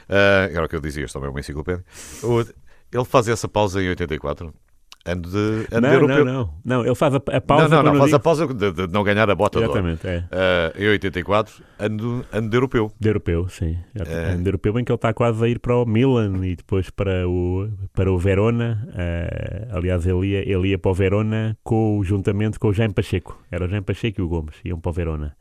Uh, 0.10 0.56
era 0.56 0.66
o 0.66 0.70
que 0.70 0.76
eu 0.76 0.82
dizia, 0.82 1.06
isto 1.06 1.14
também 1.14 1.28
é 1.28 1.32
uma 1.32 1.40
enciclopédia. 1.40 1.84
Ele 2.92 3.06
faz 3.06 3.28
essa 3.28 3.48
pausa 3.48 3.82
em 3.82 3.90
84. 3.90 4.54
Ano 5.06 5.22
de, 5.24 5.38
ano 5.38 5.68
de 5.72 5.80
Não, 5.82 5.94
europeu. 5.94 6.26
não, 6.26 6.34
não. 6.34 6.54
Não, 6.64 6.86
ele 6.86 6.96
faz 6.96 7.16
a, 7.16 7.18
a 7.18 7.42
pausa. 7.42 7.68
não, 7.70 7.84
não, 7.84 7.92
não, 7.94 8.00
faz 8.00 8.06
digo- 8.06 8.16
a 8.18 8.20
pausa 8.20 8.48
de, 8.48 8.72
de 8.72 8.88
não 8.88 9.04
ganhar 9.04 9.30
a 9.30 9.36
bota 9.36 9.60
de 9.60 9.66
ouro. 9.66 9.80
Exatamente, 9.80 10.08
é. 10.08 10.24
Ah, 10.32 10.72
em 10.78 10.88
84, 10.90 11.64
ano, 11.80 12.26
ano 12.32 12.50
de 12.50 12.56
europeu. 12.58 12.92
De 13.00 13.10
europeu, 13.10 13.50
sim. 13.50 13.78
Já 13.96 14.06
tem- 14.06 14.14
É. 14.16 14.36
De 14.38 14.48
europeu 14.48 14.78
em 14.80 14.84
que 14.84 14.92
ele 14.92 14.96
está 14.96 15.14
quase 15.14 15.44
a 15.44 15.48
ir 15.48 15.60
para 15.60 15.76
o 15.76 15.86
Milan 15.86 16.46
e 16.46 16.56
depois 16.56 16.90
para 16.90 17.28
o, 17.28 17.68
para 17.94 18.12
o 18.12 18.18
Verona. 18.18 18.88
Eh, 18.96 19.68
aliás, 19.72 20.06
ele 20.06 20.28
ia, 20.28 20.48
ele 20.50 20.70
ia 20.70 20.78
para 20.78 20.92
o 20.92 20.94
Verona 20.94 21.58
com, 21.64 22.02
juntamente 22.04 22.60
com 22.60 22.68
o 22.70 22.74
Jaime 22.74 22.94
Pacheco. 22.94 23.42
Era 23.52 23.66
o 23.66 23.68
Jaime 23.68 23.86
Pacheco 23.86 24.22
e 24.22 24.24
o 24.24 24.28
Gomes, 24.28 24.56
iam 24.64 24.80
para 24.80 24.90
o 24.90 24.94
Verona. 24.94 25.36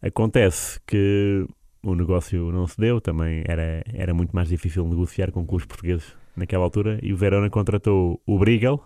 Acontece 0.00 0.78
que 0.86 1.44
o 1.82 1.94
negócio 1.94 2.52
não 2.52 2.66
se 2.66 2.78
deu, 2.78 3.00
também 3.00 3.42
era, 3.46 3.82
era 3.92 4.14
muito 4.14 4.34
mais 4.34 4.48
difícil 4.48 4.86
negociar 4.86 5.30
com 5.32 5.44
clubes 5.44 5.66
portugueses 5.66 6.16
naquela 6.38 6.64
altura 6.64 6.98
e 7.02 7.12
o 7.12 7.16
Verona 7.16 7.50
contratou 7.50 8.20
o 8.26 8.38
Brigel 8.38 8.82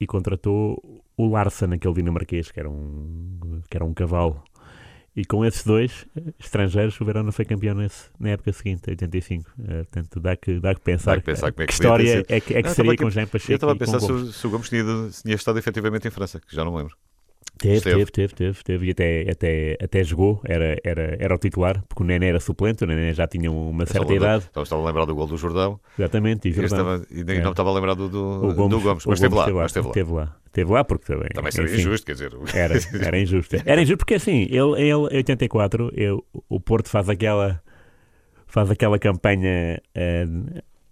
e 0.00 0.06
contratou 0.06 1.02
o 1.16 1.28
Larsen, 1.28 1.72
aquele 1.74 1.94
dinamarquês, 1.94 2.50
que 2.50 2.58
era 2.58 2.68
um, 2.70 3.60
que 3.70 3.76
era 3.76 3.84
um 3.84 3.94
cavalo. 3.94 4.42
E 5.14 5.26
com 5.26 5.44
esses 5.44 5.62
dois 5.62 6.06
eh, 6.16 6.32
estrangeiros, 6.40 6.98
o 6.98 7.04
Verona 7.04 7.30
foi 7.30 7.44
campeão 7.44 7.74
nesse, 7.74 8.08
na 8.18 8.30
época 8.30 8.50
seguinte, 8.52 8.88
85. 8.88 9.52
Eh, 9.68 9.82
portanto, 9.84 10.18
dá 10.20 10.34
que, 10.34 10.58
dá 10.58 10.74
que 10.74 10.80
pensar, 10.80 11.16
Dá 11.16 11.20
que 11.20 11.26
pensar 11.26 11.52
como 11.52 11.62
é 11.62 11.66
que 11.66 11.68
que 11.68 11.72
história 11.74 12.24
é 12.28 12.40
que, 12.40 12.54
é 12.54 12.62
que 12.62 12.68
Não, 12.68 12.74
seria 12.74 12.96
com 12.96 13.04
aqui- 13.04 13.14
Jean 13.14 13.26
Pacheco 13.26 13.52
Eu 13.52 13.56
estava 13.56 13.72
a 13.72 13.76
pensar 13.76 14.00
se, 14.00 14.10
o- 14.10 14.32
se 14.32 14.46
o 14.46 14.50
Gomes 14.50 14.70
tinha, 14.70 14.82
tinha 15.22 15.34
estado 15.34 15.58
efetivamente 15.58 16.08
em 16.08 16.10
França, 16.10 16.40
que 16.40 16.56
já 16.56 16.64
não 16.64 16.74
lembro. 16.74 16.96
Teve, 17.58 17.80
teve, 17.80 18.06
teve, 18.10 18.34
teve, 18.34 18.64
teve, 18.64 18.86
e 18.86 18.90
até, 18.90 19.30
até, 19.30 19.78
até 19.80 20.02
jogou, 20.02 20.40
era, 20.44 20.76
era, 20.82 21.16
era 21.20 21.32
o 21.34 21.38
titular, 21.38 21.80
porque 21.88 22.02
o 22.02 22.06
Nené 22.06 22.28
era 22.28 22.40
suplente, 22.40 22.82
o 22.82 22.86
Nené 22.88 23.14
já 23.14 23.28
tinha 23.28 23.52
uma 23.52 23.86
certa 23.86 24.12
idade, 24.12 24.44
Estava, 24.46 24.64
estava 24.64 24.82
a 24.82 24.86
lembrar 24.86 25.04
do 25.04 25.14
gol 25.14 25.28
do 25.28 25.36
Jordão 25.36 25.78
exatamente, 25.96 26.48
e 26.48 26.52
Jordão. 26.52 26.96
estava, 26.96 27.06
e 27.12 27.20
É. 27.20 27.40
não 27.40 27.50
estava 27.52 27.70
a 27.70 27.72
lembrar 27.74 27.94
do, 27.94 28.08
do, 28.08 28.52
Gomes, 28.54 28.70
do 28.70 28.80
Gomes, 28.80 29.06
mas 29.06 29.18
esteve 29.22 29.34
lá. 29.36 29.42
esteve 29.42 29.58
Mas 29.58 29.70
esteve 29.70 29.86
lá. 29.86 29.92
Esteve 29.92 30.12
lá, 30.12 30.36
esteve 30.46 30.72
lá 30.72 30.84
porque 30.84 31.06
também, 31.06 31.28
Também 31.32 31.52
seria 31.52 31.70
enfim, 31.70 31.80
injusto, 31.82 32.06
quer 32.06 32.12
dizer. 32.14 32.32
Era, 32.52 32.74
era 33.06 33.18
injusto. 33.20 33.56
Era 33.64 33.80
injusto 33.80 33.98
porque 33.98 34.14
assim, 34.14 34.42
ele 34.50 34.80
ele, 34.80 35.08
em 35.12 35.16
84, 35.18 35.92
eu, 35.94 36.24
o 36.48 36.58
Porto 36.58 36.88
faz 36.88 37.08
aquela 37.08 37.62
faz 38.48 38.70
aquela 38.70 38.98
campanha 38.98 39.80
eh, 39.94 40.26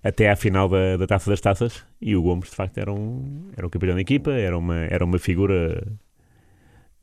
até 0.05 0.31
à 0.31 0.37
final 0.37 0.69
da, 0.69 0.97
da 0.97 1.07
Taça 1.07 1.29
das 1.31 1.41
Taças 1.41 1.85
e 2.01 2.15
o 2.15 2.23
Gomes 2.23 2.49
de 2.51 2.57
facto 2.57 2.79
era 2.79 2.93
um, 2.93 3.49
era 3.57 3.67
um 3.67 3.71
capitão 3.71 3.95
da 3.97 4.01
equipa, 4.01 4.31
era 4.31 4.57
uma, 4.57 4.77
era 4.85 5.05
uma 5.05 5.19
figura 5.19 5.83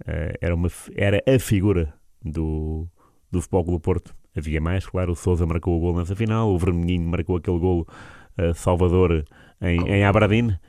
era, 0.06 0.54
uma, 0.56 0.70
era 0.96 1.22
a 1.28 1.40
figura 1.40 1.94
do, 2.24 2.88
do 3.32 3.42
Futebol 3.42 3.64
Clube 3.64 3.80
do 3.80 3.82
Porto. 3.82 4.16
Havia 4.36 4.62
mais, 4.62 4.86
claro, 4.86 5.14
o 5.14 5.16
Sousa 5.16 5.46
marcou 5.48 5.76
o 5.76 5.80
gol 5.80 5.98
nessa 5.98 6.16
final, 6.16 6.50
o 6.54 6.58
Vermelhinho 6.60 7.08
marcou 7.10 7.38
aquele 7.38 7.58
golo 7.58 7.88
eh, 8.38 8.54
Salvador 8.54 9.26
em, 9.60 9.88
em 9.90 10.06
Aberdeen, 10.06 10.60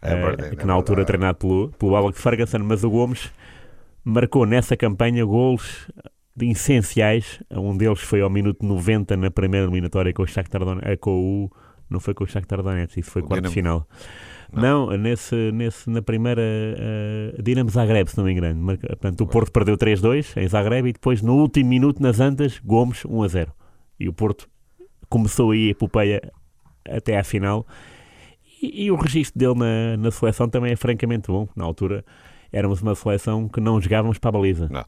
É 0.00 0.12
eh, 0.12 0.16
verdade, 0.16 0.56
que 0.56 0.62
é 0.62 0.64
na 0.64 0.72
altura 0.72 1.04
verdade. 1.04 1.06
treinado 1.06 1.38
pelo, 1.38 1.70
pelo 1.72 1.96
Alex 1.96 2.18
Ferguson, 2.20 2.60
mas 2.60 2.82
o 2.82 2.88
Gomes 2.90 3.30
marcou 4.02 4.46
nessa 4.46 4.74
campanha 4.76 5.22
golos 5.24 5.90
essenciais. 6.40 7.42
Um 7.50 7.76
deles 7.76 8.00
foi 8.00 8.22
ao 8.22 8.30
minuto 8.30 8.64
90 8.64 9.16
na 9.18 9.30
primeira 9.30 9.66
eliminatória 9.66 10.12
com 10.14 10.22
o 10.22 10.26
Shakhtar 10.26 10.64
Donetsk, 10.64 10.96
com 10.98 11.10
o 11.44 11.50
não 11.90 12.00
foi 12.00 12.14
com 12.14 12.24
o 12.24 12.26
Shakhtar 12.26 12.62
Donetsk, 12.62 13.00
isso 13.00 13.10
foi 13.10 13.20
O 13.20 13.26
quarto 13.26 13.44
de 13.44 13.50
Dinamo. 13.50 13.52
final. 13.52 13.88
Não, 14.52 14.90
nesse, 14.96 15.34
nesse, 15.52 15.88
na 15.88 16.02
primeira 16.02 16.42
uh, 16.42 17.42
Dinamo 17.42 17.70
Zagreb, 17.70 18.08
se 18.10 18.16
não 18.16 18.24
me 18.24 18.32
engano. 18.32 18.60
Marca- 18.60 18.88
Portanto, 18.88 19.20
o 19.22 19.26
Porto 19.26 19.52
perdeu 19.52 19.76
3-2 19.76 20.40
em 20.42 20.48
Zagreb 20.48 20.88
e 20.88 20.92
depois 20.92 21.22
no 21.22 21.34
último 21.36 21.68
minuto 21.68 22.02
nas 22.02 22.20
Antas, 22.20 22.58
Gomes 22.58 23.02
1-0. 23.04 23.48
E 23.98 24.08
o 24.08 24.12
Porto 24.12 24.48
começou 25.08 25.50
aí 25.50 25.68
a 25.68 25.70
epopeia 25.70 26.32
até 26.88 27.18
à 27.18 27.24
final. 27.24 27.66
E, 28.62 28.84
e 28.84 28.90
o 28.90 28.96
registro 28.96 29.38
dele 29.38 29.54
na, 29.54 29.96
na 29.96 30.10
seleção 30.10 30.48
também 30.48 30.72
é 30.72 30.76
francamente 30.76 31.28
bom. 31.28 31.48
Na 31.54 31.64
altura 31.64 32.04
éramos 32.52 32.82
uma 32.82 32.94
seleção 32.94 33.48
que 33.48 33.60
não 33.60 33.80
jogávamos 33.80 34.18
para 34.18 34.30
a 34.30 34.32
baliza. 34.32 34.68
Não. 34.70 34.84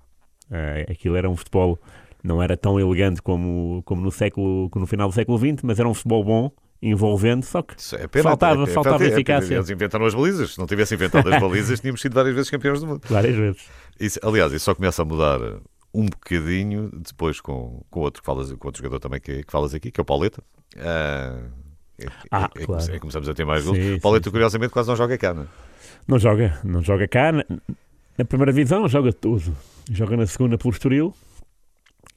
Eh, 0.51 0.87
aquilo 0.91 1.17
era 1.17 1.31
um 1.31 1.37
futebol, 1.37 1.79
não 2.23 2.43
era 2.43 2.57
tão 2.57 2.79
elegante 2.79 3.23
como, 3.23 3.83
como 3.85 4.03
no, 4.03 4.11
século, 4.11 4.69
como 4.71 4.83
no 4.83 4.87
final 4.87 5.09
do 5.09 5.15
século 5.15 5.39
XX, 5.39 5.63
mas 5.63 5.79
era 5.79 5.89
um 5.89 5.95
futebol 5.95 6.23
bom, 6.25 6.51
envolvente, 6.83 7.47
só 7.47 7.63
que 7.63 7.75
é 7.95 8.09
pena, 8.09 8.25
Faltava- 8.25 8.61
é- 8.61 8.65
é- 8.65 8.67
faltava 8.67 9.05
é- 9.05 9.09
é- 9.09 9.13
eficácia. 9.13 9.55
Eles 9.55 9.71
inventaram 9.71 10.05
as 10.05 10.15
balizas. 10.15 10.55
Se 10.55 10.59
não 10.59 10.67
tivessem 10.67 10.97
inventado 10.97 11.33
as 11.33 11.41
balizas, 11.41 11.81
tínhamos 11.81 12.01
sido 12.01 12.15
várias 12.15 12.35
vezes 12.35 12.51
campeões 12.51 12.81
do 12.81 12.87
mundo. 12.87 13.01
várias 13.09 13.37
vezes. 13.37 13.63
Isso, 14.01 14.19
aliás, 14.23 14.53
isso 14.53 14.65
só 14.65 14.75
começa 14.75 15.01
a 15.03 15.05
mudar 15.05 15.39
um 15.95 16.07
bocadinho 16.07 16.91
depois 16.93 17.41
com, 17.41 17.83
com 17.91 18.01
outro 18.01 18.23
que 18.23 18.27
falas, 18.27 18.51
com 18.53 18.67
outro 18.69 18.83
jogador 18.83 18.99
também 18.99 19.21
que, 19.21 19.45
que 19.45 19.53
falas 19.53 19.75
aqui, 19.75 19.91
que 19.91 20.01
é 20.01 20.03
o 20.03 20.05
Pauleta. 20.05 20.43
Ah, 20.79 21.39
é, 22.01 22.07
Ah, 22.31 22.51
é- 22.57 22.65
claro. 22.65 22.93
é- 22.95 22.99
começamos 22.99 23.29
a 23.29 23.35
ter 23.35 23.45
mais 23.45 23.65
gols. 23.65 23.77
Sim, 23.79 24.01
Pauleta, 24.01 24.25
sim, 24.25 24.31
curiosamente, 24.33 24.73
quase 24.73 24.89
não 24.89 24.97
joga 24.97 25.17
cá, 25.19 25.33
não? 25.35 25.47
Não 26.09 26.19
joga, 26.19 26.59
não 26.65 26.83
joga 26.83 27.07
cá. 27.07 27.31
Na, 27.31 27.45
na 28.19 28.25
primeira 28.25 28.53
divisão 28.53 28.89
joga 28.89 29.13
tudo. 29.13 29.55
Joga 29.91 30.17
na 30.17 30.27
segunda 30.27 30.57
pelo 30.59 30.73
Estoril 30.73 31.15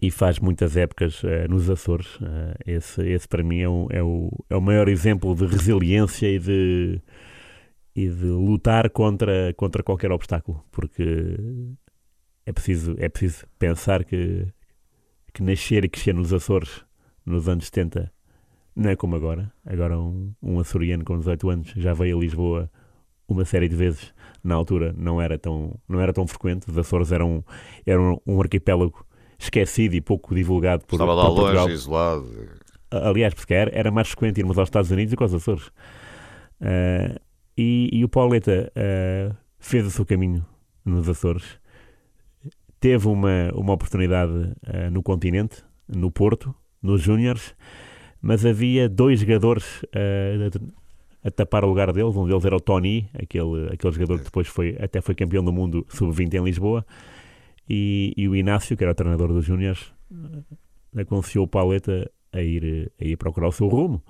e 0.01 0.11
faz 0.11 0.39
muitas 0.39 0.75
épocas 0.75 1.23
eh, 1.23 1.47
nos 1.47 1.69
Açores. 1.69 2.19
Eh, 2.21 2.75
esse, 2.77 3.01
esse 3.07 3.27
para 3.27 3.43
mim 3.43 3.59
é 3.59 3.69
o, 3.69 3.87
é, 3.89 4.03
o, 4.03 4.29
é 4.49 4.55
o 4.55 4.61
maior 4.61 4.87
exemplo 4.89 5.35
de 5.35 5.45
resiliência 5.45 6.27
e 6.27 6.39
de, 6.39 7.01
e 7.95 8.09
de 8.09 8.25
lutar 8.25 8.89
contra, 8.89 9.53
contra 9.55 9.83
qualquer 9.83 10.11
obstáculo, 10.11 10.63
porque 10.71 11.37
é 12.45 12.51
preciso, 12.51 12.95
é 12.99 13.09
preciso 13.09 13.45
pensar 13.57 14.03
que, 14.03 14.47
que 15.33 15.41
nascer 15.43 15.85
e 15.85 15.89
crescer 15.89 16.13
nos 16.13 16.33
Açores 16.33 16.83
nos 17.25 17.49
anos 17.49 17.65
70 17.65 18.11
não 18.75 18.89
é 18.89 18.95
como 18.95 19.15
agora. 19.15 19.51
Agora 19.65 19.97
um, 19.97 20.33
um 20.41 20.59
açoriano 20.59 21.05
com 21.05 21.17
18 21.17 21.49
anos 21.49 21.73
já 21.77 21.93
veio 21.93 22.17
a 22.17 22.19
Lisboa 22.19 22.69
uma 23.27 23.45
série 23.45 23.69
de 23.69 23.75
vezes. 23.75 24.13
Na 24.43 24.55
altura 24.55 24.93
não 24.97 25.21
era 25.21 25.39
tão, 25.39 25.79
não 25.87 25.99
era 26.01 26.11
tão 26.13 26.27
frequente. 26.27 26.69
Os 26.69 26.77
Açores 26.77 27.11
eram, 27.11 27.43
eram 27.85 28.21
um 28.27 28.39
arquipélago 28.41 29.05
esquecido 29.37 29.95
e 29.95 30.01
pouco 30.01 30.33
divulgado 30.33 30.85
por, 30.85 30.95
Estava 30.95 31.13
lá 31.13 31.25
por 31.25 31.35
Portugal. 31.35 31.63
longe, 31.63 31.75
isolado. 31.75 32.49
Aliás, 32.91 33.33
porque 33.33 33.53
era, 33.53 33.71
era 33.73 33.91
mais 33.91 34.07
frequente 34.09 34.39
irmos 34.39 34.57
aos 34.57 34.67
Estados 34.67 34.91
Unidos 34.91 35.11
do 35.11 35.17
que 35.17 35.23
aos 35.23 35.33
Açores. 35.33 35.71
Ah, 36.61 37.19
e, 37.57 37.89
e 37.91 38.03
o 38.03 38.09
Pauleta 38.09 38.71
ah, 38.75 39.35
fez 39.59 39.85
o 39.85 39.91
seu 39.91 40.05
caminho 40.05 40.45
nos 40.83 41.07
Açores. 41.09 41.59
Teve 42.79 43.07
uma, 43.07 43.51
uma 43.53 43.73
oportunidade 43.73 44.53
ah, 44.65 44.89
no 44.89 45.01
continente, 45.01 45.63
no 45.87 46.11
Porto, 46.11 46.53
nos 46.81 47.01
Júniores, 47.01 47.55
mas 48.21 48.45
havia 48.45 48.87
dois 48.87 49.19
jogadores 49.21 49.83
ah, 49.93 50.49
a 51.23 51.31
tapar 51.31 51.65
o 51.65 51.67
lugar 51.67 51.91
deles. 51.91 52.15
Um 52.15 52.27
deles 52.27 52.45
era 52.45 52.55
o 52.55 52.61
Tony, 52.61 53.09
aquele, 53.13 53.73
aquele 53.73 53.93
jogador 53.93 54.19
que 54.19 54.25
depois 54.25 54.47
foi, 54.47 54.77
até 54.79 55.01
foi 55.01 55.15
campeão 55.15 55.43
do 55.43 55.51
mundo 55.51 55.85
sub-20 55.89 56.35
em 56.35 56.43
Lisboa. 56.43 56.85
E, 57.69 58.13
e 58.15 58.27
o 58.27 58.35
Inácio, 58.35 58.77
que 58.77 58.83
era 58.83 58.91
o 58.91 58.95
treinador 58.95 59.29
dos 59.29 59.45
Júniores, 59.45 59.91
ah, 60.11 61.01
aconselhou 61.01 61.45
o 61.45 61.47
Pauleta 61.47 62.09
a 62.31 62.41
ir, 62.41 62.91
a 62.99 63.05
ir 63.05 63.17
procurar 63.17 63.47
o 63.47 63.51
seu 63.51 63.67
rumo. 63.67 64.03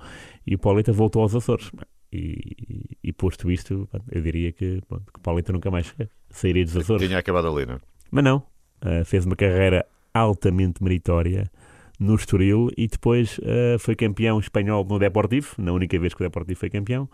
E 0.45 0.55
o 0.55 0.59
Pauleta 0.59 0.91
voltou 0.91 1.21
aos 1.21 1.35
Açores. 1.35 1.71
E, 2.11 2.97
e 3.03 3.11
posto 3.11 3.51
isto, 3.51 3.89
eu 4.11 4.21
diria 4.21 4.51
que, 4.51 4.81
pronto, 4.87 5.11
que 5.11 5.19
o 5.19 5.21
Pauleta 5.21 5.51
nunca 5.51 5.69
mais 5.69 5.93
sairia 6.29 6.63
dos 6.63 6.77
Açores. 6.77 7.05
Tinha 7.07 7.19
acabado 7.19 7.47
ali, 7.47 7.65
não 7.65 7.75
é? 7.75 7.79
Mas 8.11 8.23
não, 8.23 8.37
uh, 8.37 9.03
fez 9.05 9.25
uma 9.25 9.35
carreira 9.35 9.85
altamente 10.13 10.81
meritória 10.83 11.51
no 11.99 12.15
Estoril 12.15 12.69
e 12.77 12.87
depois 12.87 13.37
uh, 13.39 13.79
foi 13.79 13.95
campeão 13.95 14.39
espanhol 14.39 14.85
no 14.85 14.99
Deportivo, 14.99 15.55
na 15.57 15.71
única 15.71 15.97
vez 15.99 16.13
que 16.13 16.21
o 16.21 16.25
Deportivo 16.25 16.59
foi 16.59 16.69
campeão. 16.69 17.09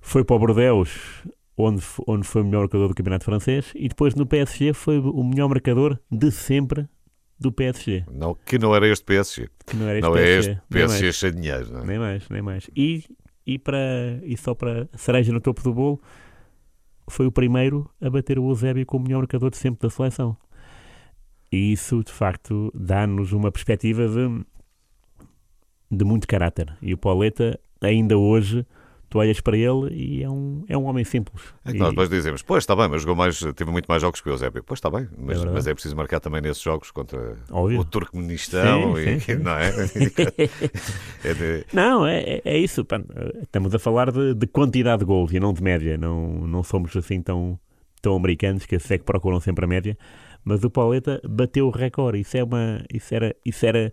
Foi 0.00 0.24
para 0.24 0.36
o 0.36 0.38
Bordeaux, 0.38 0.90
onde, 1.58 1.84
onde 2.06 2.26
foi 2.26 2.42
o 2.42 2.44
melhor 2.44 2.60
marcador 2.60 2.88
do 2.88 2.94
campeonato 2.94 3.24
francês, 3.24 3.72
e 3.74 3.88
depois 3.88 4.14
no 4.14 4.24
PSG 4.24 4.72
foi 4.72 4.98
o 4.98 5.24
melhor 5.24 5.48
marcador 5.48 5.98
de 6.10 6.30
sempre 6.30 6.88
do 7.38 7.50
PSG. 7.50 8.04
Não, 8.10 8.34
que 8.34 8.58
não 8.58 8.74
era 8.74 8.86
este 8.86 9.04
PSG. 9.04 9.48
Que 9.66 9.76
não 9.76 9.88
era 9.88 9.98
este 9.98 10.08
não 10.08 10.16
é 10.16 10.22
PSG, 10.22 10.50
este 10.50 10.62
nem 10.70 10.82
mais. 10.82 10.92
PSG 10.92 11.12
cheio 11.12 11.32
de 11.32 11.40
dinheiro, 11.40 11.72
não 11.72 11.80
é? 11.80 11.86
Nem 11.86 11.98
mais, 11.98 12.28
nem 12.28 12.42
mais. 12.42 12.70
E, 12.76 13.04
e, 13.44 13.58
para, 13.58 14.20
e 14.22 14.36
só 14.36 14.54
para 14.54 14.88
cereja 14.96 15.32
no 15.32 15.40
topo 15.40 15.62
do 15.62 15.74
bolo, 15.74 16.00
foi 17.08 17.26
o 17.26 17.32
primeiro 17.32 17.90
a 18.00 18.08
bater 18.08 18.38
o 18.38 18.48
Eusébio 18.48 18.86
como 18.86 19.04
o 19.04 19.08
melhor 19.08 19.18
marcador 19.18 19.50
de 19.50 19.56
sempre 19.56 19.80
da 19.80 19.90
seleção. 19.90 20.36
E 21.50 21.72
isso, 21.72 22.04
de 22.04 22.12
facto, 22.12 22.70
dá-nos 22.74 23.32
uma 23.32 23.50
perspectiva 23.50 24.06
de, 24.06 24.44
de 25.90 26.04
muito 26.04 26.28
caráter. 26.28 26.76
E 26.80 26.92
o 26.92 26.98
Pauleta, 26.98 27.58
ainda 27.80 28.16
hoje, 28.16 28.66
tu 29.08 29.18
olhas 29.18 29.40
para 29.40 29.56
ele 29.56 29.92
e 29.94 30.22
é 30.22 30.28
um, 30.28 30.64
é 30.68 30.76
um 30.76 30.84
homem 30.84 31.04
simples. 31.04 31.42
É 31.64 31.70
que 31.70 31.76
E- 31.76 31.80
nós 31.80 31.90
depois 31.90 32.08
dizemos, 32.10 32.42
pois 32.42 32.62
está 32.62 32.76
bem, 32.76 32.88
mas 32.88 33.02
jogou 33.02 33.16
mais, 33.16 33.38
teve 33.54 33.70
muito 33.70 33.86
mais 33.86 34.02
jogos 34.02 34.20
que 34.20 34.28
o 34.28 34.32
Eusébio. 34.32 34.62
Pois 34.64 34.78
está 34.78 34.90
bem, 34.90 35.08
mas, 35.16 35.36
verdade. 35.38 35.54
mas 35.54 35.66
é 35.66 35.72
preciso 35.74 35.96
marcar 35.96 36.20
também 36.20 36.40
nesses 36.40 36.62
jogos 36.62 36.90
contra 36.90 37.36
Óbvio. 37.50 37.80
o 37.80 37.84
Turcomenistão, 37.84 38.94
Sim, 38.96 39.00
e, 39.02 39.20
sim, 39.20 39.20
sim. 39.20 39.34
não 39.42 39.52
é? 39.52 39.70
É 41.24 41.34
de- 41.34 41.64
Não, 41.72 42.06
é, 42.06 42.20
é- 42.20 42.42
é 42.44 42.58
isso. 42.58 42.86
Estamos 43.42 43.74
a 43.74 43.78
falar 43.78 44.10
de, 44.12 44.34
de 44.34 44.46
quantidade 44.46 45.00
de 45.00 45.04
gols 45.04 45.32
e 45.32 45.40
não 45.40 45.52
de 45.52 45.62
média. 45.62 45.96
Não, 45.96 46.28
não 46.46 46.62
somos 46.62 46.94
assim 46.96 47.20
tão, 47.22 47.58
tão 48.02 48.14
americanos 48.16 48.66
que 48.66 48.78
sei 48.78 48.98
que 48.98 49.04
procuram 49.04 49.40
sempre 49.40 49.64
a 49.64 49.68
média. 49.68 49.96
Mas 50.44 50.62
o 50.64 50.70
Pauleta 50.70 51.20
bateu 51.28 51.66
o 51.66 51.70
recorde. 51.70 52.20
Isso, 52.20 52.36
é 52.36 52.44
uma, 52.44 52.82
isso, 52.92 53.14
era, 53.14 53.34
isso 53.44 53.66
era. 53.66 53.92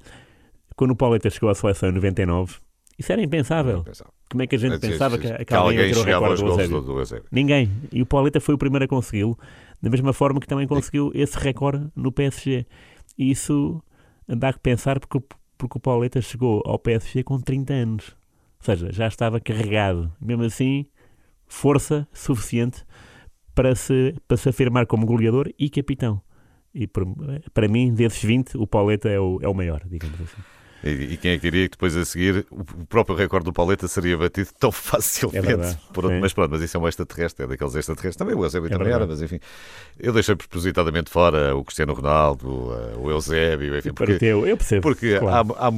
Quando 0.75 0.91
o 0.91 0.95
Pauleta 0.95 1.29
chegou 1.29 1.49
à 1.49 1.55
seleção 1.55 1.89
em 1.89 1.93
99, 1.93 2.55
isso 2.99 3.11
era 3.11 3.21
impensável. 3.21 3.83
pensar. 3.83 4.07
Como 4.35 4.43
é 4.43 4.47
que 4.47 4.55
a 4.55 4.59
gente 4.59 4.71
pensava 4.91 5.17
que, 5.17 5.27
que, 5.37 5.45
que 5.45 5.53
alguém, 5.53 5.77
alguém 5.79 5.93
chegava 6.03 6.25
aos 6.27 6.39
do 6.39 6.45
gols 6.45 6.55
do, 6.81 6.93
do 6.93 6.99
Eusébio. 6.99 7.25
Ninguém. 7.31 7.71
E 7.91 8.01
o 8.01 8.05
Pauleta 8.05 8.39
foi 8.41 8.53
o 8.53 8.57
primeiro 8.57 8.83
a 8.83 8.87
consegui-lo, 8.87 9.37
da 9.81 9.89
mesma 9.89 10.11
forma 10.11 10.39
que 10.41 10.47
também 10.47 10.67
conseguiu 10.67 11.11
esse 11.15 11.37
recorde 11.39 11.87
no 11.95 12.11
PSG. 12.11 12.65
E 13.17 13.31
isso 13.31 13.81
dá 14.27 14.51
que 14.51 14.59
pensar 14.59 14.99
porque, 14.99 15.17
o- 15.17 15.23
porque 15.57 15.77
o 15.77 15.81
Pauleta 15.81 16.21
chegou 16.21 16.61
ao 16.65 16.77
PSG 16.77 17.23
com 17.23 17.39
30 17.39 17.73
anos. 17.73 18.09
Ou 18.59 18.65
seja, 18.65 18.91
já 18.91 19.07
estava 19.07 19.39
carregado. 19.39 20.11
Mesmo 20.19 20.43
assim, 20.43 20.85
força 21.47 22.07
suficiente 22.11 22.83
para 23.53 23.73
se, 23.75 24.13
para 24.27 24.35
se 24.37 24.49
afirmar 24.49 24.85
como 24.85 25.05
goleador 25.05 25.49
e 25.57 25.69
capitão. 25.69 26.21
E 26.73 26.87
por- 26.87 27.05
para 27.53 27.67
mim, 27.69 27.93
desses 27.93 28.21
20, 28.21 28.57
o 28.57 28.67
Pauleta 28.67 29.07
é 29.07 29.17
o, 29.19 29.39
é 29.41 29.47
o 29.47 29.53
maior, 29.53 29.81
digamos 29.85 30.19
assim. 30.19 30.41
E, 30.85 31.13
e 31.13 31.17
quem 31.17 31.31
é 31.31 31.35
que 31.35 31.41
diria 31.41 31.65
que 31.67 31.71
depois 31.71 31.97
a 31.97 32.05
seguir 32.05 32.45
o 32.51 32.63
próprio 32.85 33.15
recorde 33.15 33.45
do 33.45 33.51
Pauleta 33.51 33.87
seria 33.87 34.15
batido 34.17 34.49
tão 34.59 34.71
facilmente? 34.71 35.51
É 35.51 35.77
por 35.91 36.05
outro- 36.05 36.17
É. 36.17 36.21
Mas 36.21 36.31
pronto, 36.31 36.51
mas 36.51 36.61
isso 36.61 36.77
é 36.77 36.79
um 36.79 36.87
extraterrestre, 36.87 37.43
é 37.45 37.47
daqueles 37.47 37.73
extraterrestres. 37.75 38.15
Também 38.15 38.35
o 38.35 38.43
Eusébio 38.43 38.67
É 38.67 38.77
também 38.77 38.93
era, 38.93 39.07
mas 39.07 39.21
enfim. 39.21 39.39
Eu 39.99 40.13
deixei 40.13 40.35
propositadamente 40.35 41.09
fora 41.09 41.55
o 41.55 41.63
Cristiano 41.63 41.93
Ronaldo, 41.93 42.71
eh, 42.73 42.97
o 42.97 43.09
Eusébio, 43.09 43.77
enfim, 43.77 43.93
porque, 43.93 44.23
eu 44.23 44.57
percebo. 44.57 44.81
porque 44.83 45.17
claro. 45.19 45.55
há, 45.57 45.67
há, 45.67 45.71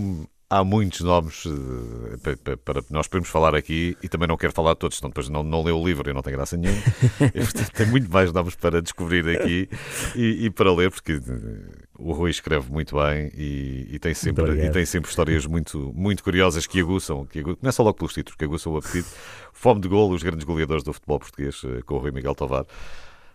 há 0.50 0.64
muitos 0.64 1.02
nomes 1.02 1.44
eh, 1.46 2.18
pa- 2.24 2.38
pa- 2.52 2.58
para, 2.58 2.84
nós 2.90 3.08
podemos 3.08 3.30
falar 3.30 3.54
aqui 3.56 3.98
e 4.02 4.08
também 4.08 4.28
não 4.28 4.38
quero 4.38 4.54
falar 4.54 4.74
de 4.74 4.80
todos, 4.80 4.98
senão 4.98 5.10
depois 5.10 5.28
não, 5.30 5.44
não 5.44 5.62
leu 5.64 5.78
o 5.80 5.86
livro 5.86 6.10
e 6.10 6.14
não 6.14 6.22
tem 6.22 6.34
graça 6.34 6.56
nenhuma. 6.58 6.82
E, 7.34 7.40
portanto, 7.42 7.72
tem 7.72 7.86
muito 7.88 8.10
mais 8.12 8.32
nomes 8.32 8.56
para 8.56 8.82
descobrir 8.82 9.28
aqui 9.38 9.70
e, 10.16 10.46
e 10.46 10.50
para 10.50 10.74
ler, 10.74 10.90
porque 10.92 11.14
eh, 11.14 11.86
o 11.98 12.14
Rui 12.14 12.30
escreve 12.32 12.72
muito 12.72 12.96
bem 12.96 13.32
e, 13.36 13.88
e 13.92 14.00
tem, 14.00 14.14
sempre, 14.14 14.44
obrigado. 14.44 14.68
e 14.68 14.72
tem 14.72 14.86
sempre 14.86 15.10
histórias 15.10 15.46
muito, 15.46 15.92
muito 15.96 16.24
curiosas 16.24 16.66
que 16.66 16.80
aguçam, 16.80 17.26
que 17.26 17.40
aguçam, 17.40 17.58
começa 17.58 17.84
logo 17.84 17.98
pelos 17.98 18.14
títulos, 18.14 18.38
que 18.38 18.46
aguçam 18.46 18.74
o 18.74 18.78
apetite. 18.78 19.08
Fome 19.54 19.82
de 19.82 19.88
golo, 19.88 20.14
os 20.16 20.24
grandes 20.24 20.46
goleadores 20.46 20.84
do 20.84 20.94
futebol 20.94 21.20
português, 21.20 21.62
eh, 21.66 21.82
com 21.86 21.96
o 21.96 21.98
Rui 21.98 22.12
Miguel 22.12 22.36
Tovar. 22.36 22.66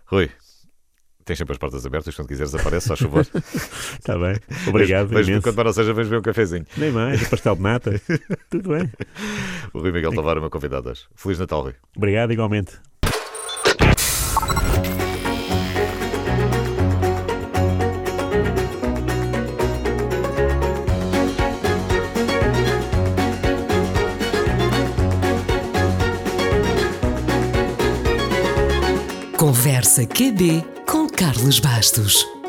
Rui, 0.06 0.30
tens 1.24 1.38
sempre 1.38 1.52
as 1.52 1.58
portas 1.58 1.84
abertas, 1.86 2.14
quando 2.14 2.28
quiseres 2.28 2.54
aparece, 2.54 2.88
só 2.88 2.96
favor. 2.96 3.26
Está 3.34 4.16
bem. 4.18 4.36
Obrigado. 4.68 5.10
Mas 5.12 5.26
imenso. 5.28 5.42
quando 5.42 5.54
para 5.56 5.64
não 5.64 5.72
seja, 5.72 5.92
vens 5.92 6.08
ver 6.08 6.18
um 6.18 6.22
cafezinho. 6.22 6.66
Nem 6.76 6.90
mais, 6.90 7.22
o 7.22 7.30
pastel 7.30 7.56
de 7.56 7.62
nata. 7.62 8.00
Tudo 8.50 8.68
bem. 8.70 8.90
O 9.72 9.78
Rui 9.80 9.92
Miguel 9.92 10.12
Tovar 10.12 10.36
é 10.36 10.40
meu 10.40 10.50
convidado 10.50 10.90
hoje. 10.90 11.02
Feliz 11.14 11.38
Natal, 11.38 11.62
Rui. 11.62 11.74
Obrigado, 11.96 12.32
igualmente. 12.32 12.72
Conversa 29.36 30.06
QB 30.06 30.64
com 30.86 31.01
Carlos 31.16 31.60
Bastos. 31.60 32.41